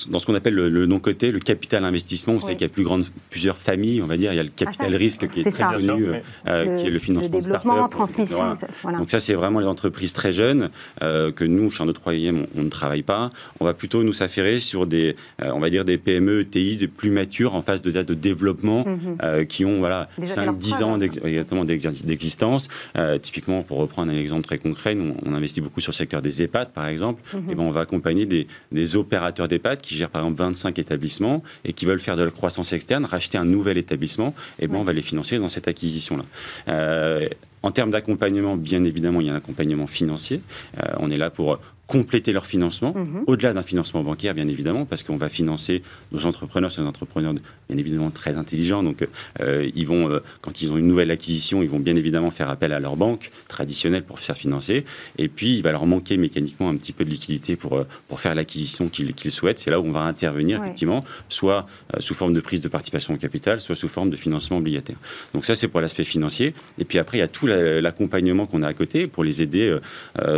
dans 0.09 0.19
ce 0.19 0.25
qu'on 0.25 0.35
appelle 0.35 0.53
le, 0.55 0.69
le 0.69 0.85
non-côté, 0.85 1.31
le 1.31 1.39
capital 1.39 1.83
investissement, 1.85 2.33
vous 2.33 2.41
savez 2.41 2.53
Oui. 2.53 2.57
qu'il 2.57 2.67
y 2.67 2.69
a 2.69 2.73
plus 2.73 2.83
grande, 2.83 3.05
plusieurs 3.29 3.57
familles, 3.57 4.01
on 4.01 4.07
va 4.07 4.17
dire, 4.17 4.33
il 4.33 4.37
y 4.37 4.39
a 4.39 4.43
le 4.43 4.49
capital 4.49 4.91
ça, 4.91 4.97
risque 4.97 5.27
qui 5.27 5.39
est 5.41 5.43
très 5.43 5.51
ça. 5.51 5.71
connu, 5.73 6.05
euh, 6.05 6.15
euh, 6.47 6.75
qui 6.77 6.87
est 6.87 6.89
le 6.91 6.99
financement 6.99 7.37
de 7.37 7.43
développement, 7.43 7.73
start-up. 7.73 7.91
transmission, 7.91 8.37
Voilà. 8.37 8.55
ça- 8.55 8.67
voilà. 8.83 8.97
Donc 8.99 9.11
ça, 9.11 9.19
c'est 9.19 9.33
vraiment 9.33 9.59
les 9.59 9.67
entreprises 9.67 10.13
très 10.13 10.31
jeunes 10.31 10.69
euh, 11.01 11.31
que 11.31 11.43
nous, 11.43 11.69
chez 11.71 11.83
un 11.83 11.91
3 11.91 12.13
on, 12.13 12.45
on 12.57 12.63
ne 12.63 12.69
travaille 12.69 13.03
pas. 13.03 13.29
On 13.59 13.65
va 13.65 13.73
plutôt 13.73 14.03
nous 14.03 14.13
s'affairer 14.13 14.59
sur 14.59 14.85
des, 14.87 15.15
euh, 15.41 15.51
on 15.53 15.59
va 15.59 15.69
dire 15.69 15.85
des 15.85 15.97
PME, 15.97 16.41
ETI, 16.41 16.77
des 16.77 16.87
plus 16.87 17.09
matures 17.09 17.55
en 17.55 17.61
phase 17.61 17.81
de, 17.81 17.91
de 17.91 18.13
développement, 18.13 18.83
Mhm. 18.87 19.17
euh, 19.23 19.45
qui 19.45 19.65
ont 19.65 19.79
voilà 19.79 20.05
Déjà 20.17 20.35
fait 20.41 20.45
leurs 20.45 20.55
5-10 20.55 20.69
preuves. 20.69 20.96
Ans 21.03 21.65
d'existence. 21.65 22.67
Euh, 22.97 23.17
typiquement, 23.17 23.63
pour 23.63 23.77
reprendre 23.77 24.11
un 24.11 24.17
exemple 24.17 24.45
très 24.45 24.57
concret, 24.57 24.95
nous, 24.95 25.15
on 25.25 25.33
investit 25.33 25.61
beaucoup 25.61 25.81
sur 25.81 25.91
le 25.91 25.95
secteur 25.95 26.21
des 26.21 26.43
EHPAD, 26.43 26.71
par 26.71 26.87
exemple. 26.87 27.21
Mhm. 27.33 27.51
Et 27.51 27.55
ben, 27.55 27.63
on 27.63 27.71
va 27.71 27.81
accompagner 27.81 28.25
des, 28.25 28.47
des 28.71 28.95
opérateurs 28.95 29.47
d'EHPAD 29.47 29.81
qui 29.81 29.95
gèrent 29.95 30.09
par 30.09 30.21
exemple 30.21 30.41
25 30.41 30.79
établissements 30.79 31.43
et 31.63 31.73
qui 31.73 31.85
veulent 31.85 31.99
faire 31.99 32.15
de 32.15 32.23
la 32.23 32.31
croissance 32.31 32.73
externe, 32.73 33.05
racheter 33.05 33.37
un 33.37 33.45
nouvel 33.45 33.77
établissement. 33.77 34.33
Et 34.59 34.67
ben, 34.67 34.77
on 34.77 34.83
va 34.83 34.93
les 34.93 35.01
financer 35.01 35.39
dans 35.39 35.49
cette 35.49 35.67
acquisition-là. 35.67 36.23
Euh, 36.69 37.27
en 37.63 37.71
termes 37.71 37.91
d'accompagnement, 37.91 38.55
bien 38.55 38.83
évidemment, 38.83 39.19
il 39.19 39.27
y 39.27 39.29
a 39.29 39.33
un 39.33 39.37
accompagnement 39.37 39.87
financier. 39.87 40.41
Euh, 40.77 40.93
on 40.99 41.09
est 41.11 41.17
là 41.17 41.29
pour 41.29 41.59
compléter 41.87 42.33
leur 42.33 42.45
financement, 42.45 42.93
Mhm. 42.93 43.23
au-delà 43.27 43.53
d'un 43.53 43.63
financement 43.63 44.03
bancaire, 44.03 44.33
bien 44.33 44.47
évidemment, 44.49 44.85
parce 44.85 45.03
qu'on 45.03 45.15
va 45.17 45.29
financer 45.29 45.81
nos 46.11 46.25
entrepreneurs, 46.25 46.71
ces 46.71 46.81
entrepreneurs 46.81 47.33
bien 47.33 47.77
évidemment 47.77 48.11
très 48.11 48.35
intelligents. 48.35 48.83
Donc, 48.83 49.07
euh, 49.39 49.69
ils 49.73 49.87
vont, 49.87 50.09
euh, 50.11 50.19
quand 50.41 50.61
ils 50.61 50.69
ont 50.71 50.77
une 50.77 50.87
nouvelle 50.87 51.11
acquisition, 51.11 51.63
ils 51.63 51.69
vont 51.69 51.79
bien 51.79 51.95
évidemment 51.95 52.29
faire 52.29 52.49
appel 52.49 52.73
à 52.73 52.79
leur 52.79 52.97
banque 52.97 53.31
traditionnelle 53.47 54.03
pour 54.03 54.19
se 54.19 54.25
faire 54.25 54.35
financer. 54.37 54.83
Et 55.17 55.29
puis, 55.29 55.55
il 55.55 55.63
va 55.63 55.71
leur 55.71 55.85
manquer 55.85 56.17
mécaniquement 56.17 56.69
un 56.69 56.75
petit 56.75 56.91
peu 56.91 57.05
de 57.05 57.09
liquidité 57.09 57.55
pour, 57.55 57.77
euh, 57.77 57.85
pour 58.09 58.19
faire 58.19 58.35
l'acquisition 58.35 58.89
qu'ils 58.89 59.13
qu'ils 59.13 59.31
souhaitent. 59.31 59.59
C'est 59.59 59.71
là 59.71 59.79
où 59.79 59.85
on 59.85 59.91
va 59.91 60.01
intervenir, 60.01 60.59
Ouais. 60.59 60.65
effectivement, 60.67 61.05
soit 61.29 61.67
euh, 61.95 62.01
sous 62.01 62.13
forme 62.15 62.33
de 62.33 62.41
prise 62.41 62.59
de 62.59 62.67
participation 62.67 63.13
au 63.13 63.17
capital, 63.17 63.61
soit 63.61 63.77
sous 63.77 63.87
forme 63.87 64.09
de 64.09 64.17
financement 64.17 64.57
obligataire. 64.57 64.97
Donc, 65.33 65.45
ça, 65.45 65.55
c'est 65.55 65.69
pour 65.69 65.79
l'aspect 65.79 66.03
financier. 66.03 66.53
Et 66.79 66.83
puis 66.85 66.99
après, 66.99 67.17
il 67.17 67.21
y 67.21 67.23
a 67.23 67.27
tout 67.29 67.47
la- 67.47 67.79
l'accompagnement 67.79 68.45
qu'on 68.45 68.61
a 68.61 68.67
à 68.67 68.73
côté 68.73 69.07
pour 69.07 69.23
les 69.23 69.41
aider 69.41 69.77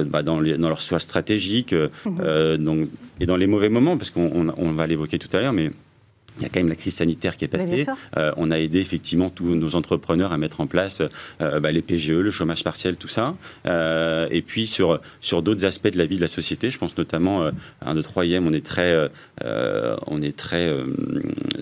bah, 0.06 0.22
dans, 0.22 0.40
les- 0.40 0.58
dans 0.58 0.70
leur 0.70 0.82
choix 0.82 1.00
stratégique 1.00 1.39
euh, 1.74 1.88
euh, 2.20 2.58
donc- 2.58 2.88
et 3.20 3.26
dans 3.26 3.38
les 3.38 3.48
mauvais 3.48 3.70
moments, 3.70 3.98
parce 3.98 4.12
qu'on 4.12 4.30
on- 4.34 4.54
on 4.58 4.72
va 4.72 4.86
l'évoquer 4.88 5.18
tout 5.20 5.30
à 5.36 5.40
l'heure, 5.40 5.54
mais 5.54 5.72
il 6.38 6.44
y 6.44 6.46
a 6.46 6.50
quand 6.50 6.62
même 6.62 6.70
la 6.70 6.76
crise 6.76 6.96
sanitaire 6.96 7.36
qui 7.36 7.44
est 7.44 7.50
passée. 7.50 7.86
Euh, 8.18 8.32
on 8.38 8.50
a 8.50 8.58
aidé 8.60 8.80
effectivement 8.80 9.30
tous 9.30 9.56
nos 9.56 9.76
entrepreneurs 9.76 10.32
à 10.32 10.38
mettre 10.38 10.62
en 10.62 10.68
place 10.68 11.02
euh, 11.42 11.60
bah, 11.60 11.72
les 11.74 11.82
PGE, 11.82 12.12
le 12.12 12.32
chômage 12.32 12.64
partiel, 12.64 12.96
tout 12.96 13.10
ça. 13.10 13.36
Euh, 13.66 14.26
et 14.32 14.42
puis 14.42 14.66
sur, 14.66 15.02
sur 15.20 15.42
d'autres 15.42 15.66
aspects 15.66 15.90
de 15.92 15.98
la 15.98 16.06
vie 16.06 16.16
de 16.16 16.22
la 16.22 16.30
société, 16.30 16.72
je 16.72 16.78
pense 16.78 16.98
notamment 16.98 17.44
euh, 17.44 17.52
à 17.82 17.92
1, 17.92 17.96
2, 17.96 18.04
3 18.04 18.24
on 18.42 18.54
est 18.54 18.66
très, 18.66 18.94
euh, 18.94 19.10
euh, 19.44 19.98
on 20.08 20.22
est 20.22 20.36
très, 20.38 20.68
euh, 20.70 20.86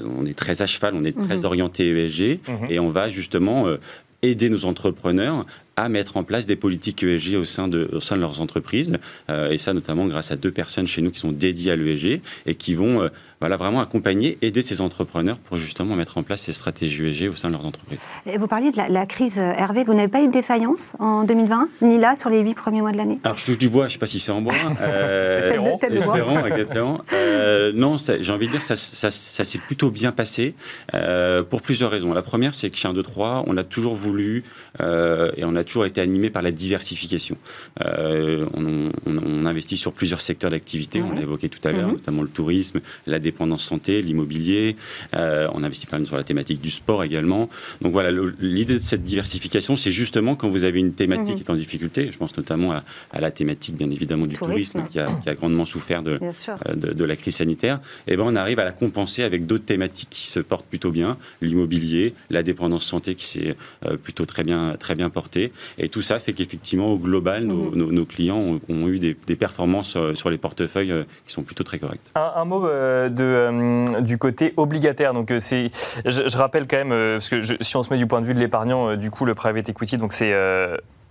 on 0.06 0.26
est 0.28 0.38
très 0.38 0.62
à 0.62 0.68
cheval, 0.68 0.94
on 0.96 1.04
est 1.06 1.18
très 1.18 1.38
Mhm. 1.38 1.46
orienté 1.46 1.88
ESG 1.90 2.40
Mhm. 2.48 2.68
et 2.70 2.80
on 2.80 2.90
va 2.92 3.10
justement 3.10 3.68
euh, 3.68 3.78
aider 4.22 4.50
nos 4.50 4.66
entrepreneurs 4.66 5.46
à 5.78 5.90
mettre 5.90 6.18
en 6.18 6.24
place 6.24 6.48
des 6.48 6.56
politiques 6.56 7.04
ESG 7.04 7.36
au 7.36 7.46
sein 7.46 7.68
de, 7.68 7.88
au 7.94 8.02
sein 8.02 8.16
de 8.16 8.22
leurs 8.22 8.42
entreprises. 8.42 8.98
Euh, 9.30 9.50
et 9.50 9.58
ça, 9.58 9.74
notamment 9.74 10.08
grâce 10.08 10.32
à 10.32 10.36
deux 10.36 10.52
personnes 10.52 10.88
chez 10.88 11.02
nous 11.02 11.12
qui 11.12 11.20
sont 11.20 11.32
dédiées 11.32 11.72
à 11.72 11.76
l'ESG 11.76 12.20
et 12.48 12.56
qui 12.56 12.74
vont 12.74 13.04
euh, 13.04 13.10
voilà, 13.40 13.56
vraiment 13.56 13.82
accompagner, 13.82 14.38
aider 14.42 14.62
ces 14.64 14.82
entrepreneurs 14.82 15.38
pour 15.38 15.58
justement 15.58 15.96
mettre 15.96 16.18
en 16.18 16.24
place 16.24 16.42
ces 16.42 16.54
stratégies 16.54 17.06
ESG 17.06 17.30
au 17.32 17.36
sein 17.36 17.50
de 17.50 17.54
leurs 17.54 17.66
entreprises. 17.66 18.00
Et 18.26 18.38
vous 18.38 18.48
parliez 18.48 18.72
de 18.72 18.78
la, 18.78 18.90
la 18.90 19.06
crise, 19.06 19.38
euh, 19.38 19.52
Hervé. 19.56 19.84
Vous 19.84 19.94
n'avez 19.94 20.08
pas 20.08 20.22
eu 20.24 20.28
de 20.28 20.32
défaillance 20.32 20.94
en 21.00 21.24
2020, 21.24 21.70
ni 21.84 22.00
là, 22.00 22.16
sur 22.16 22.30
les 22.32 22.40
huit 22.40 22.56
premiers 22.56 22.82
mois 22.82 22.92
de 22.92 22.98
l'année? 22.98 23.20
Alors, 23.24 23.38
je 23.38 23.46
touche 23.46 23.58
du 23.60 23.70
bois, 23.70 23.84
je 23.84 23.90
ne 23.90 23.94
sais 23.94 24.00
pas 24.00 24.08
si 24.08 24.20
c'est 24.20 24.32
en 24.32 24.42
bois. 24.42 24.54
Euh, 24.82 25.40
Espérons. 25.40 25.80
Espérons, 25.98 26.46
exactement. 26.46 27.02
Euh, 27.14 27.72
non, 27.74 27.98
j'ai 27.98 28.32
envie 28.32 28.48
de 28.48 28.52
dire 28.52 28.60
que 28.62 28.66
ça, 28.66 28.76
ça- 28.76 29.12
ça 29.12 29.44
s'est 29.46 29.58
plutôt 29.60 29.92
bien 29.92 30.12
passé 30.12 30.56
euh, 30.94 31.44
pour 31.44 31.62
plusieurs 31.62 31.92
raisons. 31.92 32.14
La 32.14 32.22
première, 32.22 32.54
c'est 32.56 32.70
que 32.70 32.78
chez 32.78 32.88
1, 32.88 32.94
2, 32.94 33.04
3, 33.04 33.44
on 33.48 33.58
a 33.58 33.64
toujours 33.64 33.96
voulu 33.96 34.44
euh, 34.82 35.32
et 35.38 35.46
on 35.46 35.56
a 35.56 35.64
toujours 35.64 35.86
été 35.86 36.02
animé 36.02 36.30
par 36.30 36.42
la 36.42 36.52
diversification. 36.52 37.38
Euh, 37.86 38.46
on, 38.54 38.92
on- 39.06 39.18
on 39.26 39.46
investit 39.46 39.78
sur 39.78 39.94
plusieurs 39.94 40.22
secteurs 40.22 40.52
d'activité, 40.52 41.02
on 41.02 41.10
Mhm. 41.10 41.16
l'a 41.16 41.22
évoqué 41.22 41.50
tout 41.50 41.66
à 41.68 41.72
l'heure, 41.72 41.88
Mhm. 41.88 41.94
notamment 41.94 42.22
le 42.24 42.30
tourisme, 42.30 42.80
la 43.06 43.20
dépendance 43.32 43.64
santé, 43.64 44.02
l'immobilier. 44.02 44.76
Euh, 45.16 45.48
on 45.54 45.64
investit 45.64 45.86
pas 45.88 45.98
mal 45.98 46.08
sur 46.08 46.16
la 46.18 46.24
thématique 46.24 46.62
du 46.62 46.70
sport 46.70 47.04
également. 47.04 47.50
Donc 47.82 47.92
voilà, 47.92 48.10
l'idée 48.40 48.76
de 48.76 48.80
cette 48.92 49.04
diversification, 49.04 49.76
c'est 49.78 49.92
justement 49.92 50.36
quand 50.36 50.50
vous 50.50 50.64
avez 50.64 50.80
une 50.80 50.94
thématique 50.94 51.36
Mhm. 51.36 51.36
qui 51.36 51.44
est 51.44 51.50
en 51.52 51.56
difficulté, 51.56 52.10
je 52.12 52.18
pense 52.18 52.36
notamment 52.38 52.72
à, 52.74 52.84
à 53.12 53.20
la 53.22 53.32
thématique 53.32 53.76
bien 53.76 53.90
évidemment 53.92 54.28
du 54.28 54.36
Tourisme. 54.36 54.80
tourisme, 54.80 54.88
qui, 54.92 55.00
a, 55.00 55.08
qui 55.22 55.30
a 55.30 55.36
grandement 55.36 55.66
souffert 55.66 56.02
de, 56.04 56.20
euh, 56.22 56.76
de, 56.76 56.94
de 56.94 57.06
la 57.06 57.16
crise 57.16 57.36
sanitaire, 57.36 57.80
et 58.08 58.16
ben 58.18 58.24
on 58.26 58.36
arrive 58.36 58.60
à 58.60 58.64
la 58.64 58.72
compenser 58.72 59.24
avec 59.24 59.46
d'autres 59.46 59.66
thématiques 59.66 60.10
qui 60.10 60.28
se 60.28 60.40
portent 60.40 60.66
plutôt 60.68 60.92
bien, 60.92 61.18
l'immobilier, 61.42 62.14
la 62.30 62.44
dépendance 62.44 62.86
santé 62.86 63.16
qui 63.16 63.26
s'est 63.26 63.56
euh, 63.86 63.98
plutôt 63.98 64.26
très 64.26 64.44
bien, 64.44 64.76
très 64.80 64.96
bien 64.96 65.10
portée. 65.10 65.52
Et 65.78 65.90
tout 65.90 66.02
ça 66.02 66.20
fait 66.20 66.34
qu'effectivement, 66.34 66.92
au 66.94 66.98
global, 66.98 67.44
nos, 67.46 67.72
Mhm. 67.72 67.76
nos- 67.76 67.92
nos 67.92 68.06
clients 68.06 68.38
ont, 68.40 68.60
ont 68.70 68.88
eu 68.88 69.00
des, 69.00 69.16
des 69.28 69.36
performances 69.36 69.96
euh, 69.96 70.14
sur 70.16 70.30
les 70.30 70.38
portefeuilles 70.38 70.92
euh, 70.92 71.04
qui 71.26 71.34
sont 71.34 71.44
plutôt 71.44 71.64
très 71.64 71.80
correctes. 71.80 72.12
Un, 72.16 72.32
un 72.36 72.46
mot 72.46 72.66
euh, 72.68 73.10
euh, 73.24 74.02
du 74.02 74.18
côté 74.18 74.54
obligataire. 74.58 75.14
Donc, 75.14 75.32
euh, 75.32 75.40
c'est, 75.40 75.72
je, 76.06 76.38
rappelle 76.38 76.68
quand 76.68 76.78
même, 76.78 76.92
euh, 76.92 77.16
parce 77.16 77.30
que 77.30 77.42
si 77.64 77.76
on 77.78 77.84
se 77.84 77.92
met 77.92 77.98
du 77.98 78.08
point 78.08 78.22
de 78.22 78.26
vue 78.26 78.34
de 78.34 78.40
l'épargnant, 78.40 78.96
du 78.96 79.12
coup, 79.12 79.26
le 79.26 79.36
private 79.36 79.70
equity, 79.70 79.98
donc 79.98 80.14
c'est 80.14 80.34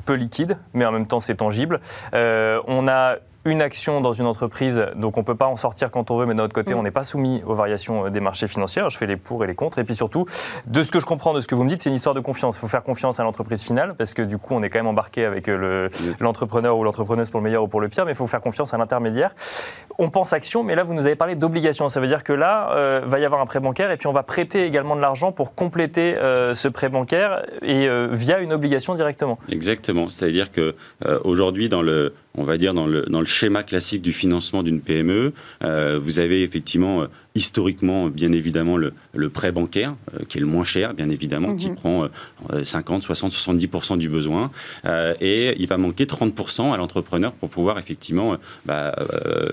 peu 0.04 0.14
liquide, 0.14 0.56
mais 0.72 0.84
en 0.86 0.92
même 0.92 1.06
temps, 1.06 1.20
c'est 1.20 1.36
tangible. 1.36 1.80
On 2.12 2.88
a 2.88 3.16
une 3.46 3.62
action 3.62 4.00
dans 4.00 4.12
une 4.12 4.26
entreprise, 4.26 4.84
donc 4.96 5.16
on 5.16 5.20
ne 5.20 5.24
peut 5.24 5.36
pas 5.36 5.46
en 5.46 5.56
sortir 5.56 5.92
quand 5.92 6.10
on 6.10 6.16
veut, 6.16 6.26
mais 6.26 6.34
d'un 6.34 6.44
autre 6.44 6.54
côté, 6.54 6.74
mm. 6.74 6.78
on 6.78 6.82
n'est 6.82 6.90
pas 6.90 7.04
soumis 7.04 7.42
aux 7.46 7.54
variations 7.54 8.06
euh, 8.06 8.10
des 8.10 8.18
marchés 8.18 8.48
financiers. 8.48 8.82
je 8.90 8.96
fais 8.98 9.06
les 9.06 9.16
pour 9.16 9.44
et 9.44 9.46
les 9.46 9.54
contre. 9.54 9.78
Et 9.78 9.84
puis 9.84 9.94
surtout, 9.94 10.26
de 10.66 10.82
ce 10.82 10.90
que 10.90 10.98
je 10.98 11.06
comprends 11.06 11.32
de 11.32 11.40
ce 11.40 11.46
que 11.46 11.54
vous 11.54 11.62
me 11.62 11.68
dites, 11.68 11.80
c'est 11.80 11.88
une 11.88 11.94
histoire 11.94 12.14
de 12.14 12.20
confiance. 12.20 12.56
Il 12.56 12.58
faut 12.58 12.68
faire 12.68 12.82
confiance 12.82 13.20
à 13.20 13.22
l'entreprise 13.22 13.62
finale, 13.62 13.94
parce 13.96 14.14
que 14.14 14.22
du 14.22 14.36
coup, 14.36 14.54
on 14.54 14.62
est 14.64 14.68
quand 14.68 14.80
même 14.80 14.88
embarqué 14.88 15.24
avec 15.24 15.48
euh, 15.48 15.88
l'entrepreneur 16.20 16.76
ou 16.76 16.82
l'entrepreneuse 16.82 17.30
pour 17.30 17.38
le 17.38 17.44
meilleur 17.44 17.62
ou 17.62 17.68
pour 17.68 17.80
le 17.80 17.88
pire, 17.88 18.04
mais 18.04 18.12
il 18.12 18.16
faut 18.16 18.26
faire 18.26 18.40
confiance 18.40 18.74
à 18.74 18.78
l'intermédiaire. 18.78 19.34
On 19.98 20.10
pense 20.10 20.32
action, 20.32 20.64
mais 20.64 20.74
là, 20.74 20.82
vous 20.82 20.94
nous 20.94 21.06
avez 21.06 21.16
parlé 21.16 21.36
d'obligation. 21.36 21.88
Ça 21.88 22.00
veut 22.00 22.08
dire 22.08 22.24
que 22.24 22.32
là, 22.32 22.72
euh, 22.72 23.00
va 23.06 23.20
y 23.20 23.24
avoir 23.24 23.40
un 23.40 23.46
prêt 23.46 23.60
bancaire 23.60 23.92
et 23.92 23.96
puis 23.96 24.08
on 24.08 24.12
va 24.12 24.24
prêter 24.24 24.64
également 24.64 24.96
de 24.96 25.00
l'argent 25.00 25.30
pour 25.30 25.54
compléter 25.54 26.16
ce 26.16 26.68
prêt 26.68 26.88
bancaire 26.88 27.44
et 27.62 27.88
via 28.10 28.40
une 28.40 28.52
obligation 28.52 28.94
directement. 28.94 29.38
Exactement. 29.48 30.10
C'est-à-dire 30.10 30.50
que 30.50 30.74
aujourd'hui, 31.24 31.68
dans 31.68 31.82
le 31.82 32.14
on 32.36 32.44
va 32.44 32.58
dire, 32.58 32.74
dans 32.74 32.86
le, 32.86 33.02
dans 33.02 33.20
le 33.20 33.26
schéma 33.26 33.62
classique 33.62 34.02
du 34.02 34.12
financement 34.12 34.62
d'une 34.62 34.80
PME, 34.80 35.32
euh, 35.64 35.98
vous 36.02 36.18
avez 36.18 36.42
effectivement 36.42 37.02
euh, 37.02 37.06
historiquement, 37.36 38.08
bien 38.08 38.32
évidemment, 38.32 38.76
le, 38.76 38.92
le 39.14 39.28
prêt 39.30 39.52
bancaire, 39.52 39.94
euh, 40.14 40.24
qui 40.28 40.38
est 40.38 40.40
le 40.40 40.46
moins 40.46 40.64
cher, 40.64 40.94
bien 40.94 41.08
évidemment, 41.10 41.54
qui 41.54 41.70
mhm. 41.70 41.76
prend 41.76 42.08
50, 42.62 43.02
60, 43.02 43.32
70% 43.32 43.98
du 43.98 44.08
besoin. 44.08 44.50
et 45.20 45.54
il 45.58 45.66
va 45.66 45.76
manquer 45.76 46.04
30% 46.04 46.72
à 46.72 46.76
l'entrepreneur 46.76 47.32
pour 47.32 47.48
pouvoir 47.50 47.78
effectivement 47.78 48.36
bah, 48.64 48.94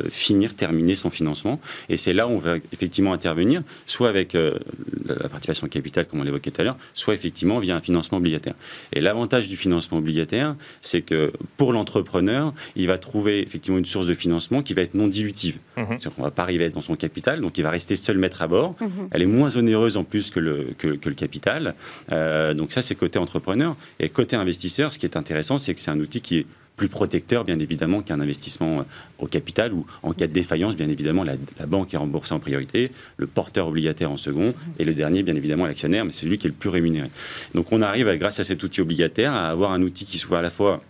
finir, 0.09 0.55
terminer 0.55 0.95
son 0.95 1.09
financement. 1.09 1.59
Et 1.89 1.97
c'est 1.97 2.13
là 2.13 2.27
où 2.27 2.31
on 2.31 2.39
va 2.39 2.55
effectivement 2.71 3.13
intervenir, 3.13 3.63
soit 3.85 4.09
avec 4.09 4.33
la 4.33 5.29
participation 5.29 5.67
capitale, 5.67 6.05
comme 6.05 6.21
on 6.21 6.23
l'évoquait 6.23 6.51
tout 6.51 6.61
à 6.61 6.63
l'heure, 6.63 6.77
soit 6.93 7.13
effectivement 7.13 7.59
via 7.59 7.75
un 7.75 7.79
financement 7.81 8.17
obligataire. 8.17 8.55
Et 8.93 9.01
l'avantage 9.01 9.47
du 9.47 9.57
financement 9.57 9.97
obligataire, 9.97 10.55
c'est 10.81 11.01
que 11.01 11.33
pour 11.57 11.73
l'entrepreneur, 11.73 12.53
il 12.75 12.87
va 12.87 12.97
trouver 12.97 13.41
effectivement 13.41 13.77
une 13.77 13.85
source 13.85 14.07
de 14.07 14.13
financement 14.13 14.61
qui 14.61 14.73
va 14.73 14.81
être 14.81 14.93
non 14.93 15.07
dilutive. 15.07 15.59
Mhm. 15.77 15.97
On 16.17 16.21
ne 16.21 16.23
va 16.25 16.31
pas 16.31 16.43
arriver 16.43 16.69
dans 16.69 16.81
son 16.81 16.95
capital, 16.95 17.41
donc 17.41 17.57
il 17.57 17.63
va 17.63 17.69
rester 17.73 17.95
seul 17.95 18.17
maître 18.17 18.41
à 18.41 18.47
bord. 18.47 18.75
Mhm. 18.79 19.09
Elle 19.11 19.21
est 19.21 19.27
moins 19.27 19.55
onéreuse 19.55 19.97
en 19.97 20.03
plus 20.03 20.29
que 20.29 20.39
le, 20.39 20.73
que, 20.77 20.87
le 20.87 21.15
capital. 21.15 21.75
Euh, 22.11 22.53
donc 22.53 22.71
ça, 22.71 22.81
c'est 22.81 22.95
côté 22.95 23.19
entrepreneur. 23.19 23.75
Et 23.99 24.09
côté 24.09 24.35
investisseur, 24.35 24.91
ce 24.91 24.97
qui 24.97 25.05
est 25.05 25.17
intéressant, 25.17 25.57
c'est 25.57 25.73
que 25.73 25.79
c'est 25.79 25.91
un 25.91 25.99
outil 25.99 26.21
qui 26.21 26.39
est 26.39 26.45
plus 26.75 26.87
protecteur, 26.87 27.43
bien 27.43 27.59
évidemment, 27.59 28.01
qu'un 28.01 28.19
investissement 28.19 28.79
euh, 28.79 28.83
au 29.19 29.27
capital, 29.27 29.73
ou 29.73 29.85
en 30.01 30.13
cas 30.13 30.25
de 30.25 30.33
défaillance, 30.33 30.75
bien 30.75 30.89
évidemment, 30.89 31.23
la, 31.23 31.35
banque 31.67 31.93
est 31.93 31.97
remboursée 31.97 32.33
en 32.33 32.39
priorité, 32.39 32.91
le 33.17 33.27
porteur 33.27 33.67
obligataire 33.67 34.09
en 34.09 34.17
second, 34.17 34.47
mhm. 34.47 34.73
et 34.79 34.85
le 34.85 34.93
dernier, 34.93 35.21
bien 35.21 35.35
évidemment, 35.35 35.67
l'actionnaire, 35.67 36.05
mais 36.05 36.11
c'est 36.11 36.25
lui 36.25 36.37
qui 36.37 36.47
est 36.47 36.49
le 36.49 36.55
plus 36.55 36.69
rémunéré. 36.69 37.09
Donc 37.53 37.71
on 37.71 37.81
arrive, 37.81 38.11
grâce 38.17 38.39
à 38.39 38.43
cet 38.43 38.63
outil 38.63 38.81
obligataire, 38.81 39.33
à 39.33 39.49
avoir 39.49 39.71
un 39.71 39.81
outil 39.83 40.05
qui 40.05 40.17
soit 40.17 40.39
à 40.39 40.41
la 40.41 40.49
fois 40.49 40.81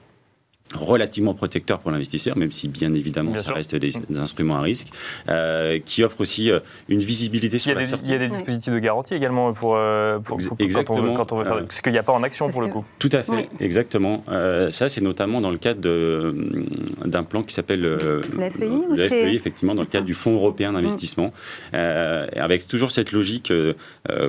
relativement 0.75 1.33
protecteur 1.33 1.79
pour 1.79 1.91
l'investisseur, 1.91 2.37
même 2.37 2.51
si 2.51 2.67
bien 2.67 2.93
évidemment 2.93 3.35
ça 3.37 3.53
reste 3.53 3.75
des, 3.75 3.93
instruments 4.17 4.57
à 4.57 4.61
risque, 4.61 4.89
euh, 5.29 5.79
qui 5.83 6.03
offre 6.03 6.21
aussi 6.21 6.51
euh, 6.51 6.59
une 6.89 7.01
visibilité 7.01 7.59
sur 7.59 7.75
la 7.75 7.85
sortie. 7.85 8.05
Il 8.05 8.11
y 8.11 8.15
a 8.15 8.19
des 8.19 8.27
dispositifs 8.27 8.73
de 8.73 8.79
garantie 8.79 9.13
également 9.13 9.53
pour, 9.53 9.75
euh, 9.75 10.19
pour, 10.19 10.37
exactement, 10.59 11.15
quand, 11.15 11.31
on 11.31 11.37
veut, 11.37 11.45
faire, 11.45 11.65
ce 11.69 11.81
qu'il 11.81 11.91
n'y 11.91 11.97
a 11.97 12.03
pas 12.03 12.13
en 12.13 12.23
action 12.23 12.49
pour 12.49 12.61
le 12.61 12.67
coup. 12.67 12.85
Tout 12.99 13.09
à 13.11 13.23
fait, 13.23 13.49
exactement. 13.59 14.23
ça 14.71 14.89
c'est 14.89 15.01
notamment 15.01 15.41
dans 15.41 15.51
le 15.51 15.57
cadre 15.57 16.33
d'un 17.05 17.23
plan 17.23 17.43
qui 17.43 17.53
s'appelle 17.53 17.81
le 17.81 18.21
FEI, 18.99 19.35
effectivement, 19.35 19.75
dans 19.75 19.81
le 19.81 19.87
cadre 19.87 20.05
du 20.05 20.13
Fonds 20.13 20.35
européen 20.35 20.73
d'investissement, 20.73 21.33
avec 21.71 22.67
toujours 22.67 22.91
cette 22.91 23.11
logique 23.11 23.51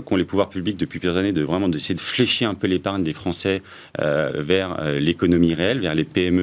qu'ont 0.04 0.16
les 0.16 0.24
pouvoirs 0.24 0.48
publics 0.48 0.76
depuis 0.76 0.98
plusieurs 0.98 1.16
années 1.16 1.32
de 1.32 1.42
vraiment 1.42 1.68
d'essayer 1.68 1.94
de 1.94 2.00
flécher 2.00 2.44
un 2.44 2.54
peu 2.54 2.66
l'épargne 2.66 3.02
des 3.02 3.12
Français 3.12 3.62
vers 3.98 4.82
l'économie 5.00 5.54
réelle, 5.54 5.80
vers 5.80 5.94
les 5.94 6.04
PME 6.04 6.33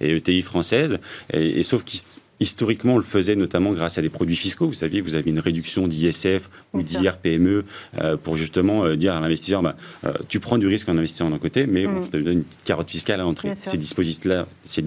et 0.00 0.16
ETI 0.16 0.42
françaises. 0.42 0.98
Et, 1.32 1.60
et 1.60 1.62
sauf 1.62 1.84
qu'ils 1.84 2.00
Historiquement, 2.40 2.94
on 2.94 2.98
le 2.98 3.04
faisait 3.04 3.36
notamment 3.36 3.74
grâce 3.74 3.98
à 3.98 4.02
des 4.02 4.08
produits 4.08 4.34
fiscaux. 4.34 4.66
Vous 4.66 4.74
saviez, 4.74 5.02
vous 5.02 5.14
avez 5.14 5.28
une 5.28 5.40
réduction 5.40 5.86
d'ISF 5.86 6.48
ou 6.72 6.80
d'IRPME 6.80 7.64
euh, 7.98 8.16
pour 8.16 8.36
justement 8.36 8.86
euh, 8.86 8.96
dire 8.96 9.14
à 9.14 9.20
l'investisseur, 9.20 9.62
bah, 9.62 9.76
euh, 10.06 10.14
tu 10.26 10.40
prends 10.40 10.56
du 10.56 10.66
risque 10.66 10.88
en 10.88 10.96
investissant 10.96 11.28
d'un 11.28 11.38
côté, 11.38 11.66
mais 11.66 11.86
mm. 11.86 12.04
je 12.04 12.10
te 12.10 12.16
donne 12.16 12.38
une 12.38 12.44
petite 12.44 12.64
carotte 12.64 12.90
fiscale 12.90 13.20
à 13.20 13.24
l'entrée. 13.24 13.52
Ces 13.54 13.76
dispositifs-là, 13.76 14.46
ces 14.64 14.82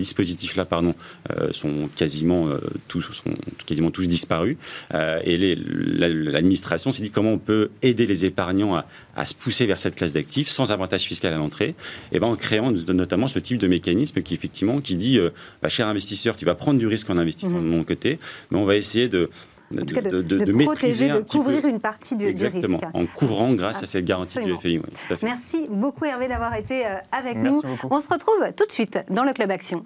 pardon, 0.68 0.96
sont 1.52 1.90
quasiment 1.96 2.50
tous 2.88 3.02
sont 3.02 3.34
quasiment 3.66 3.92
tous 3.92 4.08
disparus. 4.08 4.58
et 4.94 5.56
l'administration 5.56 6.92
s'est 6.92 7.04
dit 7.04 7.12
comment 7.12 7.34
on 7.34 7.38
peut 7.38 7.70
aider 7.82 8.08
les 8.08 8.26
épargnants 8.26 8.76
à, 8.76 8.86
à 9.16 9.26
se 9.26 9.34
pousser 9.34 9.66
vers 9.66 9.80
cette 9.80 9.96
classe 9.96 10.14
d'actifs 10.14 10.48
sans 10.48 10.72
avantage 10.72 11.04
fiscal 11.04 11.34
à 11.34 11.38
l'entrée. 11.38 11.70
Et 11.70 11.76
eh 12.14 12.20
ben 12.20 12.28
en 12.28 12.36
créant 12.36 12.72
notamment 12.72 13.28
ce 13.28 13.40
type 13.40 13.58
de 13.58 13.68
mécanisme 13.68 14.22
qui 14.22 14.34
effectivement 14.34 14.82
qui 14.82 14.96
dit, 14.96 15.20
bah, 15.62 15.70
cher 15.70 15.88
investisseur, 15.88 16.38
tu 16.38 16.46
vas 16.46 16.56
prendre 16.56 16.80
du 16.80 16.88
risque 16.88 17.10
en 17.10 17.18
investissant 17.18 17.58
de 17.58 17.66
mon 17.66 17.80
mhm. 17.80 17.86
côté, 17.86 18.20
mais 18.52 18.58
on 18.58 18.66
va 18.66 18.76
essayer 18.76 19.08
de, 19.08 19.30
de, 19.82 19.82
de, 19.82 20.22
de, 20.22 20.46
de 20.46 20.64
protéger, 20.64 21.10
de 21.10 21.20
couvrir 21.22 21.66
une 21.66 21.80
partie 21.80 22.16
du, 22.16 22.26
Exactement, 22.26 22.78
risque. 22.78 22.90
en 22.94 23.06
couvrant 23.06 23.54
grâce 23.54 23.84
à 23.84 23.86
cette 23.86 24.06
garantie 24.06 24.40
du 24.40 24.56
FMI. 24.56 24.82
Merci 25.24 25.66
beaucoup 25.70 26.06
Hervé 26.06 26.28
d'avoir 26.28 26.56
été 26.56 26.86
euh, 26.86 26.96
avec 27.12 27.38
nous. 27.38 27.62
On 27.90 28.00
se 28.00 28.10
retrouve 28.10 28.52
tout 28.56 28.66
de 28.66 28.72
suite 28.72 29.00
dans 29.10 29.24
le 29.24 29.34
Club 29.34 29.52
Action. 29.52 29.86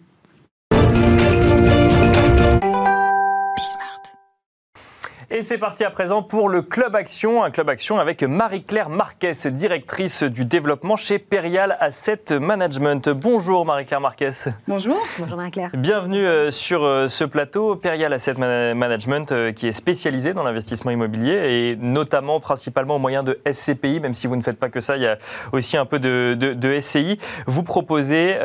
Et 5.38 5.44
c'est 5.44 5.60
parti 5.60 5.84
à 5.84 5.92
présent 5.92 6.24
pour 6.24 6.50
le 6.50 6.64
Club 6.64 6.96
Action, 6.96 7.44
un 7.44 7.52
Club 7.52 7.70
Action 7.70 8.00
avec 8.00 8.24
Marie-Claire 8.24 8.90
Marquez, 8.90 9.34
directrice 9.52 10.24
du 10.24 10.46
développement 10.46 10.96
chez 10.96 11.20
Perial 11.20 11.78
Asset 11.80 12.40
Management. 12.40 13.10
Bonjour 13.10 13.64
Marie-Claire 13.64 14.02
Marquez. 14.02 14.32
Bonjour. 14.68 14.98
Bonjour 15.20 15.38
Marie-Claire. 15.38 15.70
Bienvenue 15.76 16.26
euh, 16.26 16.50
sur 16.50 16.84
euh, 16.84 17.08
ce 17.08 17.24
plateau. 17.24 17.76
Perial 17.76 18.14
Asset 18.14 18.34
Management 18.34 19.32
euh, 19.32 19.52
qui 19.52 19.68
est 19.68 19.74
spécialisé 19.74 20.34
dans 20.34 20.42
l'investissement 20.42 20.90
immobilier 20.90 21.34
et 21.34 21.76
notamment 21.76 22.40
principalement 22.40 22.96
au 22.96 23.00
moyen 23.00 23.22
de 23.22 23.40
SCPI, 23.48 24.00
même 24.00 24.16
si 24.16 24.26
vous 24.26 24.38
ne 24.38 24.42
faites 24.42 24.58
pas 24.58 24.70
que 24.70 24.80
ça, 24.80 24.98
il 24.98 25.04
y 25.04 25.08
a 25.08 25.20
aussi 25.52 25.78
un 25.78 25.86
peu 25.86 26.00
de, 26.00 26.34
de, 26.34 26.80
SCI. 26.80 27.20
Vous 27.46 27.62
proposez 27.62 28.38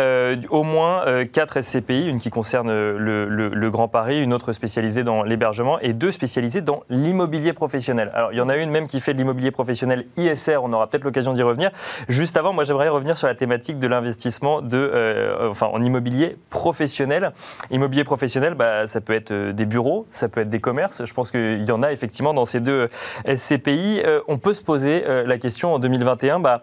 au 0.51 0.63
moins 0.63 1.25
quatre 1.33 1.63
SCPI, 1.63 2.07
une 2.07 2.19
qui 2.19 2.29
concerne 2.29 2.71
le, 2.71 3.27
le 3.29 3.71
Grand 3.71 3.89
Paris, 3.89 4.23
une 4.23 4.35
autre 4.35 4.53
spécialisée 4.53 5.05
dans 5.05 5.23
l'hébergement 5.23 5.79
et 5.81 5.95
deux 5.95 6.13
spécialisées 6.13 6.61
dans 6.61 6.82
l'immobilier 6.89 7.53
professionnel. 7.53 8.11
Alors, 8.15 8.33
il 8.33 8.39
y 8.39 8.41
en 8.41 8.49
a 8.49 8.57
une 8.57 8.71
même 8.71 8.87
qui 8.87 9.01
fait 9.01 9.13
de 9.13 9.19
l'immobilier 9.19 9.51
professionnel 9.51 10.07
ISR, 10.17 10.59
on 10.63 10.73
aura 10.73 10.87
peut-être 10.87 11.05
l'occasion 11.05 11.33
d'y 11.33 11.43
revenir. 11.43 11.71
Juste 12.09 12.37
avant, 12.37 12.53
moi, 12.53 12.65
j'aimerais 12.65 12.89
revenir 12.89 13.17
sur 13.17 13.27
la 13.27 13.35
thématique 13.35 13.79
de 13.79 13.87
l'investissement 13.87 14.61
euh, 14.73 15.53
en 15.61 15.83
immobilier 15.83 16.37
professionnel. 16.51 17.33
Immobilier 17.71 18.05
professionnel, 18.05 18.55
bah, 18.55 18.87
ça 18.87 19.01
peut 19.01 19.13
être 19.13 19.31
euh, 19.31 19.53
des 19.53 19.67
bureaux, 19.67 20.07
ça 20.11 20.29
peut 20.29 20.41
être 20.41 20.51
des 20.51 20.61
commerces. 20.61 21.05
Je 21.05 21.15
pense 21.15 21.31
qu'il 21.31 21.65
y 21.65 21.73
en 21.73 21.83
a 21.83 21.93
effectivement 21.93 22.35
dans 22.35 22.47
ces 22.47 22.61
deux 22.61 22.89
SCPI. 23.27 24.03
Euh, 24.05 24.21
on 24.29 24.39
peut 24.39 24.55
se 24.55 24.63
poser 24.63 25.05
la 25.27 25.39
question 25.39 25.75
en 25.75 25.79
2021, 25.79 26.41
bah, 26.41 26.63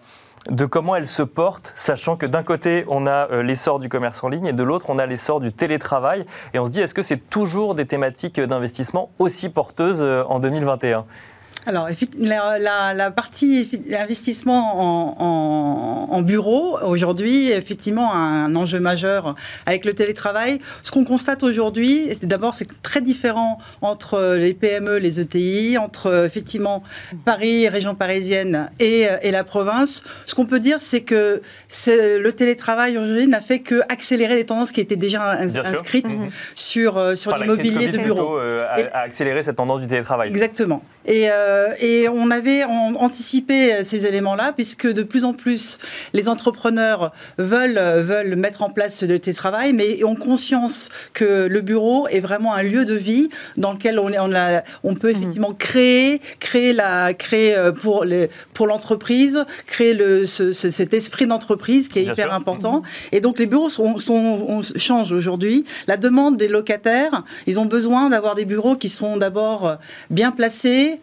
de 0.50 0.66
comment 0.66 0.96
elle 0.96 1.08
se 1.08 1.24
porte, 1.24 1.74
sachant 1.76 2.16
que 2.16 2.26
d'un 2.26 2.44
côté, 2.44 2.86
on 2.88 3.08
a 3.08 3.30
euh, 3.32 3.44
l'essor 3.44 3.80
du 3.80 3.90
commerce 3.90 4.24
en 4.24 4.30
ligne 4.30 4.48
et 4.48 4.54
de 4.54 4.64
l'autre, 4.64 4.86
on 4.90 4.98
a 4.98 5.06
l'essor 5.06 5.40
du 5.40 5.52
télétravail. 5.52 6.24
Et 6.54 6.60
on 6.60 6.66
se 6.66 6.72
dit, 6.72 6.82
est-ce 6.82 6.94
que 6.94 7.02
c'est 7.02 7.30
toujours 7.30 7.76
des 7.76 7.86
thématiques 7.86 8.40
d'investissement 8.40 9.12
aussi 9.20 9.50
porteuses 9.50 10.02
euh, 10.02 10.24
en 10.28 10.40
2021 10.40 11.06
alors, 11.66 11.88
la, 12.20 12.94
la, 12.94 13.12
partie 13.12 13.70
investissement 13.94 16.12
en, 16.12 16.22
bureau, 16.22 16.78
aujourd'hui, 16.84 17.52
effectivement, 17.52 18.14
un 18.14 18.56
enjeu 18.56 18.80
majeur 18.80 19.36
avec 19.66 19.86
le 19.86 19.94
télétravail. 19.94 20.60
Ce 20.84 20.92
qu'on 20.92 21.06
constate 21.06 21.44
aujourd'hui, 21.44 22.08
c'est 22.10 22.26
d'abord, 22.26 22.56
c'est 22.56 22.68
très 22.82 23.02
différent 23.02 23.60
entre 23.82 24.36
les 24.36 24.54
PME, 24.54 24.98
les 24.98 25.20
ETI, 25.20 25.78
entre 25.78 26.26
effectivement 26.26 26.84
Paris, 27.26 27.68
région 27.70 27.96
parisienne 27.96 28.70
et, 28.80 29.08
et 29.22 29.32
la 29.32 29.44
province. 29.44 30.04
Ce 30.26 30.36
qu'on 30.36 30.46
peut 30.46 30.60
dire, 30.60 30.80
c'est 30.80 31.02
que 31.02 31.42
le 31.88 32.32
télétravail 32.32 32.98
aujourd'hui 32.98 33.28
n'a 33.28 33.42
fait 33.42 33.60
que 33.60 33.82
accélérer 33.90 34.36
les 34.36 34.46
tendances 34.46 34.72
qui 34.72 34.82
étaient 34.82 34.96
déjà 34.96 35.32
inscrites 35.32 36.16
mhm. 36.16 36.30
sur, 36.56 36.98
euh, 36.98 37.16
sur 37.16 37.36
l'immobilier 37.36 37.90
de 37.90 37.98
bureau. 37.98 38.38
Euh, 38.38 38.66
a, 38.94 39.00
accéléré 39.00 39.44
cette 39.44 39.56
tendance 39.56 39.82
du 39.82 39.88
télétravail. 39.88 40.30
Exactement. 40.30 40.82
Et, 41.06 41.30
euh, 41.30 41.49
et, 41.80 42.08
on 42.10 42.32
avait 42.32 42.64
anticipé 42.64 43.84
ces 43.84 44.06
éléments-là, 44.06 44.54
puisque 44.54 44.88
de 44.88 45.04
plus 45.04 45.26
en 45.26 45.34
plus, 45.34 45.78
les 46.14 46.28
entrepreneurs 46.28 47.12
veulent, 47.38 47.80
veulent 47.80 48.36
mettre 48.36 48.64
en 48.64 48.70
place 48.70 48.98
ce 48.98 49.06
télétravail, 49.06 49.74
mais 49.74 50.04
ont 50.04 50.16
conscience 50.16 50.90
que 51.14 51.48
le 51.48 51.62
bureau 51.62 52.08
est 52.08 52.20
vraiment 52.20 52.54
un 52.54 52.64
lieu 52.64 52.86
de 52.86 52.94
vie 52.94 53.30
dans 53.58 53.74
lequel 53.74 54.00
on, 54.00 54.12
on, 54.12 54.34
a, 54.34 54.64
on 54.84 54.96
peut 54.96 55.12
effectivement 55.12 55.54
créer, 55.54 56.20
créer, 56.40 56.74
la, 56.74 57.14
créer 57.14 57.56
euh, 57.56 57.72
pour, 57.72 58.06
les, 58.06 58.30
pour 58.54 58.68
l'entreprise, 58.68 59.46
créer 59.66 59.94
le, 59.94 60.26
ce, 60.26 60.54
cet 60.54 60.94
esprit 60.94 61.28
d'entreprise 61.28 61.88
qui 61.88 62.00
est 62.00 62.04
hyper 62.04 62.34
important. 62.34 62.82
Et 63.12 63.22
donc 63.22 63.40
les 63.40 63.46
bureaux 63.46 63.70
sont, 63.70 63.98
sont, 63.98 64.62
changent 64.76 65.12
aujourd'hui. 65.12 65.66
La 65.88 65.98
demande 65.98 66.38
des 66.38 66.48
locataires, 66.48 67.24
ils 67.48 67.60
ont 67.60 67.66
besoin 67.66 68.10
d'avoir 68.10 68.36
des 68.36 68.46
bureaux 68.46 68.76
qui 68.76 68.90
sont 68.90 69.18
d'abord 69.18 69.78
bien 70.10 70.32
placés, 70.32 71.00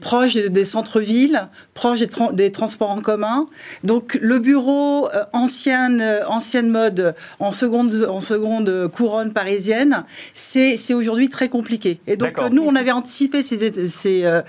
proche 0.00 0.34
des 0.34 0.64
centres-villes, 0.64 1.48
proche 1.74 2.00
des, 2.00 2.08
des, 2.32 2.52
transports 2.52 2.90
en 2.90 3.00
commun. 3.00 3.46
Donc 3.82 4.18
le 4.20 4.38
bureau 4.38 5.08
ancienne, 5.32 6.02
ancienne 6.28 6.68
mode 6.68 7.14
en 7.40 7.52
seconde, 7.52 8.06
en 8.08 8.20
seconde 8.20 8.88
couronne 8.92 9.32
parisienne, 9.32 10.04
c'est 10.34 10.94
aujourd'hui 10.94 11.28
très 11.28 11.48
compliqué. 11.48 12.00
Et 12.06 12.16
donc 12.16 12.38
nous, 12.50 12.62
on 12.62 12.76
avait 12.76 12.92
anticipé 12.92 13.42
ces, 13.42 13.88
ces 13.88 14.40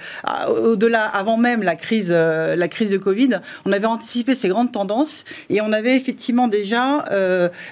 au-delà, 0.47 1.05
avant 1.05 1.37
même 1.37 1.63
la 1.63 1.75
crise, 1.75 2.11
la 2.11 2.67
crise 2.67 2.91
de 2.91 2.97
Covid, 2.97 3.39
on 3.65 3.71
avait 3.71 3.85
anticipé 3.85 4.35
ces 4.35 4.49
grandes 4.49 4.71
tendances 4.71 5.25
et 5.49 5.61
on 5.61 5.71
avait 5.71 5.95
effectivement 5.95 6.47
déjà 6.47 7.05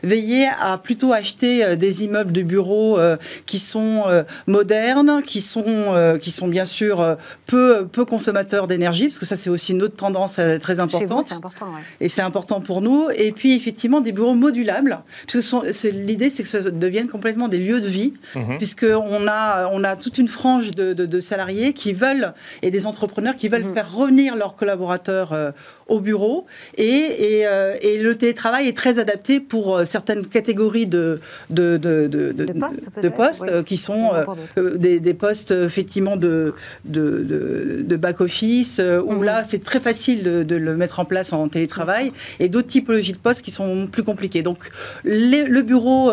veillé 0.03 0.47
à 0.61 0.77
plutôt 0.77 1.13
acheter 1.13 1.75
des 1.75 2.03
immeubles 2.03 2.31
de 2.31 2.41
bureaux 2.41 2.97
qui 3.45 3.59
sont 3.59 4.03
modernes, 4.47 5.21
qui 5.25 5.41
sont, 5.41 6.17
qui 6.21 6.31
sont 6.31 6.47
bien 6.47 6.65
sûr 6.65 7.17
peu, 7.47 7.87
peu 7.87 8.05
consommateurs 8.05 8.67
d'énergie, 8.67 9.07
parce 9.07 9.19
que 9.19 9.25
ça 9.25 9.37
c'est 9.37 9.49
aussi 9.49 9.71
une 9.71 9.81
autre 9.81 9.95
tendance 9.95 10.39
très 10.61 10.79
importante. 10.79 11.31
important, 11.31 11.67
Et 11.99 12.09
c'est 12.09 12.21
important 12.21 12.61
pour 12.61 12.81
nous. 12.81 13.07
Et 13.15 13.31
puis 13.31 13.53
effectivement 13.53 14.01
des 14.01 14.11
bureaux 14.11 14.33
modulables, 14.33 14.99
parce 15.31 15.51
que 15.51 15.87
l'idée 15.89 16.29
c'est 16.29 16.43
que 16.43 16.49
ça 16.49 16.61
devienne 16.69 17.07
complètement 17.07 17.47
des 17.47 17.57
lieux 17.57 17.81
de 17.81 17.87
vie, 17.87 18.13
mhm. 18.35 18.57
puisqu'on 18.57 19.27
a, 19.27 19.69
on 19.71 19.83
a 19.83 19.95
toute 19.95 20.17
une 20.17 20.27
frange 20.27 20.71
de, 20.71 21.19
salariés 21.19 21.73
qui 21.73 21.93
veulent, 21.93 22.33
et 22.61 22.71
des 22.71 22.87
entrepreneurs 22.87 23.35
qui 23.35 23.49
veulent 23.49 23.63
mhm. 23.63 23.73
faire 23.73 23.93
revenir 23.93 24.35
leurs 24.35 24.55
collaborateurs 24.55 25.33
euh, 25.33 25.51
au 25.87 25.99
bureau. 25.99 26.45
Et, 26.77 26.83
et, 26.83 27.47
euh, 27.47 27.75
et, 27.81 27.97
le 27.97 28.15
télétravail 28.15 28.67
est 28.67 28.77
très 28.77 28.99
adapté 28.99 29.39
pour 29.39 29.77
euh, 29.77 29.85
certaines 29.85 30.25
catégories 30.25 30.87
de, 30.87 31.19
de, 31.49 31.77
de, 31.77 32.07
de 32.07 33.09
postes, 33.09 33.43
euh, 33.47 33.63
qui 33.63 33.77
sont 33.77 34.11
des, 34.57 34.99
des, 34.99 35.13
postes 35.13 35.51
effectivement 35.51 36.15
de, 36.15 36.53
de, 36.85 37.95
back-office, 37.95 38.81
où 39.05 39.13
mhm. 39.13 39.23
là 39.23 39.43
c'est 39.43 39.63
très 39.63 39.79
facile 39.79 40.23
de, 40.23 40.55
le 40.55 40.75
mettre 40.75 40.99
en 40.99 41.05
place 41.05 41.33
en 41.33 41.47
télétravail, 41.47 42.11
et 42.39 42.49
d'autres 42.49 42.67
typologies 42.67 43.13
de 43.13 43.17
postes 43.17 43.43
qui 43.43 43.51
sont 43.51 43.87
plus 43.87 44.03
compliquées. 44.03 44.41
Donc 44.41 44.69
le 45.03 45.61
bureau 45.61 46.11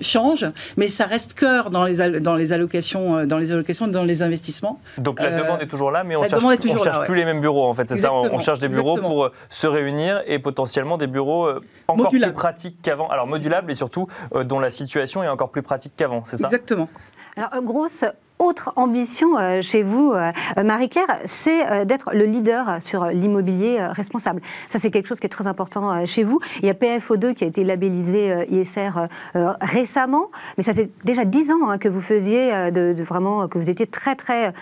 change, 0.00 0.46
mais 0.76 0.88
ça 0.88 1.06
reste 1.06 1.34
cœur 1.34 1.70
dans 1.70 1.84
les, 1.84 2.20
dans 2.20 2.36
les 2.36 2.52
allocations, 2.52 3.26
dans 3.26 3.38
les 3.38 3.52
allocations, 3.52 3.86
dans 3.86 4.04
les 4.04 4.22
investissements. 4.22 4.80
Donc 4.98 5.20
la 5.20 5.38
demande 5.38 5.62
est 5.62 5.66
toujours 5.66 5.90
là, 5.90 6.04
mais 6.04 6.16
on 6.16 6.22
ne 6.22 6.28
cherche, 6.28 6.42
cherche 6.82 7.06
plus 7.06 7.16
les 7.16 7.24
mêmes 7.24 7.40
bureaux 7.40 7.68
en 7.68 7.74
fait, 7.74 7.88
c'est 7.88 7.96
ça, 7.96 8.12
on, 8.12 8.38
cherche 8.38 8.58
des 8.58 8.67
bureaux 8.68 8.96
pour 8.96 9.24
euh, 9.24 9.32
se 9.50 9.66
réunir 9.66 10.22
et 10.26 10.38
potentiellement 10.38 10.96
des 10.96 11.06
bureaux 11.06 11.46
euh, 11.46 11.60
encore 11.88 12.08
plus 12.08 12.32
pratiques 12.32 12.78
qu'avant. 12.82 13.08
Alors 13.08 13.26
modulables 13.26 13.70
et 13.70 13.74
surtout 13.74 14.06
euh, 14.34 14.44
dont 14.44 14.58
la 14.58 14.70
situation 14.70 15.22
est 15.22 15.28
encore 15.28 15.50
plus 15.50 15.62
pratique 15.62 15.92
qu'avant, 15.96 16.22
c'est 16.26 16.36
ça? 16.36 16.46
Exactement. 16.46 16.88
Alors, 17.36 17.62
grosse 17.62 18.04
autre 18.38 18.72
ambition 18.76 19.38
euh, 19.38 19.62
chez 19.62 19.82
vous, 19.82 20.12
euh, 20.12 20.32
Marie-Claire, 20.62 21.20
c'est 21.24 21.68
euh, 21.70 21.84
d'être 21.84 22.10
le 22.12 22.24
leader 22.24 22.80
sur 22.80 23.06
l'immobilier 23.06 23.80
responsable. 23.80 24.40
Ça, 24.68 24.78
c'est 24.78 24.90
quelque 24.90 25.06
chose 25.06 25.20
qui 25.20 25.26
est 25.26 25.30
très 25.30 25.46
important 25.46 26.06
chez 26.06 26.22
vous. 26.22 26.40
Il 26.60 26.66
y 26.66 26.70
a 26.70 26.74
PFO2 26.74 27.34
qui 27.34 27.44
a 27.44 27.46
été 27.46 27.64
labellisé 27.64 28.46
ISR 28.50 28.90
récemment, 29.34 30.30
mais 30.56 30.64
ça 30.64 30.74
fait 30.74 30.90
déjà 31.04 31.24
dix 31.24 31.50
ans 31.50 31.68
hein, 31.68 31.78
que 31.78 31.88
vous 31.88 32.00
faisiez 32.00 32.70
de, 32.70 32.94
vraiment 33.02 33.48
que 33.48 33.58
vous 33.58 33.70
étiez 33.70 33.86
très 33.86 34.14
très 34.14 34.52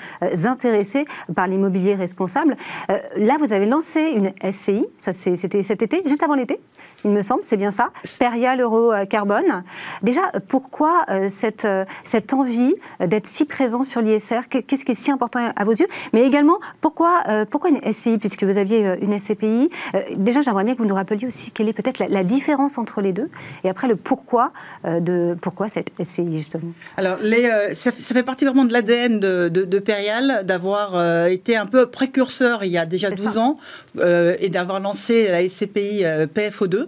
intéressé 0.45 1.07
par 1.35 1.47
l'immobilier 1.47 1.95
responsable. 1.95 2.57
là, 2.89 3.37
vous 3.39 3.53
avez 3.53 3.67
lancé 3.67 4.01
une 4.15 4.33
SCI. 4.53 4.87
Ça, 4.99 5.13
c'était 5.13 5.63
cet 5.63 5.83
été, 5.83 6.03
juste 6.07 6.23
avant 6.23 6.35
l'été 6.35 6.61
il 7.05 7.11
me 7.11 7.23
semble, 7.23 7.45
c'est 7.45 7.59
bien 7.59 7.71
ça, 7.71 7.91
Peria 8.19 8.57
l'euro 8.57 8.93
carbone. 9.09 9.63
Déjà, 10.03 10.23
pourquoi 10.49 11.05
cette, 11.29 11.69
cette 12.05 12.33
envie 12.33 12.75
d'être 13.01 13.27
si 13.27 13.45
présent 13.45 13.66
sur 13.85 14.01
l'ISR 14.01 14.49
Qu'est-ce 14.49 14.85
qui 14.85 14.93
est 14.93 14.95
si 14.95 15.11
important 15.11 15.51
à 15.55 15.65
vos 15.65 15.73
yeux? 15.73 15.87
Mais 16.13 16.27
également, 16.27 16.59
pourquoi, 16.81 17.23
euh, 17.29 17.45
pourquoi 17.49 17.71
une 17.71 17.81
SCI, 17.93 18.19
puisque 18.19 18.45
vous 18.45 18.59
aviez 18.59 18.87
euh, 18.87 18.97
une 19.01 19.19
SCPI 19.19 19.71
euh, 19.95 20.03
Déjà, 20.17 20.41
j'aimerais 20.41 20.65
bien 20.65 20.75
que 20.75 20.79
vous 20.79 20.89
nous 20.89 20.95
rappeliez 20.95 21.27
aussi 21.27 21.51
quelle 21.51 21.69
est 21.69 21.73
peut-être 21.73 21.99
la, 21.99 22.25
différence 22.25 22.77
entre 22.79 23.01
les 23.01 23.13
deux, 23.13 23.31
et 23.63 23.69
après 23.69 23.87
le 23.87 23.95
pourquoi 23.95 24.53
de 24.85 25.37
pourquoi 25.41 25.69
cette 25.69 25.91
SCI, 26.03 26.37
justement? 26.37 26.73
Alors, 26.97 27.19
les, 27.23 27.75
ça, 27.75 27.93
fait 27.93 28.23
partie 28.25 28.45
vraiment 28.45 28.65
de 28.65 28.73
l'ADN 28.73 29.21
de, 29.21 29.49
de, 29.49 29.79
Perial 29.79 30.45
d'avoir 30.45 31.27
été 31.27 31.57
un 31.57 31.67
peu 31.67 31.87
précurseur 31.87 32.65
il 32.65 32.71
y 32.71 32.79
a 32.79 32.85
déjà 32.85 33.11
12 33.11 33.39
ans 33.39 33.55
et 34.03 34.49
d'avoir 34.49 34.81
lancé 34.81 35.29
la 35.29 35.49
SCPI 35.49 36.03
PFO2, 36.35 36.87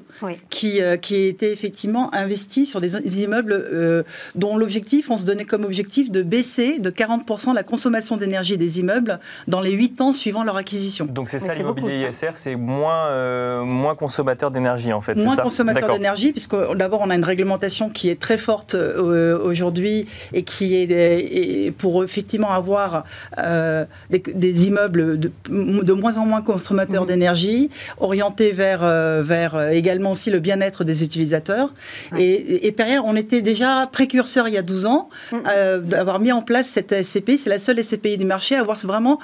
qui, 0.50 0.80
qui 1.00 1.26
était 1.26 1.52
effectivement 1.52 2.12
investi 2.12 2.66
sur 2.66 2.80
des 2.80 3.22
immeubles 3.22 4.04
dont 4.34 4.56
l'objectif, 4.56 5.10
on 5.10 5.18
se 5.18 5.24
donnait 5.24 5.44
comme 5.44 5.64
objectif 5.64 6.10
de 6.10 6.22
baisser 6.22 6.67
de 6.78 6.90
40% 6.90 7.54
la 7.54 7.62
consommation 7.62 8.16
d'énergie 8.16 8.58
des 8.58 8.80
immeubles 8.80 9.18
dans 9.46 9.60
les 9.60 9.72
8 9.72 10.00
ans 10.00 10.12
suivant 10.12 10.44
leur 10.44 10.56
acquisition. 10.56 11.06
Donc 11.06 11.28
c'est 11.30 11.38
ça 11.38 11.54
l'immobilier 11.54 12.08
ISR, 12.08 12.32
c'est 12.34 12.56
moins, 12.56 13.06
euh, 13.06 13.62
moins 13.64 13.94
consommateur 13.94 14.50
d'énergie 14.50 14.92
en 14.92 15.00
fait 15.00 15.14
Moins 15.14 15.36
consommateur 15.36 15.90
d'énergie, 15.90 16.32
puisque 16.32 16.56
d'abord 16.74 17.00
on 17.02 17.10
a 17.10 17.14
une 17.14 17.24
réglementation 17.24 17.88
qui 17.88 18.10
est 18.10 18.20
très 18.20 18.36
forte 18.36 18.74
euh, 18.74 19.38
aujourd'hui 19.42 20.06
et 20.32 20.42
qui 20.42 20.74
est 20.74 21.70
pour 21.76 22.04
effectivement 22.04 22.50
avoir 22.50 23.04
euh, 23.38 23.84
des, 24.10 24.66
immeubles 24.66 25.18
de, 25.18 25.30
de, 25.48 25.92
moins 25.92 26.16
en 26.16 26.26
moins 26.26 26.42
consommateurs 26.42 27.02
mhm. 27.02 27.08
d'énergie, 27.08 27.70
orientés 27.98 28.52
vers, 28.52 28.80
vers 29.22 29.70
également 29.70 30.12
aussi 30.12 30.30
le 30.30 30.40
bien-être 30.40 30.84
des 30.84 31.04
utilisateurs. 31.04 31.72
Et, 32.16 32.66
et, 32.66 32.74
on 33.04 33.16
était 33.16 33.42
déjà 33.42 33.88
précurseur 33.90 34.48
il 34.48 34.54
y 34.54 34.58
a 34.58 34.62
12 34.62 34.86
ans 34.86 35.08
mhm. 35.32 35.40
d'avoir 35.84 36.20
mis 36.20 36.32
en 36.32 36.42
place 36.42 36.57
cette 36.62 37.02
SCPI. 37.02 37.38
C'est 37.38 37.50
la 37.50 37.58
seule 37.58 37.82
SCPI 37.82 38.18
du 38.18 38.24
marché 38.24 38.56
à 38.56 38.60
avoir 38.60 38.76
vraiment 38.78 39.18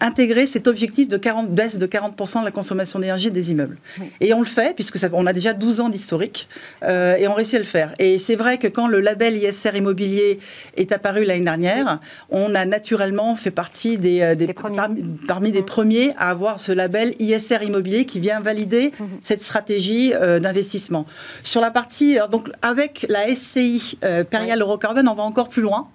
intégrer 0.00 0.46
cet 0.46 0.66
objectif 0.66 1.08
de 1.08 1.16
40, 1.16 1.50
baisse 1.50 1.78
de 1.78 1.86
40% 1.86 2.40
de 2.40 2.44
la 2.44 2.50
consommation 2.50 2.98
d'énergie 2.98 3.30
des 3.30 3.50
immeubles. 3.50 3.78
Et 4.20 4.34
on 4.34 4.40
le 4.40 4.46
fait, 4.46 4.74
puisque 4.74 4.98
ça, 4.98 5.08
on 5.12 5.26
a 5.26 5.32
déjà 5.32 5.52
12 5.52 5.80
ans 5.80 5.88
d'historique, 5.88 6.48
euh, 6.82 7.16
et 7.16 7.28
on 7.28 7.34
réussit 7.34 7.54
à 7.54 7.58
le 7.58 7.64
faire. 7.64 7.94
Et 7.98 8.18
c'est 8.18 8.36
vrai 8.36 8.58
que 8.58 8.66
quand 8.66 8.88
le 8.88 9.00
label 9.00 9.36
ISR 9.36 9.76
immobilier 9.76 10.38
est 10.76 10.92
apparu 10.92 11.24
l'année 11.24 11.44
dernière, 11.44 12.00
on 12.30 12.54
a 12.54 12.64
naturellement 12.64 13.36
fait 13.36 13.50
partie 13.50 13.98
des, 13.98 14.20
euh, 14.20 14.34
des, 14.34 14.52
parmi, 14.52 15.52
des 15.52 15.62
mmh. 15.62 15.64
premiers 15.64 16.12
à 16.18 16.30
avoir 16.30 16.58
ce 16.58 16.72
label 16.72 17.14
ISR 17.18 17.62
immobilier 17.62 18.04
qui 18.04 18.20
vient 18.20 18.40
valider 18.40 18.92
mmh. 18.98 19.04
cette 19.22 19.42
stratégie 19.42 20.12
euh, 20.14 20.38
d'investissement. 20.38 21.06
Sur 21.42 21.60
la 21.60 21.70
partie, 21.70 22.18
donc 22.30 22.50
avec 22.62 23.06
la 23.08 23.34
SCI 23.34 23.98
euh, 24.04 24.24
Perial 24.24 24.60
Eurocarbon, 24.60 25.06
on 25.06 25.14
va 25.14 25.22
encore 25.22 25.48
plus 25.48 25.62
loin 25.62 25.88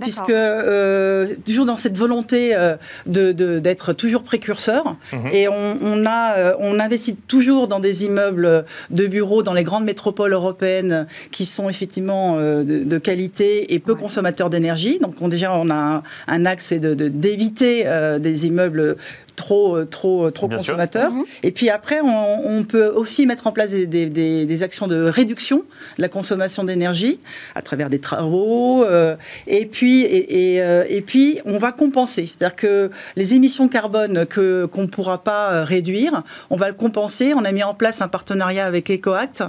puisque 0.00 0.30
euh, 0.30 1.26
toujours 1.44 1.66
dans 1.66 1.76
cette 1.76 1.96
volonté 1.96 2.54
euh, 2.54 2.76
d'être 3.06 3.92
toujours 3.92 4.22
précurseur, 4.22 4.96
mhm. 5.12 5.28
et 5.32 5.48
on, 5.48 6.06
a, 6.06 6.36
euh, 6.36 6.54
on 6.60 6.78
investit 6.78 7.16
toujours 7.16 7.68
dans 7.68 7.80
des 7.80 8.04
immeubles 8.04 8.64
de 8.90 9.06
bureaux 9.06 9.42
dans 9.42 9.54
les 9.54 9.64
grandes 9.64 9.84
métropoles 9.84 10.32
européennes 10.32 11.06
qui 11.30 11.44
sont 11.44 11.68
effectivement 11.68 12.36
de, 12.36 12.98
qualité 12.98 13.74
et 13.74 13.78
peu 13.78 13.94
consommateurs 13.94 14.50
d'énergie. 14.50 14.98
Donc 14.98 15.14
on, 15.20 15.28
déjà 15.28 15.54
on 15.54 15.70
a 15.70 16.02
un, 16.26 16.46
axe 16.46 16.72
d'éviter 16.72 17.84
des 18.20 18.46
immeubles 18.46 18.96
trop, 19.38 19.76
euh, 19.76 19.84
trop, 19.86 20.26
euh, 20.26 20.30
trop 20.30 20.48
consommateurs. 20.48 21.12
Mhm. 21.12 21.24
Et 21.42 21.52
puis 21.52 21.70
après, 21.70 22.00
on, 22.02 22.64
peut 22.64 22.88
aussi 22.88 23.24
mettre 23.24 23.46
en 23.46 23.52
place 23.52 23.70
des, 23.70 23.86
des, 23.86 24.62
actions 24.62 24.88
de 24.88 25.04
réduction 25.04 25.58
de 25.96 26.02
la 26.02 26.08
consommation 26.08 26.64
d'énergie 26.64 27.18
à 27.54 27.62
travers 27.62 27.88
des 27.88 28.00
travaux. 28.00 28.84
Euh, 28.84 29.16
et, 29.46 29.64
puis, 29.64 30.02
et, 30.02 30.56
et, 30.56 31.00
puis, 31.00 31.38
on 31.44 31.58
va 31.58 31.72
compenser. 31.72 32.28
C'est-à-dire 32.28 32.56
que 32.56 32.90
les 33.16 33.34
émissions 33.34 33.68
carbone 33.68 34.26
que, 34.26 34.66
qu'on 34.66 34.82
ne 34.82 34.88
pourra 34.88 35.22
pas 35.22 35.64
réduire, 35.64 36.24
on 36.50 36.56
va 36.56 36.68
le 36.68 36.74
compenser. 36.74 37.32
On 37.34 37.44
a 37.44 37.52
mis 37.52 37.62
en 37.62 37.74
place 37.74 38.02
un 38.02 38.08
partenariat 38.08 38.66
avec 38.66 38.90
EcoAct 38.90 39.44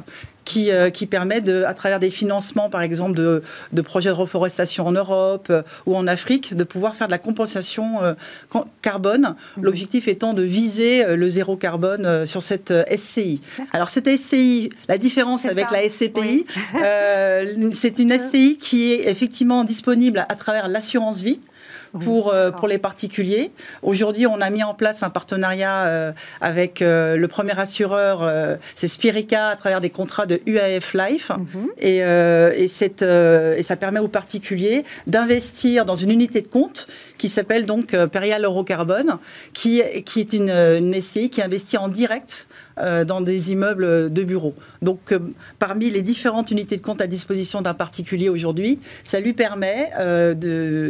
qui, 0.49 0.71
euh, 0.71 0.89
qui 0.89 1.05
permet, 1.05 1.41
de, 1.41 1.63
à 1.63 1.75
travers 1.75 1.99
des 1.99 2.09
financements, 2.09 2.71
par 2.71 2.81
exemple, 2.81 3.15
de, 3.15 3.43
de 3.71 3.81
projets 3.83 4.09
de 4.09 4.15
reforestation 4.15 4.87
en 4.87 4.91
Europe 4.91 5.47
euh, 5.51 5.61
ou 5.85 5.95
en 5.95 6.07
Afrique, 6.07 6.55
de 6.55 6.63
pouvoir 6.63 6.95
faire 6.95 7.05
de 7.05 7.11
la 7.11 7.19
compensation 7.19 8.01
euh, 8.01 8.13
carbone. 8.81 9.35
Mhm. 9.57 9.63
L'objectif 9.63 10.07
étant 10.07 10.33
de 10.33 10.41
viser 10.41 11.15
le 11.15 11.29
zéro 11.29 11.55
carbone 11.55 12.25
sur 12.25 12.41
cette 12.41 12.73
SCI. 12.95 13.41
Alors, 13.73 13.89
cette 13.89 14.09
SCI, 14.09 14.71
la 14.87 14.97
différence 14.97 15.45
avec 15.45 15.69
la 15.69 15.87
SCPI, 15.87 16.47
c'est 17.71 17.99
une 17.99 18.17
SCI 18.19 18.57
qui 18.59 18.91
est 18.91 19.07
effectivement 19.07 19.63
disponible 19.63 20.25
à 20.29 20.35
travers 20.35 20.67
l'assurance 20.67 21.21
vie 21.21 21.39
pour, 21.91 22.31
euh, 22.31 22.51
pour 22.51 22.67
les 22.67 22.77
particuliers. 22.77 23.51
Aujourd'hui, 23.81 24.27
on 24.27 24.41
a 24.41 24.49
mis 24.49 24.63
en 24.63 24.73
place 24.73 25.03
un 25.03 25.09
partenariat 25.09 25.85
euh, 25.85 26.11
avec 26.41 26.81
euh, 26.81 27.15
le 27.15 27.27
premier 27.27 27.57
assureur, 27.59 28.29
c'est 28.75 28.87
Spirica, 28.87 29.49
à 29.49 29.55
travers 29.55 29.81
des 29.81 29.89
contrats 29.89 30.25
de 30.25 30.41
UAF 30.45 30.93
Life. 30.93 31.31
Mhm. 31.31 31.69
et, 31.79 31.97
et, 31.97 32.67
cette, 32.67 33.01
et 33.01 33.63
ça 33.63 33.75
permet 33.75 33.99
aux 33.99 34.07
particuliers 34.07 34.83
d'investir 35.07 35.85
dans 35.85 35.95
une 35.95 36.11
unité 36.11 36.41
de 36.41 36.47
compte 36.47 36.87
qui 37.17 37.29
s'appelle 37.29 37.65
donc 37.65 37.95
Perial 38.07 38.43
Eurocarbone, 38.43 39.17
qui, 39.53 39.81
qui 40.05 40.19
est 40.19 40.33
une, 40.33 40.49
une 40.49 41.01
SCI 41.01 41.29
qui 41.29 41.41
investit 41.41 41.77
en 41.77 41.87
direct 41.87 42.47
dans 43.05 43.21
des 43.21 43.51
immeubles 43.51 44.11
de 44.11 44.23
bureaux. 44.23 44.53
Donc, 44.81 45.11
euh, 45.11 45.19
parmi 45.59 45.89
les 45.89 46.01
différentes 46.01 46.51
unités 46.51 46.77
de 46.77 46.81
compte 46.81 47.01
à 47.01 47.07
disposition 47.07 47.61
d'un 47.61 47.73
particulier 47.73 48.29
aujourd'hui, 48.29 48.79
ça 49.05 49.19
lui 49.19 49.33
permet 49.33 49.91
euh, 49.99 50.33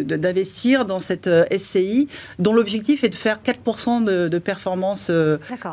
d'investir 0.04 0.86
dans 0.86 1.00
cette 1.00 1.30
SCI 1.56 2.08
dont 2.38 2.54
l'objectif 2.54 3.04
est 3.04 3.10
de 3.10 3.16
faire 3.16 3.40
4% 3.44 4.04
de, 4.04 4.28
de 4.28 4.40
performance 4.40 5.12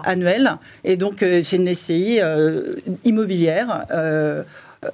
annuelle. 0.05 0.57
Et 0.85 0.97
donc, 0.97 1.17
c'est 1.21 1.57
une 1.57 1.75
SCI 1.75 2.21
immobilière 3.05 3.87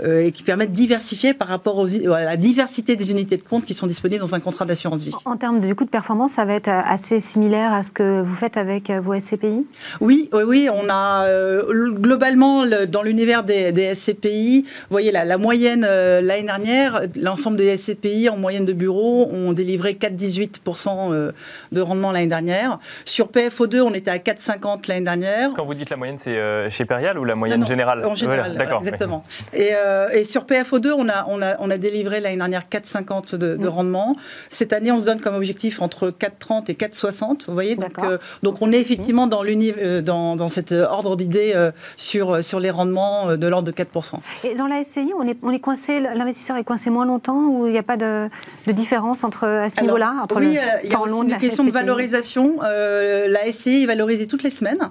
euh, 0.00 0.26
et 0.26 0.32
qui 0.32 0.44
permettent 0.44 0.70
de 0.70 0.76
diversifier 0.76 1.34
par 1.34 1.48
rapport 1.48 1.76
aux, 1.76 1.88
à 2.12 2.20
la 2.20 2.36
diversité 2.36 2.94
des 2.94 3.10
unités 3.10 3.36
de 3.36 3.42
compte 3.42 3.64
qui 3.64 3.74
sont 3.74 3.88
disponibles 3.88 4.22
dans 4.22 4.34
un 4.34 4.40
contrat 4.40 4.64
d'assurance 4.64 5.02
vie. 5.02 5.12
En 5.24 5.36
termes 5.36 5.60
du 5.60 5.74
coût 5.74 5.84
de 5.84 5.90
performance, 5.90 6.32
ça 6.32 6.44
va 6.44 6.54
être 6.54 6.68
assez 6.68 7.18
similaire 7.18 7.72
à 7.72 7.82
ce 7.82 7.90
que 7.90 8.22
vous 8.22 8.34
faites 8.34 8.56
avec 8.56 8.90
euh, 8.90 9.00
vos 9.00 9.18
SCPI 9.18 9.66
Oui, 10.00 10.28
oui, 10.32 10.42
oui. 10.46 10.68
On 10.72 10.88
a 10.88 11.24
euh, 11.24 11.90
globalement 11.90 12.64
dans 12.88 13.02
l'univers 13.02 13.42
des, 13.42 13.94
SCPI, 13.94 14.62
vous 14.62 14.86
voyez 14.88 15.10
la, 15.10 15.24
la 15.24 15.36
moyenne 15.36 15.82
l'année 15.82 16.44
dernière, 16.44 17.02
l'ensemble 17.20 17.56
des 17.56 17.76
SCPI 17.76 18.28
en 18.28 18.36
moyenne 18.36 18.64
de 18.64 18.72
bureaux 18.72 19.28
ont 19.32 19.52
délivré 19.52 19.94
4,18% 19.94 21.32
de 21.72 21.80
rendement 21.80 22.12
l'année 22.12 22.26
dernière. 22.28 22.78
Sur 23.04 23.28
PFO2, 23.28 23.80
on 23.80 23.94
était 23.94 24.10
à 24.10 24.18
4,50 24.18 24.88
l'année 24.88 25.04
dernière. 25.04 25.50
Quand 25.54 25.64
vous 25.64 25.74
dites 25.74 25.90
la 25.90 25.96
moyenne, 25.96 26.18
c'est 26.18 26.38
chez 26.70 26.84
Perial 26.84 27.18
ou 27.18 27.24
la 27.24 27.34
moyenne 27.34 27.66
générale? 27.66 28.04
En 28.06 28.14
général, 28.14 28.56
d'accord. 28.56 28.80
Exactement. 28.80 29.24
Et, 29.52 29.71
euh, 29.74 30.08
et, 30.12 30.24
sur 30.24 30.44
PFO2, 30.44 30.92
on 30.96 31.08
a, 31.08 31.26
on 31.28 31.42
a, 31.42 31.56
on 31.58 31.70
a 31.70 31.78
délivré 31.78 32.20
l'année 32.20 32.36
dernière 32.36 32.62
4,50 32.70 33.36
de, 33.36 33.56
de 33.56 33.56
mm. 33.56 33.68
rendement. 33.68 34.14
Cette 34.50 34.72
année, 34.72 34.92
on 34.92 34.98
se 34.98 35.04
donne 35.04 35.20
comme 35.20 35.34
objectif 35.34 35.82
entre 35.82 36.10
4,30 36.10 36.70
et 36.70 36.74
4,60. 36.74 37.46
Vous 37.46 37.54
voyez 37.54 37.76
donc, 37.76 37.98
euh, 38.02 38.18
donc 38.42 38.56
on 38.60 38.72
est 38.72 38.80
effectivement 38.80 39.26
dans, 39.26 39.42
euh, 39.44 40.00
dans, 40.02 40.36
dans 40.36 40.48
cet 40.48 40.72
ordre 40.72 41.16
d'idée 41.16 41.54
sur, 41.96 42.44
sur 42.44 42.60
les 42.60 42.70
rendements 42.70 43.36
de 43.36 43.46
l'ordre 43.46 43.70
de 43.70 43.72
4%. 43.72 44.14
Et 44.44 44.54
dans 44.54 44.66
la 44.66 44.82
SCI, 44.82 45.12
on 45.18 45.26
est, 45.26 45.38
on 45.42 45.50
est 45.50 45.60
coincé, 45.60 46.00
l'investisseur 46.00 46.56
est 46.56 46.64
coincé 46.64 46.90
moins 46.90 47.06
longtemps 47.06 47.48
ou 47.48 47.66
il 47.66 47.72
n'y 47.72 47.78
a 47.78 47.82
pas 47.82 47.96
de, 47.96 48.28
de, 48.66 48.72
différence 48.72 49.24
entre, 49.24 49.46
à 49.46 49.70
ce 49.70 49.80
niveau-là 49.80 50.14
entre 50.22 50.36
Oui, 50.36 50.56
il 50.84 50.90
y 50.90 50.94
a 50.94 51.00
aussi 51.00 51.14
une 51.14 51.36
question 51.38 51.64
de 51.64 51.70
valorisation. 51.70 52.60
la 52.62 53.52
SCI 53.52 53.84
est 53.84 53.86
valorisée 53.86 54.26
toutes 54.26 54.42
les 54.42 54.50
semaines. 54.50 54.90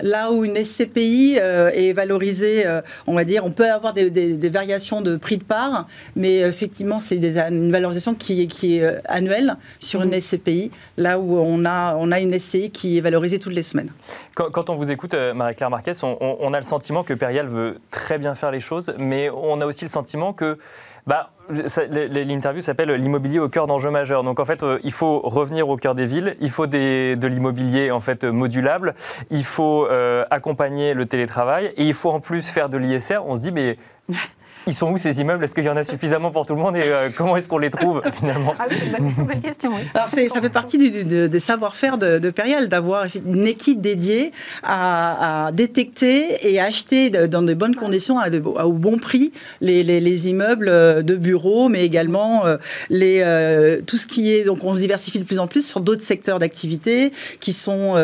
Là 0.00 0.32
où 0.32 0.44
une 0.44 0.62
SCPI 0.62 1.38
euh, 1.40 1.70
est 1.72 1.92
valorisée, 1.92 2.66
euh, 2.66 2.80
on 3.06 3.14
va 3.14 3.24
dire, 3.24 3.44
on 3.44 3.50
peut 3.50 3.70
avoir 3.70 3.92
des, 3.92 4.10
variations 4.48 5.00
de 5.00 5.16
prix 5.16 5.36
de 5.36 5.44
part, 5.44 5.86
mais 6.16 6.38
effectivement, 6.38 7.00
c'est 7.00 7.16
une 7.16 7.72
valorisation 7.72 8.14
qui, 8.14 8.42
est 8.42 8.82
euh, 8.82 9.00
annuelle 9.06 9.56
sur 9.80 10.02
une 10.02 10.10
mhm. 10.10 10.20
SCPI, 10.20 10.70
là 10.96 11.18
où 11.18 11.38
on 11.38 11.64
a, 11.64 11.96
on 11.96 12.12
a 12.12 12.20
une 12.20 12.38
SCI 12.38 12.70
qui 12.70 12.98
est 12.98 13.00
valorisée 13.00 13.38
toutes 13.38 13.54
les 13.54 13.62
semaines. 13.62 13.90
Quand, 14.34 14.70
on 14.70 14.74
vous 14.74 14.90
écoute, 14.90 15.14
Marie-Claire 15.14 15.70
Marquez, 15.70 15.92
on, 16.02 16.52
a 16.54 16.58
le 16.58 16.64
sentiment 16.64 17.04
que 17.04 17.14
Perial 17.14 17.46
veut 17.46 17.78
très 17.90 18.18
bien 18.18 18.34
faire 18.34 18.50
les 18.50 18.60
choses, 18.60 18.92
mais 18.98 19.30
on 19.30 19.60
a 19.60 19.66
aussi 19.66 19.84
le 19.84 19.90
sentiment 19.90 20.32
que 20.32 20.58
bah, 21.06 21.30
L'interview 21.50 22.62
s'appelle 22.62 22.90
L'immobilier 22.92 23.38
au 23.38 23.48
cœur 23.48 23.66
d'enjeux 23.66 23.90
majeurs. 23.90 24.24
Donc 24.24 24.40
en 24.40 24.44
fait, 24.44 24.62
euh, 24.62 24.78
il 24.82 24.92
faut 24.92 25.20
revenir 25.20 25.68
au 25.68 25.76
cœur 25.76 25.94
des 25.94 26.06
villes, 26.06 26.36
il 26.40 26.50
faut 26.50 26.66
des, 26.66 27.16
de 27.16 27.26
l'immobilier 27.26 27.90
en 27.90 28.00
fait 28.00 28.24
modulable, 28.24 28.94
il 29.30 29.44
faut 29.44 29.86
euh, 29.86 30.24
accompagner 30.30 30.94
le 30.94 31.06
télétravail 31.06 31.72
et 31.76 31.84
il 31.84 31.94
faut 31.94 32.10
en 32.10 32.20
plus 32.20 32.48
faire 32.48 32.68
de 32.68 32.78
l'ISR. 32.78 33.20
On 33.26 33.36
se 33.36 33.40
dit 33.40 33.52
mais 33.52 33.76
ils 34.66 34.74
sont 34.74 34.90
où 34.90 34.98
ces 34.98 35.20
immeubles? 35.20 35.44
Est-ce 35.44 35.54
qu'il 35.54 35.64
y 35.64 35.68
en 35.68 35.76
a 35.76 35.84
suffisamment 35.84 36.30
pour 36.30 36.46
tout 36.46 36.54
le 36.54 36.60
monde? 36.60 36.76
Et 36.76 36.82
euh, 36.84 37.10
comment 37.14 37.36
est-ce 37.36 37.48
qu'on 37.48 37.58
les 37.58 37.70
trouve 37.70 38.02
finalement? 38.12 38.54
Ah 38.58 38.66
oui, 38.70 38.76
c'est 38.80 38.98
une 38.98 39.26
bonne 39.26 39.40
question. 39.40 39.70
Oui. 39.74 39.82
Alors 39.94 40.08
ça 40.08 40.16
fait 40.16 40.50
partie 40.50 40.78
des 40.78 41.40
savoir-faire 41.40 41.98
de, 41.98 42.18
de 42.18 42.30
Perial 42.30 42.68
d'avoir 42.68 43.06
une 43.14 43.46
équipe 43.46 43.80
dédiée 43.80 44.32
à, 44.62 45.50
détecter 45.52 46.48
et 46.48 46.60
acheter 46.60 47.10
dans 47.10 47.42
de 47.42 47.54
bonnes 47.54 47.74
conditions 47.74 48.18
à 48.18 48.28
au 48.64 48.72
bon 48.72 48.98
prix 48.98 49.32
les, 49.60 49.82
les, 49.82 50.28
immeubles 50.28 50.66
de 51.04 51.16
bureaux, 51.16 51.68
mais 51.68 51.84
également 51.84 52.46
euh, 52.46 52.56
les, 52.88 53.20
euh, 53.20 53.80
tout 53.86 53.96
ce 53.96 54.06
qui 54.06 54.32
est 54.32 54.44
donc 54.44 54.64
on 54.64 54.74
se 54.74 54.78
diversifie 54.78 55.18
de 55.18 55.24
plus 55.24 55.38
en 55.38 55.46
plus 55.46 55.66
sur 55.66 55.80
d'autres 55.80 56.02
secteurs 56.02 56.38
d'activité 56.38 57.12
qui 57.40 57.52
sont 57.52 57.94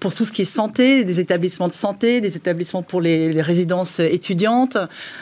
pour 0.00 0.14
tout 0.14 0.24
ce 0.24 0.32
qui 0.32 0.42
est 0.42 0.46
santé, 0.46 1.04
des 1.04 1.20
établissements 1.20 1.68
de 1.68 1.72
santé, 1.72 2.20
des 2.20 2.36
établissements 2.36 2.82
pour 2.82 3.00
les, 3.00 3.32
les 3.32 3.42
résidences 3.42 4.00
étudiantes 4.00 4.76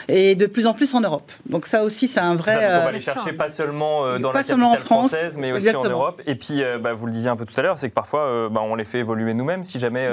et 0.07 0.35
de 0.35 0.45
plus 0.45 0.65
en 0.67 0.73
plus 0.73 0.78
plus 0.79 0.95
en 0.95 1.01
Europe. 1.01 1.29
Donc 1.45 1.65
ça 1.65 1.83
aussi, 1.83 2.07
c'est 2.07 2.21
un 2.21 2.35
vrai. 2.35 2.55
on 2.55 2.85
va 2.85 2.91
les 2.93 2.99
chercher 2.99 3.33
pas 3.33 3.49
seulement 3.49 4.05
euh, 4.05 4.17
dans 4.17 4.31
la 4.31 4.43
capitale 4.43 4.63
en 4.63 4.75
France, 4.75 5.11
française, 5.11 5.37
mais 5.37 5.51
aussi 5.51 5.75
en 5.75 5.83
Europe. 5.83 6.21
Et 6.25 6.35
puis, 6.35 6.63
euh, 6.63 6.79
bah, 6.79 6.93
vous 6.93 7.05
le 7.05 7.11
disiez 7.11 7.27
un 7.27 7.35
peu 7.35 7.45
tout 7.45 7.59
à 7.59 7.63
l'heure, 7.63 7.77
c'est 7.77 7.89
que 7.89 7.93
parfois, 7.93 8.21
euh, 8.21 8.49
bah, 8.49 8.61
on 8.63 8.75
les 8.75 8.85
fait 8.85 8.99
évoluer 8.99 9.33
nous-mêmes, 9.33 9.65
si 9.65 9.77
jamais. 9.77 10.07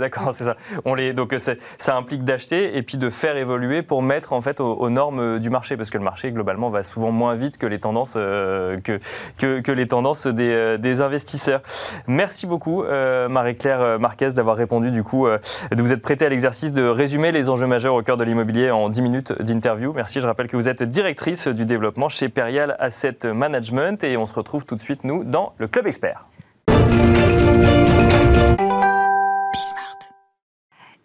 D'accord, 0.00 0.34
c'est 0.34 0.42
ça. 0.42 0.56
On 0.84 0.96
les, 0.96 1.12
donc 1.12 1.36
ça 1.78 1.96
implique 1.96 2.24
d'acheter 2.24 2.76
et 2.76 2.82
puis 2.82 2.98
de 2.98 3.10
faire 3.10 3.36
évoluer 3.36 3.82
pour 3.82 4.02
mettre 4.02 4.32
en 4.32 4.40
fait 4.40 4.60
aux, 4.60 4.90
normes 4.90 5.38
du 5.38 5.50
marché, 5.50 5.76
parce 5.76 5.90
que 5.90 5.98
le 5.98 6.04
marché 6.04 6.32
globalement 6.32 6.68
va 6.68 6.82
souvent 6.82 7.12
moins 7.12 7.36
vite 7.36 7.58
que 7.58 7.66
les 7.66 7.78
tendances 7.78 8.14
que, 8.14 8.98
que, 9.38 9.72
les 9.72 9.86
tendances 9.86 10.26
des, 10.26 10.78
des, 10.78 11.00
investisseurs. 11.00 11.60
Merci 12.08 12.48
beaucoup, 12.48 12.82
Marie-Claire 12.82 14.00
Marquez, 14.00 14.30
d'avoir 14.30 14.56
répondu 14.56 14.90
du 14.90 15.04
coup, 15.04 15.28
de 15.28 15.82
vous 15.82 15.92
être 15.92 16.02
prêtée 16.02 16.26
à 16.26 16.28
l'exercice 16.28 16.72
de 16.72 16.82
résumer 16.82 17.30
les 17.30 17.48
enjeux 17.48 17.68
majeurs 17.68 17.94
au 17.94 18.02
cœur 18.02 18.16
de 18.16 18.24
l'immobilier 18.24 18.70
en 18.72 18.88
10 18.88 19.02
minutes 19.02 19.42
d'interview. 19.42 19.92
Merci 19.92 20.07
je 20.16 20.26
rappelle 20.26 20.48
que 20.48 20.56
vous 20.56 20.68
êtes 20.68 20.82
directrice 20.82 21.48
du 21.48 21.64
développement 21.64 22.08
chez 22.08 22.28
Perial 22.28 22.76
Asset 22.78 23.18
Management 23.24 24.02
et 24.02 24.16
on 24.16 24.26
se 24.26 24.34
retrouve 24.34 24.64
tout 24.64 24.74
de 24.74 24.80
suite, 24.80 25.04
nous, 25.04 25.24
dans 25.24 25.54
le 25.58 25.68
Club 25.68 25.86
Expert. 25.86 26.26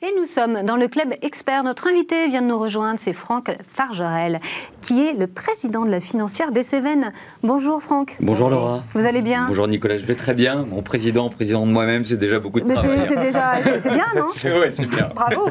Et 0.05 0.13
nous 0.17 0.25
sommes 0.25 0.63
dans 0.63 0.75
le 0.75 0.89
club 0.89 1.13
expert. 1.21 1.63
Notre 1.63 1.87
invité 1.87 2.27
vient 2.27 2.41
de 2.41 2.47
nous 2.47 2.59
rejoindre, 2.59 2.99
c'est 3.01 3.13
Franck 3.13 3.55
Fargerel, 3.73 4.41
qui 4.81 5.01
est 5.01 5.13
le 5.13 5.27
président 5.27 5.85
de 5.85 5.91
la 5.91 6.01
financière 6.01 6.51
des 6.51 6.63
Cévennes. 6.63 7.13
Bonjour 7.41 7.81
Franck. 7.81 8.17
Bonjour 8.19 8.49
Laura. 8.49 8.83
Vous 8.95 9.05
allez 9.05 9.21
bien? 9.21 9.45
Bonjour 9.47 9.65
Nicolas, 9.65 9.95
je 9.95 10.03
vais 10.03 10.15
très 10.15 10.33
bien. 10.33 10.65
Mon 10.69 10.81
président, 10.81 11.29
président 11.29 11.65
de 11.65 11.71
moi-même, 11.71 12.03
c'est 12.03 12.17
déjà 12.17 12.39
beaucoup 12.39 12.59
de 12.59 12.69
travail. 12.69 12.99
C'est 13.07 13.15
déjà, 13.15 13.53
c'est 13.79 13.93
bien, 13.93 14.07
non? 14.13 14.25
C'est 14.33 14.51
ouais, 14.51 14.69
c'est 14.71 14.87
bien. 14.87 15.09
Bravo. 15.15 15.49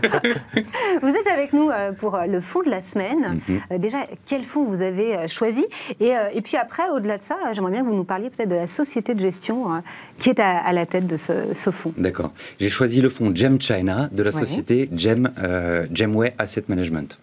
vous 1.03 1.09
êtes 1.09 1.27
avec 1.29 1.55
nous 1.55 1.71
euh, 1.71 1.93
pour 1.93 2.15
euh, 2.15 2.27
le 2.27 2.43
fonds 2.43 2.63
de 2.63 2.69
la 2.69 2.83
semaine. 2.83 3.41
Mhm. 3.49 3.61
Euh, 3.73 3.79
déjà, 3.79 4.07
quel 4.27 4.45
fonds 4.45 4.65
vous 4.65 4.83
avez 4.83 5.29
choisi? 5.29 5.65
Et, 5.99 6.13
et, 6.35 6.43
puis 6.43 6.59
après, 6.59 6.91
au-delà 6.91 7.17
de 7.17 7.23
ça, 7.23 7.37
j'aimerais 7.53 7.73
bien 7.73 7.81
que 7.81 7.87
vous 7.87 7.95
nous 7.95 8.05
parliez 8.05 8.29
peut-être 8.29 8.51
de 8.51 8.57
la 8.57 8.67
société 8.67 9.15
de 9.15 9.21
gestion 9.21 9.83
qui 10.19 10.29
est 10.29 10.41
à, 10.41 10.71
la 10.75 10.85
tête 10.85 11.07
de 11.07 11.17
ce, 11.17 11.55
ce 11.55 11.71
fonds. 11.71 11.95
D'accord. 11.97 12.33
J'ai 12.61 12.69
choisi 12.69 13.01
le 13.01 13.09
fonds 13.09 13.35
Gem 13.35 13.59
China 13.59 14.11
de 14.13 14.23
la 14.23 14.31
société 14.31 14.42
Gem, 14.95 15.31
euh, 15.39 15.87
Gemway 15.93 16.35
Asset 16.39 16.65
Management. 16.69 17.19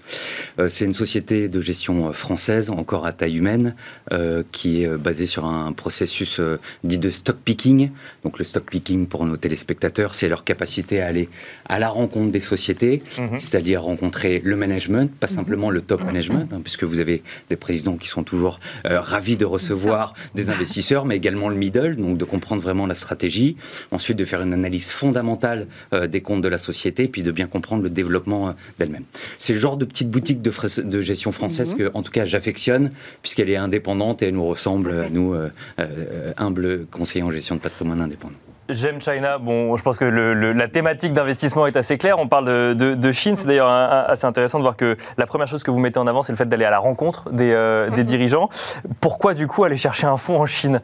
Euh, 0.59 0.69
c'est 0.69 0.85
une 0.85 0.93
société 0.93 1.47
de 1.47 1.61
gestion 1.61 2.11
française, 2.13 2.69
encore 2.69 3.05
à 3.05 3.11
taille 3.11 3.37
humaine, 3.37 3.75
euh, 4.11 4.43
qui 4.51 4.83
est 4.83 4.97
basée 4.97 5.25
sur 5.25 5.45
un 5.45 5.71
processus 5.71 6.39
dit 6.83 6.97
de 6.97 7.09
stock 7.09 7.37
picking. 7.43 7.91
Donc 8.23 8.39
le 8.39 8.45
stock 8.45 8.69
picking 8.69 9.07
pour 9.07 9.25
nos 9.25 9.37
téléspectateurs, 9.37 10.15
c'est 10.15 10.29
leur 10.29 10.43
capacité 10.43 11.01
à 11.01 11.07
aller 11.07 11.29
à 11.67 11.79
la 11.79 11.89
rencontre 11.89 12.31
des 12.31 12.39
sociétés, 12.39 13.01
mhm. 13.17 13.37
c'est-à-dire 13.37 13.83
rencontrer 13.83 14.41
le 14.43 14.55
management, 14.55 15.11
pas 15.13 15.27
mhm. 15.27 15.35
simplement 15.35 15.69
le 15.69 15.81
top 15.81 16.03
management, 16.03 16.51
hein, 16.53 16.61
puisque 16.63 16.83
vous 16.83 16.99
avez 16.99 17.21
des 17.49 17.55
présidents 17.55 17.97
qui 17.97 18.07
sont 18.07 18.23
toujours 18.23 18.59
ravis 18.85 19.37
de 19.37 19.45
recevoir 19.45 20.13
des 20.35 20.49
investisseurs, 20.49 21.05
mais 21.05 21.17
également 21.17 21.49
le 21.49 21.55
middle, 21.55 21.95
donc 21.95 22.17
de 22.17 22.25
comprendre 22.25 22.61
vraiment 22.61 22.87
la 22.87 22.95
stratégie. 22.95 23.57
Ensuite, 23.91 24.17
de 24.17 24.25
faire 24.25 24.41
une 24.41 24.53
analyse 24.53 24.91
fondamentale 24.91 25.67
des 25.91 26.21
comptes 26.21 26.41
de 26.41 26.47
la 26.47 26.57
société, 26.57 27.08
puis 27.09 27.23
de 27.23 27.31
bien 27.31 27.47
comprendre 27.47 27.83
le 27.83 27.89
développement 27.89 28.49
euh, 28.49 28.51
d'elle-même. 28.77 29.03
C'est 29.39 29.53
le 29.53 29.59
genre 29.59 29.77
de 29.77 29.85
petite 29.85 30.09
boutique 30.09 30.41
de, 30.41 30.51
de 30.81 31.01
gestion 31.01 31.31
française 31.31 31.73
mhm. 31.73 31.77
que, 31.77 31.91
en 31.93 32.03
tout 32.03 32.11
cas, 32.11 32.25
j'affectionne, 32.25 32.91
puisqu'elle 33.21 33.49
est 33.49 33.57
indépendante 33.57 34.21
et 34.21 34.27
elle 34.27 34.35
nous 34.35 34.45
ressemble, 34.45 34.91
à 34.91 35.09
nous, 35.09 35.33
euh, 35.33 35.51
euh, 35.79 36.33
humbles 36.37 36.85
conseillers 36.87 37.23
en 37.23 37.31
gestion 37.31 37.55
de 37.55 37.61
patrimoine 37.61 38.01
indépendant. 38.01 38.35
J'aime 38.69 39.01
China. 39.01 39.39
Bon, 39.39 39.75
je 39.77 39.81
pense 39.81 39.97
que 39.97 40.05
la 40.05 40.67
thématique 40.67 41.11
d'investissement 41.11 41.65
est 41.65 41.75
assez 41.75 41.97
claire. 41.97 42.19
On 42.19 42.27
parle 42.27 42.75
de, 42.75 43.11
Chine. 43.11 43.35
C'est 43.35 43.47
d'ailleurs 43.47 43.67
assez 43.67 44.25
intéressant 44.25 44.59
de 44.59 44.63
voir 44.63 44.77
que 44.77 44.95
la 45.17 45.25
première 45.25 45.47
chose 45.47 45.63
que 45.63 45.71
vous 45.71 45.79
mettez 45.79 45.97
en 45.97 46.05
avant, 46.05 46.21
c'est 46.21 46.31
le 46.31 46.37
fait 46.37 46.47
d'aller 46.47 46.65
à 46.65 46.69
la 46.69 46.77
rencontre 46.77 47.31
des, 47.31 47.49
des 47.95 48.01
mhm. 48.01 48.03
dirigeants. 48.03 48.47
Pourquoi, 49.01 49.33
du 49.33 49.47
coup, 49.47 49.63
aller 49.63 49.75
chercher 49.75 50.05
un 50.05 50.17
fonds 50.17 50.39
en 50.39 50.45
Chine? 50.45 50.81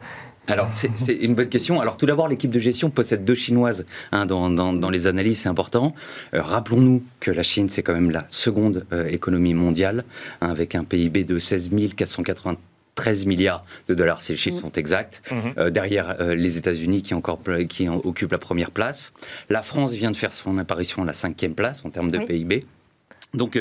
Alors, 0.48 0.70
c'est 0.72 1.12
une 1.12 1.34
bonne 1.34 1.48
question. 1.48 1.80
Alors, 1.80 1.96
tout 1.96 2.06
d'abord, 2.06 2.28
l'équipe 2.28 2.50
de 2.50 2.58
gestion 2.58 2.90
possède 2.90 3.24
deux 3.24 3.34
Chinoises 3.34 3.84
hein, 4.12 4.26
dans, 4.26 4.50
dans, 4.50 4.90
les 4.90 5.06
analyses, 5.06 5.40
c'est 5.40 5.48
important. 5.48 5.92
Euh, 6.34 6.42
rappelons-nous 6.42 7.02
que 7.20 7.30
la 7.30 7.42
Chine, 7.42 7.68
c'est 7.68 7.82
quand 7.82 7.94
même 7.94 8.10
la 8.10 8.26
seconde 8.28 8.86
euh, 8.92 9.08
économie 9.08 9.54
mondiale, 9.54 10.04
hein, 10.40 10.50
avec 10.50 10.74
un 10.74 10.84
PIB 10.84 11.24
de 11.24 11.38
16 11.38 11.70
493 11.96 13.26
milliards 13.26 13.64
de 13.88 13.94
dollars, 13.94 14.22
ces 14.22 14.36
chiffres 14.36 14.60
sont 14.60 14.72
exacts. 14.72 15.20
Mhm. 15.30 15.38
Euh, 15.58 15.70
derrière 15.70 16.16
les 16.20 16.58
États-Unis 16.58 17.02
qui, 17.02 17.14
encore, 17.14 17.40
qui 17.68 17.88
occupent 17.88 18.32
la 18.32 18.38
première 18.38 18.70
place. 18.70 19.12
La 19.50 19.62
France 19.62 19.92
vient 19.92 20.10
de 20.10 20.16
faire 20.16 20.32
son 20.32 20.58
apparition 20.58 21.02
à 21.02 21.06
la 21.06 21.12
cinquième 21.12 21.54
place 21.54 21.84
en 21.84 21.90
termes 21.90 22.10
de 22.10 22.18
PIB. 22.18 22.64
Donc, 23.34 23.58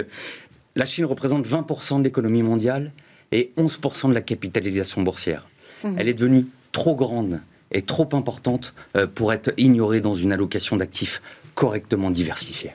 la 0.76 0.86
Chine 0.86 1.06
représente 1.06 1.48
20% 1.48 2.00
de 2.00 2.04
l'économie 2.04 2.44
mondiale 2.44 2.92
et 3.32 3.52
11% 3.58 4.10
de 4.10 4.14
la 4.14 4.22
capitalisation 4.22 5.02
boursière. 5.02 5.48
Mhm. 5.84 5.96
Elle 5.98 6.10
est 6.10 6.14
devenue 6.14 6.46
trop 6.76 6.94
grande 6.94 7.40
et 7.72 7.84
trop 7.84 8.10
importante 8.12 8.74
euh, 8.98 9.08
pour 9.08 9.32
être 9.32 9.54
ignorée 9.56 10.02
dans 10.02 10.14
une 10.14 10.34
allocation 10.34 10.76
d'actifs 10.76 11.22
correctement 11.54 12.12
diversifiée. 12.12 12.74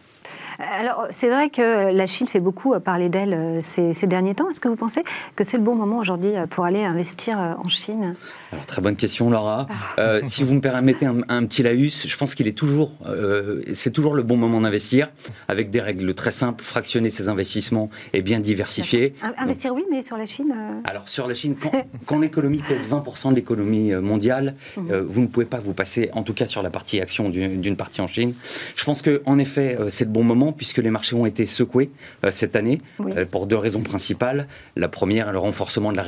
Alors, 0.60 1.06
c'est 1.10 1.28
vrai 1.28 1.48
que 1.48 1.90
la 1.90 2.06
Chine 2.06 2.26
fait 2.26 2.40
beaucoup 2.40 2.78
parler 2.80 3.08
d'elle 3.08 3.32
euh, 3.32 3.58
ces, 3.62 3.94
ces, 3.94 4.06
derniers 4.06 4.34
temps. 4.34 4.48
Est-ce 4.50 4.60
que 4.60 4.68
vous 4.68 4.76
pensez 4.76 5.02
que 5.34 5.44
c'est 5.44 5.56
le 5.56 5.62
bon 5.62 5.74
moment 5.74 5.98
aujourd'hui 5.98 6.36
euh, 6.36 6.46
pour 6.46 6.64
aller 6.64 6.82
investir 6.82 7.40
euh, 7.40 7.52
en 7.64 7.68
Chine? 7.68 8.14
Alors, 8.52 8.66
très 8.66 8.82
bonne 8.82 8.96
question, 8.96 9.30
Laura. 9.30 9.66
Ah. 9.70 10.00
Euh, 10.00 10.20
si 10.26 10.42
vous 10.42 10.54
me 10.54 10.60
permettez 10.60 11.06
un, 11.06 11.18
un 11.28 11.46
petit 11.46 11.62
laïus, 11.62 12.06
je 12.06 12.16
pense 12.16 12.34
qu'il 12.34 12.46
est 12.46 12.56
toujours, 12.56 12.92
euh, 13.06 13.62
c'est 13.72 13.90
toujours 13.90 14.14
le 14.14 14.22
bon 14.22 14.36
moment 14.36 14.60
d'investir, 14.60 15.10
avec 15.48 15.70
des 15.70 15.80
règles 15.80 16.12
très 16.14 16.30
simples, 16.30 16.62
fractionner 16.62 17.10
ses 17.10 17.28
investissements 17.28 17.88
et 18.12 18.20
bien 18.20 18.40
diversifier. 18.40 19.14
Investir, 19.38 19.70
Donc, 19.70 19.80
oui, 19.80 19.86
mais 19.90 20.02
sur 20.02 20.16
la 20.16 20.26
Chine 20.26 20.54
Alors, 20.84 21.08
sur 21.08 21.26
la 21.26 21.34
Chine, 21.34 21.56
quand, 21.60 21.72
quand 22.06 22.18
l'économie 22.18 22.62
pèse 22.66 22.86
20% 22.88 23.30
de 23.30 23.34
l'économie 23.34 23.92
mondiale, 23.94 24.56
mmh. 24.76 24.94
vous 24.98 25.20
ne 25.22 25.26
pouvez 25.26 25.46
pas 25.46 25.58
vous 25.58 25.72
passer, 25.72 26.10
en 26.12 26.22
tout 26.22 26.34
cas 26.34 26.46
sur 26.46 26.62
la 26.62 26.70
partie 26.70 27.00
action 27.00 27.30
d'une 27.30 27.76
partie 27.76 28.00
en 28.00 28.06
Chine. 28.06 28.34
Je 28.76 28.84
pense 28.84 29.02
qu'en 29.02 29.38
effet, 29.38 29.78
c'est 29.88 30.04
le 30.04 30.10
bon 30.10 30.24
moment 30.24 30.49
puisque 30.52 30.78
les 30.78 30.90
marchés 30.90 31.16
ont 31.16 31.26
été 31.26 31.46
secoués 31.46 31.90
euh, 32.24 32.30
cette 32.30 32.56
année 32.56 32.80
oui. 32.98 33.12
euh, 33.16 33.24
pour 33.24 33.46
deux 33.46 33.56
raisons 33.56 33.82
principales. 33.82 34.46
La 34.76 34.88
première, 34.88 35.32
le 35.32 35.38
renforcement 35.38 35.92
de 35.92 35.96
la 35.96 36.04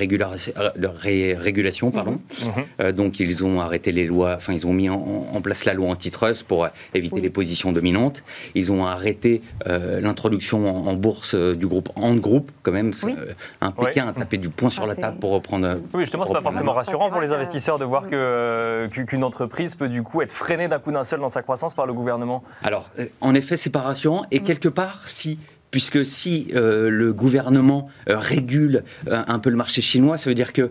de 0.76 0.86
ré 0.86 1.34
régulation, 1.34 1.90
pardon. 1.90 2.12
Mmh. 2.12 2.46
Euh, 2.80 2.92
donc 2.92 3.20
ils 3.20 3.44
ont 3.44 3.60
arrêté 3.60 3.92
les 3.92 4.06
lois, 4.06 4.34
enfin 4.36 4.52
ils 4.52 4.66
ont 4.66 4.72
mis 4.72 4.88
en, 4.88 5.26
en 5.32 5.40
place 5.40 5.64
la 5.64 5.74
loi 5.74 5.88
antitrust 5.88 6.44
pour 6.44 6.68
éviter 6.94 7.16
oui. 7.16 7.22
les 7.22 7.30
positions 7.30 7.72
dominantes. 7.72 8.22
Ils 8.54 8.72
ont 8.72 8.84
arrêté 8.84 9.42
euh, 9.66 10.00
l'introduction 10.00 10.68
en, 10.68 10.90
en, 10.90 10.94
bourse 10.94 11.34
euh, 11.34 11.54
du 11.54 11.66
groupe 11.66 11.90
Ant 11.96 12.14
Group, 12.14 12.50
quand 12.62 12.72
même. 12.72 12.92
Oui. 13.04 13.14
Un 13.60 13.70
Pékin 13.70 14.08
a 14.08 14.12
tapé 14.12 14.38
du 14.38 14.48
poing 14.48 14.70
sur 14.70 14.84
ah, 14.84 14.86
la 14.86 14.96
table 14.96 15.18
pour 15.18 15.30
reprendre. 15.30 15.80
Oui, 15.94 16.02
justement, 16.02 16.26
c'est 16.26 16.32
pas 16.32 16.40
forcément 16.40 16.72
rassurant 16.72 17.10
pour 17.10 17.20
les 17.20 17.32
investisseurs 17.32 17.78
de 17.78 17.84
voir 17.84 18.08
que 18.08 18.88
qu'une 18.92 19.24
entreprise 19.24 19.74
peut 19.74 19.88
du 19.88 20.02
coup 20.02 20.22
être 20.22 20.32
freinée 20.32 20.68
d'un 20.68 20.78
coup 20.78 20.92
d'un 20.92 21.04
seul 21.04 21.20
dans 21.20 21.28
sa 21.28 21.42
croissance 21.42 21.74
par 21.74 21.86
le 21.86 21.92
gouvernement. 21.92 22.42
Alors, 22.62 22.90
en 23.20 23.34
effet, 23.34 23.56
c'est 23.56 23.70
pas 23.70 23.80
rassurant. 23.80 24.24
Et 24.32 24.40
quelque 24.40 24.68
part, 24.68 25.08
si 25.08 25.38
puisque 25.70 26.04
si 26.04 26.48
euh, 26.54 26.90
le 26.90 27.12
gouvernement 27.12 27.88
euh, 28.08 28.18
régule 28.18 28.84
euh, 29.08 29.22
un 29.26 29.38
peu 29.38 29.48
le 29.48 29.56
marché 29.56 29.80
chinois, 29.80 30.18
ça 30.18 30.28
veut 30.28 30.34
dire 30.34 30.52
que 30.52 30.70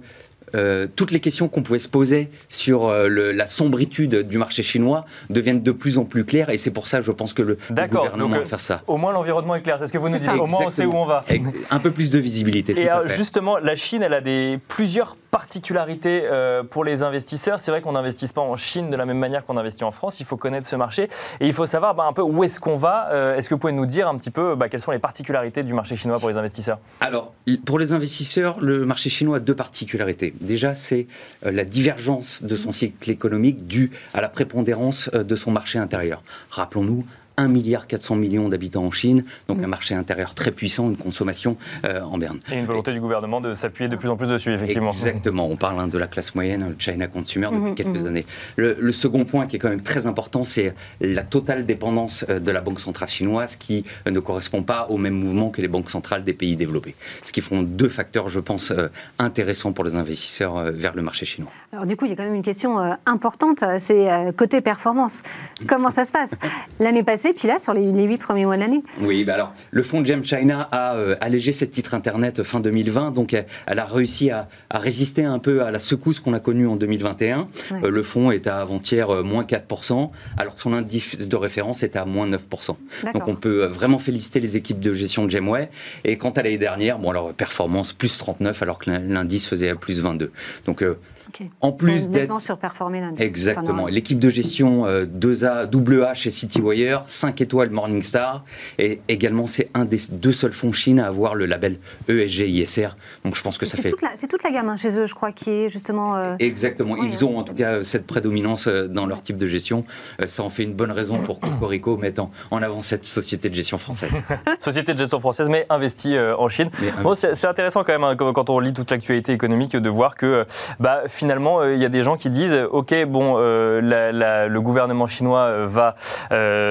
euh, 0.53 0.85
toutes 0.95 1.11
les 1.11 1.21
questions 1.21 1.47
qu'on 1.47 1.63
pouvait 1.63 1.79
se 1.79 1.87
poser 1.87 2.29
sur 2.49 2.89
euh, 2.89 3.07
le, 3.07 3.31
la 3.31 3.47
sombritude 3.47 4.27
du 4.27 4.37
marché 4.37 4.63
chinois 4.63 5.05
deviennent 5.29 5.63
de 5.63 5.71
plus 5.71 5.97
en 5.97 6.03
plus 6.03 6.25
claires 6.25 6.49
et 6.49 6.57
c'est 6.57 6.71
pour 6.71 6.87
ça, 6.87 7.01
je 7.01 7.11
pense, 7.11 7.33
que 7.33 7.41
le, 7.41 7.57
le 7.69 7.87
gouvernement 7.87 8.29
donc, 8.29 8.39
va 8.41 8.45
faire 8.45 8.61
ça. 8.61 8.83
Au 8.85 8.97
moins, 8.97 9.13
l'environnement 9.13 9.55
est 9.55 9.61
clair. 9.61 9.77
C'est 9.79 9.87
ce 9.87 9.93
que 9.93 9.97
vous 9.97 10.09
nous 10.09 10.17
dites. 10.17 10.29
Au 10.29 10.47
moins, 10.47 10.65
on 10.67 10.69
sait 10.69 10.85
où 10.85 10.93
on 10.93 11.05
va. 11.05 11.23
Un 11.69 11.79
peu 11.79 11.91
plus 11.91 12.09
de 12.11 12.19
visibilité. 12.19 12.77
Et 12.79 12.89
justement, 13.15 13.57
la 13.57 13.75
Chine, 13.75 14.03
elle 14.03 14.13
a 14.13 14.21
des 14.21 14.59
plusieurs 14.67 15.15
particularités 15.31 16.23
euh, 16.25 16.61
pour 16.61 16.83
les 16.83 17.03
investisseurs. 17.03 17.59
C'est 17.59 17.71
vrai 17.71 17.81
qu'on 17.81 17.93
n'investit 17.93 18.27
pas 18.27 18.41
en 18.41 18.55
Chine 18.57 18.89
de 18.89 18.95
la 18.97 19.05
même 19.05 19.17
manière 19.17 19.45
qu'on 19.45 19.57
investit 19.57 19.83
en 19.83 19.91
France. 19.91 20.19
Il 20.19 20.25
faut 20.25 20.37
connaître 20.37 20.67
ce 20.67 20.75
marché 20.75 21.09
et 21.39 21.47
il 21.47 21.53
faut 21.53 21.65
savoir 21.65 21.95
bah, 21.95 22.03
un 22.03 22.13
peu 22.13 22.21
où 22.21 22.43
est-ce 22.43 22.59
qu'on 22.59 22.75
va. 22.75 23.09
Euh, 23.11 23.37
est-ce 23.37 23.49
que 23.49 23.55
vous 23.55 23.59
pouvez 23.59 23.73
nous 23.73 23.85
dire 23.85 24.07
un 24.07 24.17
petit 24.17 24.29
peu 24.29 24.55
bah, 24.55 24.69
quelles 24.69 24.81
sont 24.81 24.91
les 24.91 24.99
particularités 24.99 25.63
du 25.63 25.73
marché 25.73 25.95
chinois 25.95 26.19
pour 26.19 26.29
les 26.29 26.37
investisseurs? 26.37 26.79
Alors, 26.99 27.33
pour 27.65 27.79
les 27.79 27.93
investisseurs, 27.93 28.59
le 28.59 28.85
marché 28.85 29.09
chinois 29.09 29.37
a 29.37 29.39
deux 29.39 29.55
particularités. 29.55 30.33
Déjà, 30.41 30.75
c'est 30.75 31.07
euh, 31.45 31.51
la 31.51 31.63
divergence 31.63 32.43
de 32.43 32.55
son 32.55 32.71
cycle 32.71 33.09
économique 33.09 33.65
due 33.65 33.91
à 34.13 34.21
la 34.21 34.29
prépondérance 34.29 35.09
de 35.09 35.35
son 35.35 35.51
marché 35.51 35.79
intérieur. 35.79 36.21
Rappelons-nous, 36.49 37.05
1 37.41 37.47
milliard 37.47 37.87
400 37.87 38.15
millions 38.15 38.49
d'habitants 38.49 38.83
en 38.83 38.91
Chine, 38.91 39.23
donc 39.47 39.59
mmh. 39.59 39.63
un 39.63 39.67
marché 39.67 39.95
intérieur 39.95 40.33
très 40.33 40.51
puissant, 40.51 40.89
une 40.89 40.97
consommation 40.97 41.57
euh, 41.85 42.01
en 42.01 42.17
berne. 42.17 42.39
Et 42.51 42.57
une 42.57 42.65
volonté 42.65 42.91
du 42.91 43.01
gouvernement 43.01 43.41
de 43.41 43.55
s'appuyer 43.55 43.89
de 43.89 43.95
plus 43.95 44.09
en 44.09 44.15
plus 44.15 44.27
dessus, 44.27 44.53
effectivement. 44.53 44.89
Exactement, 44.89 45.47
on 45.47 45.55
parle 45.55 45.79
hein, 45.79 45.87
de 45.87 45.97
la 45.97 46.07
classe 46.07 46.35
moyenne, 46.35 46.75
China 46.77 47.07
Consumer, 47.07 47.47
depuis 47.51 47.71
mmh, 47.71 47.75
quelques 47.75 48.01
mmh. 48.01 48.07
années. 48.07 48.25
Le, 48.55 48.77
le, 48.79 48.91
second 48.91 49.25
point 49.25 49.47
qui 49.47 49.55
est 49.55 49.59
quand 49.59 49.69
même 49.69 49.81
très 49.81 50.07
important, 50.07 50.43
c'est 50.43 50.75
la 50.99 51.23
totale 51.23 51.65
dépendance 51.65 52.25
euh, 52.29 52.39
de 52.39 52.51
la 52.51 52.61
Banque 52.61 52.79
centrale 52.79 53.09
chinoise 53.09 53.55
qui 53.55 53.85
euh, 54.07 54.11
ne 54.11 54.19
correspond 54.19 54.63
pas 54.63 54.87
au 54.89 54.97
même 54.97 55.13
mouvement 55.13 55.49
que 55.49 55.61
les 55.61 55.67
banques 55.67 55.89
centrales 55.89 56.23
des 56.23 56.33
pays 56.33 56.55
développés. 56.55 56.95
Ce 57.23 57.31
qui 57.31 57.41
font 57.41 57.61
deux 57.61 57.89
facteurs, 57.89 58.29
je 58.29 58.39
pense, 58.39 58.71
euh, 58.71 58.87
intéressants 59.19 59.73
pour 59.73 59.83
les 59.83 59.95
investisseurs 59.95 60.57
euh, 60.57 60.71
vers 60.71 60.95
le 60.95 61.01
marché 61.01 61.25
chinois. 61.25 61.51
Alors 61.71 61.85
du 61.85 61.95
coup, 61.95 62.05
il 62.05 62.09
y 62.09 62.13
a 62.13 62.17
quand 62.17 62.23
même 62.23 62.35
une 62.35 62.43
question 62.43 62.77
importante, 63.05 63.63
c'est 63.79 64.07
côté 64.37 64.61
performance. 64.61 65.21
Comment 65.67 65.89
ça 65.89 66.03
se 66.03 66.11
passe? 66.11 66.31
L'année 66.79 67.03
passée, 67.03 67.30
puis 67.33 67.47
là, 67.47 67.59
sur 67.59 67.73
les, 67.73 67.91
8 67.91 68.17
premiers 68.17 68.45
mois 68.45 68.55
de 68.55 68.61
l'année 68.61 68.83
Oui, 68.99 69.23
bah 69.23 69.35
alors, 69.35 69.53
le 69.71 69.83
fonds 69.83 70.03
Gem 70.03 70.23
China 70.23 70.67
a 70.71 70.95
euh, 70.95 71.15
allégé 71.21 71.51
ses 71.51 71.69
titres 71.69 71.93
Internet 71.93 72.43
fin 72.43 72.59
2020, 72.59 73.11
donc 73.11 73.33
elle, 73.33 73.45
elle 73.67 73.79
a 73.79 73.85
réussi 73.85 74.31
à, 74.31 74.47
à, 74.69 74.79
résister 74.79 75.23
un 75.23 75.39
peu 75.39 75.63
à 75.63 75.71
la 75.71 75.79
secousse 75.79 76.19
qu'on 76.19 76.33
a 76.33 76.39
connue 76.39 76.67
en 76.67 76.75
2021. 76.75 77.39
Ouais. 77.39 77.47
Euh, 77.83 77.89
le 77.89 78.03
fonds 78.03 78.31
est 78.31 78.47
à 78.47 78.59
avant-hier 78.59 79.09
euh, 79.09 79.23
moins 79.23 79.43
4%, 79.43 80.09
alors 80.37 80.55
que 80.55 80.61
son 80.61 80.73
indice 80.73 81.27
de 81.27 81.35
référence 81.35 81.83
est 81.83 81.95
à 81.95 82.05
moins 82.05 82.27
9%. 82.27 82.75
Donc 83.13 83.27
on 83.27 83.35
peut 83.35 83.65
vraiment 83.65 83.99
féliciter 83.99 84.39
les 84.39 84.57
équipes 84.57 84.79
de 84.79 84.93
gestion 84.93 85.25
de 85.25 85.31
Gemway. 85.31 85.69
Et 86.03 86.17
quant 86.17 86.31
à 86.31 86.43
l'année 86.43 86.57
dernière, 86.57 86.99
bon 86.99 87.09
alors 87.09 87.33
performance 87.33 87.93
plus 87.93 88.17
39, 88.17 88.61
alors 88.61 88.79
que 88.79 88.89
l'indice 88.89 89.47
faisait 89.47 89.73
plus 89.75 90.01
22. 90.01 90.31
Donc 90.65 90.83
Okay. 91.29 91.51
En 91.61 91.71
plus 91.71 92.09
d'être 92.09 92.39
surperformé 92.39 93.01
l'indice. 93.01 93.21
Exactement. 93.21 93.87
L'équipe 93.87 94.19
de 94.19 94.29
gestion 94.29 94.85
euh, 94.85 95.05
2A, 95.05 95.65
double 95.67 96.03
A 96.03 96.13
chez 96.13 96.31
Citywire, 96.31 97.03
5 97.07 97.41
étoiles 97.41 97.69
Morningstar, 97.69 98.43
et 98.77 99.01
également 99.07 99.47
c'est 99.47 99.69
un 99.73 99.85
des 99.85 99.99
deux 100.11 100.31
seuls 100.31 100.53
fonds 100.53 100.71
Chine 100.71 100.99
à 100.99 101.07
avoir 101.07 101.35
le 101.35 101.45
label 101.45 101.77
ESG 102.07 102.47
ISR. 102.47 102.89
Donc 103.23 103.35
je 103.35 103.41
pense 103.41 103.57
que 103.57 103.65
ça 103.65 103.77
fait. 103.77 103.93
C'est 104.15 104.27
toute 104.27 104.43
la 104.43 104.51
gamme 104.51 104.69
hein, 104.69 104.77
chez 104.77 104.97
eux, 104.99 105.05
je 105.05 105.13
crois, 105.13 105.31
qui 105.31 105.49
est 105.49 105.69
justement. 105.69 106.15
Euh... 106.15 106.35
Exactement. 106.39 106.93
Oui, 106.93 107.09
Ils 107.11 107.25
ont 107.25 107.37
en 107.37 107.43
tout 107.43 107.53
cas 107.53 107.83
cette 107.83 108.07
prédominance 108.07 108.67
euh, 108.67 108.87
dans 108.87 109.05
leur 109.05 109.21
type 109.21 109.37
de 109.37 109.47
gestion. 109.47 109.85
Euh, 110.21 110.27
ça 110.27 110.43
en 110.43 110.49
fait 110.49 110.63
une 110.63 110.73
bonne 110.73 110.91
raison 110.91 111.17
pour 111.23 111.39
Cocorico 111.39 111.97
mettre 111.97 112.21
en, 112.21 112.31
en 112.51 112.61
avant 112.61 112.81
cette 112.81 113.05
société 113.05 113.49
de 113.49 113.53
gestion 113.53 113.77
française. 113.77 114.11
société 114.59 114.93
de 114.93 114.97
gestion 114.97 115.19
française, 115.19 115.49
mais 115.49 115.65
investie 115.69 116.15
euh, 116.15 116.35
en 116.37 116.47
Chine. 116.47 116.69
Bon, 117.03 117.15
c'est 117.15 117.45
intéressant 117.45 117.83
quand 117.83 117.93
même 117.93 118.03
hein, 118.03 118.15
quand 118.15 118.49
on 118.49 118.59
lit 118.59 118.73
toute 118.73 118.91
l'actualité 118.91 119.33
économique 119.33 119.75
de 119.75 119.89
voir 119.89 120.15
que 120.15 120.45
bah, 120.79 121.03
finalement, 121.11 121.63
il 121.63 121.69
euh, 121.69 121.75
y 121.75 121.85
a 121.85 121.89
des 121.89 122.03
gens 122.03 122.17
qui 122.17 122.29
disent 122.29 122.57
OK, 122.71 122.93
bon, 123.05 123.35
euh, 123.37 123.81
la, 123.81 124.11
la, 124.11 124.47
le 124.47 124.61
gouvernement 124.61 125.07
chinois 125.07 125.41
euh, 125.41 125.67
va, 125.67 125.95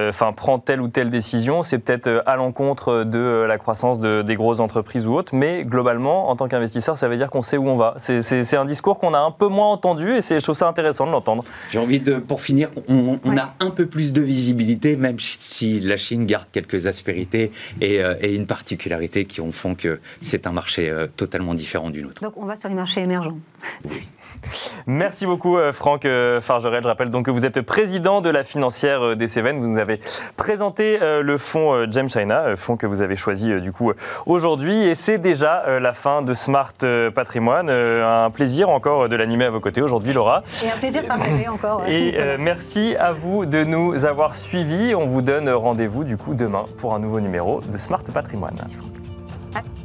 enfin, 0.09 0.33
prend 0.33 0.59
telle 0.59 0.81
ou 0.81 0.89
telle 0.89 1.11
décision. 1.11 1.63
C'est 1.63 1.79
peut-être 1.79 2.23
à 2.27 2.37
l'encontre 2.37 3.05
de 3.05 3.45
la 3.47 3.59
croissance 3.59 4.01
de, 4.01 4.23
des 4.23 4.35
grosses 4.35 4.61
entreprises 4.61 5.07
ou 5.07 5.15
autres, 5.15 5.35
mais 5.35 5.65
globalement, 5.65 6.31
en 6.31 6.37
tant 6.37 6.49
qu'investisseur, 6.49 6.97
ça 6.99 7.09
veut 7.09 7.17
dire 7.17 7.31
qu'on 7.31 7.43
sait 7.43 7.57
où 7.57 7.69
on 7.69 7.77
va. 7.77 7.95
C'est 7.99 8.57
un 8.57 8.65
discours 8.65 8.99
qu'on 8.99 9.15
a 9.15 9.19
un 9.19 9.31
peu 9.31 9.49
moins 9.49 9.69
entendu 9.69 10.17
et 10.17 10.21
je 10.21 10.43
trouve 10.43 10.57
ça 10.57 10.69
intéressant 10.69 11.07
de 11.07 11.13
l'entendre. 11.13 11.45
J'ai 11.71 11.79
envie 11.79 12.01
de, 12.01 12.15
pour 12.17 12.41
finir, 12.41 12.71
on, 12.89 13.19
on 13.25 13.31
ouais. 13.31 13.39
a 13.39 13.55
un 13.61 13.71
peu 13.71 13.87
plus 13.87 14.13
de 14.13 14.23
visibilité, 14.23 14.97
même 14.97 15.19
si 15.19 15.81
la 15.81 15.97
Chine 15.97 16.27
garde 16.27 16.47
quelques 16.51 16.87
aspérités 16.87 17.53
et, 17.81 18.01
et 18.21 18.35
une 18.35 18.47
particularité 18.47 19.25
qui 19.25 19.41
font 19.53 19.75
que 19.75 20.01
c'est 20.23 20.47
un 20.47 20.53
marché 20.53 20.93
totalement 21.17 21.55
différent 21.55 21.91
du 21.91 22.03
nôtre. 22.03 22.23
Donc 22.23 22.35
on 22.37 22.45
va 22.45 22.57
sur 22.57 22.69
les 22.69 22.75
marchés 22.75 23.01
émergents. 23.01 23.39
Merci 24.87 25.27
beaucoup 25.27 25.59
euh, 25.59 25.73
Franck 25.73 26.05
euh, 26.05 26.41
Fargerel. 26.41 26.83
Je 26.83 26.89
rappelle 26.89 27.11
donc 27.11 27.27
que 27.27 27.31
vous 27.31 27.45
êtes 27.45 27.61
président 27.61 28.21
de 28.21 28.31
la 28.31 28.43
financière 28.43 29.03
euh, 29.03 29.15
des 29.15 29.29
Cévennes. 29.29 29.61
Vous 29.61 29.67
nous 29.67 29.79
avez 29.79 30.01
présenté 30.37 30.99
le 31.01 31.39
fonds 31.39 31.91
Gem 31.91 32.09
China, 32.09 32.57
fonds 32.57 32.77
que 32.77 32.87
vous 32.87 33.03
avez 33.03 33.17
choisi 33.17 33.61
du 33.61 33.73
coup 33.73 33.93
aujourd'hui. 34.27 34.87
Et 34.87 34.95
c'est 34.95 35.19
déjà 35.19 35.79
la 35.81 35.93
fin 35.93 36.23
de 36.23 36.35
Smart 36.35 36.73
Patrimoine. 37.15 37.71
Un 37.71 38.31
plaisir 38.31 38.71
encore 38.71 39.09
de 39.09 39.17
l'animer 39.17 39.47
à 39.47 39.51
vos 39.51 39.61
côtés 39.61 39.83
aujourd'hui, 39.83 40.13
Laura. 40.13 40.43
Et 40.65 40.71
un 40.71 40.79
plaisir 40.79 41.05
partagé 41.07 41.49
encore. 41.49 41.85
Et 41.89 42.17
merci 42.39 42.97
à 42.99 43.13
vous 43.13 43.47
de 43.47 43.65
nous 43.65 44.05
avoir 44.05 44.37
suivis. 44.37 44.95
On 44.95 45.07
vous 45.07 45.23
donne 45.23 45.49
rendez-vous 45.51 46.05
du 46.05 46.17
coup 46.17 46.35
demain 46.35 46.65
pour 46.79 46.95
un 46.95 46.99
nouveau 46.99 47.21
numéro 47.21 47.61
de 47.61 47.79
Smart 47.79 48.03
Patrimoine. 48.13 48.57
Merci, 49.53 49.81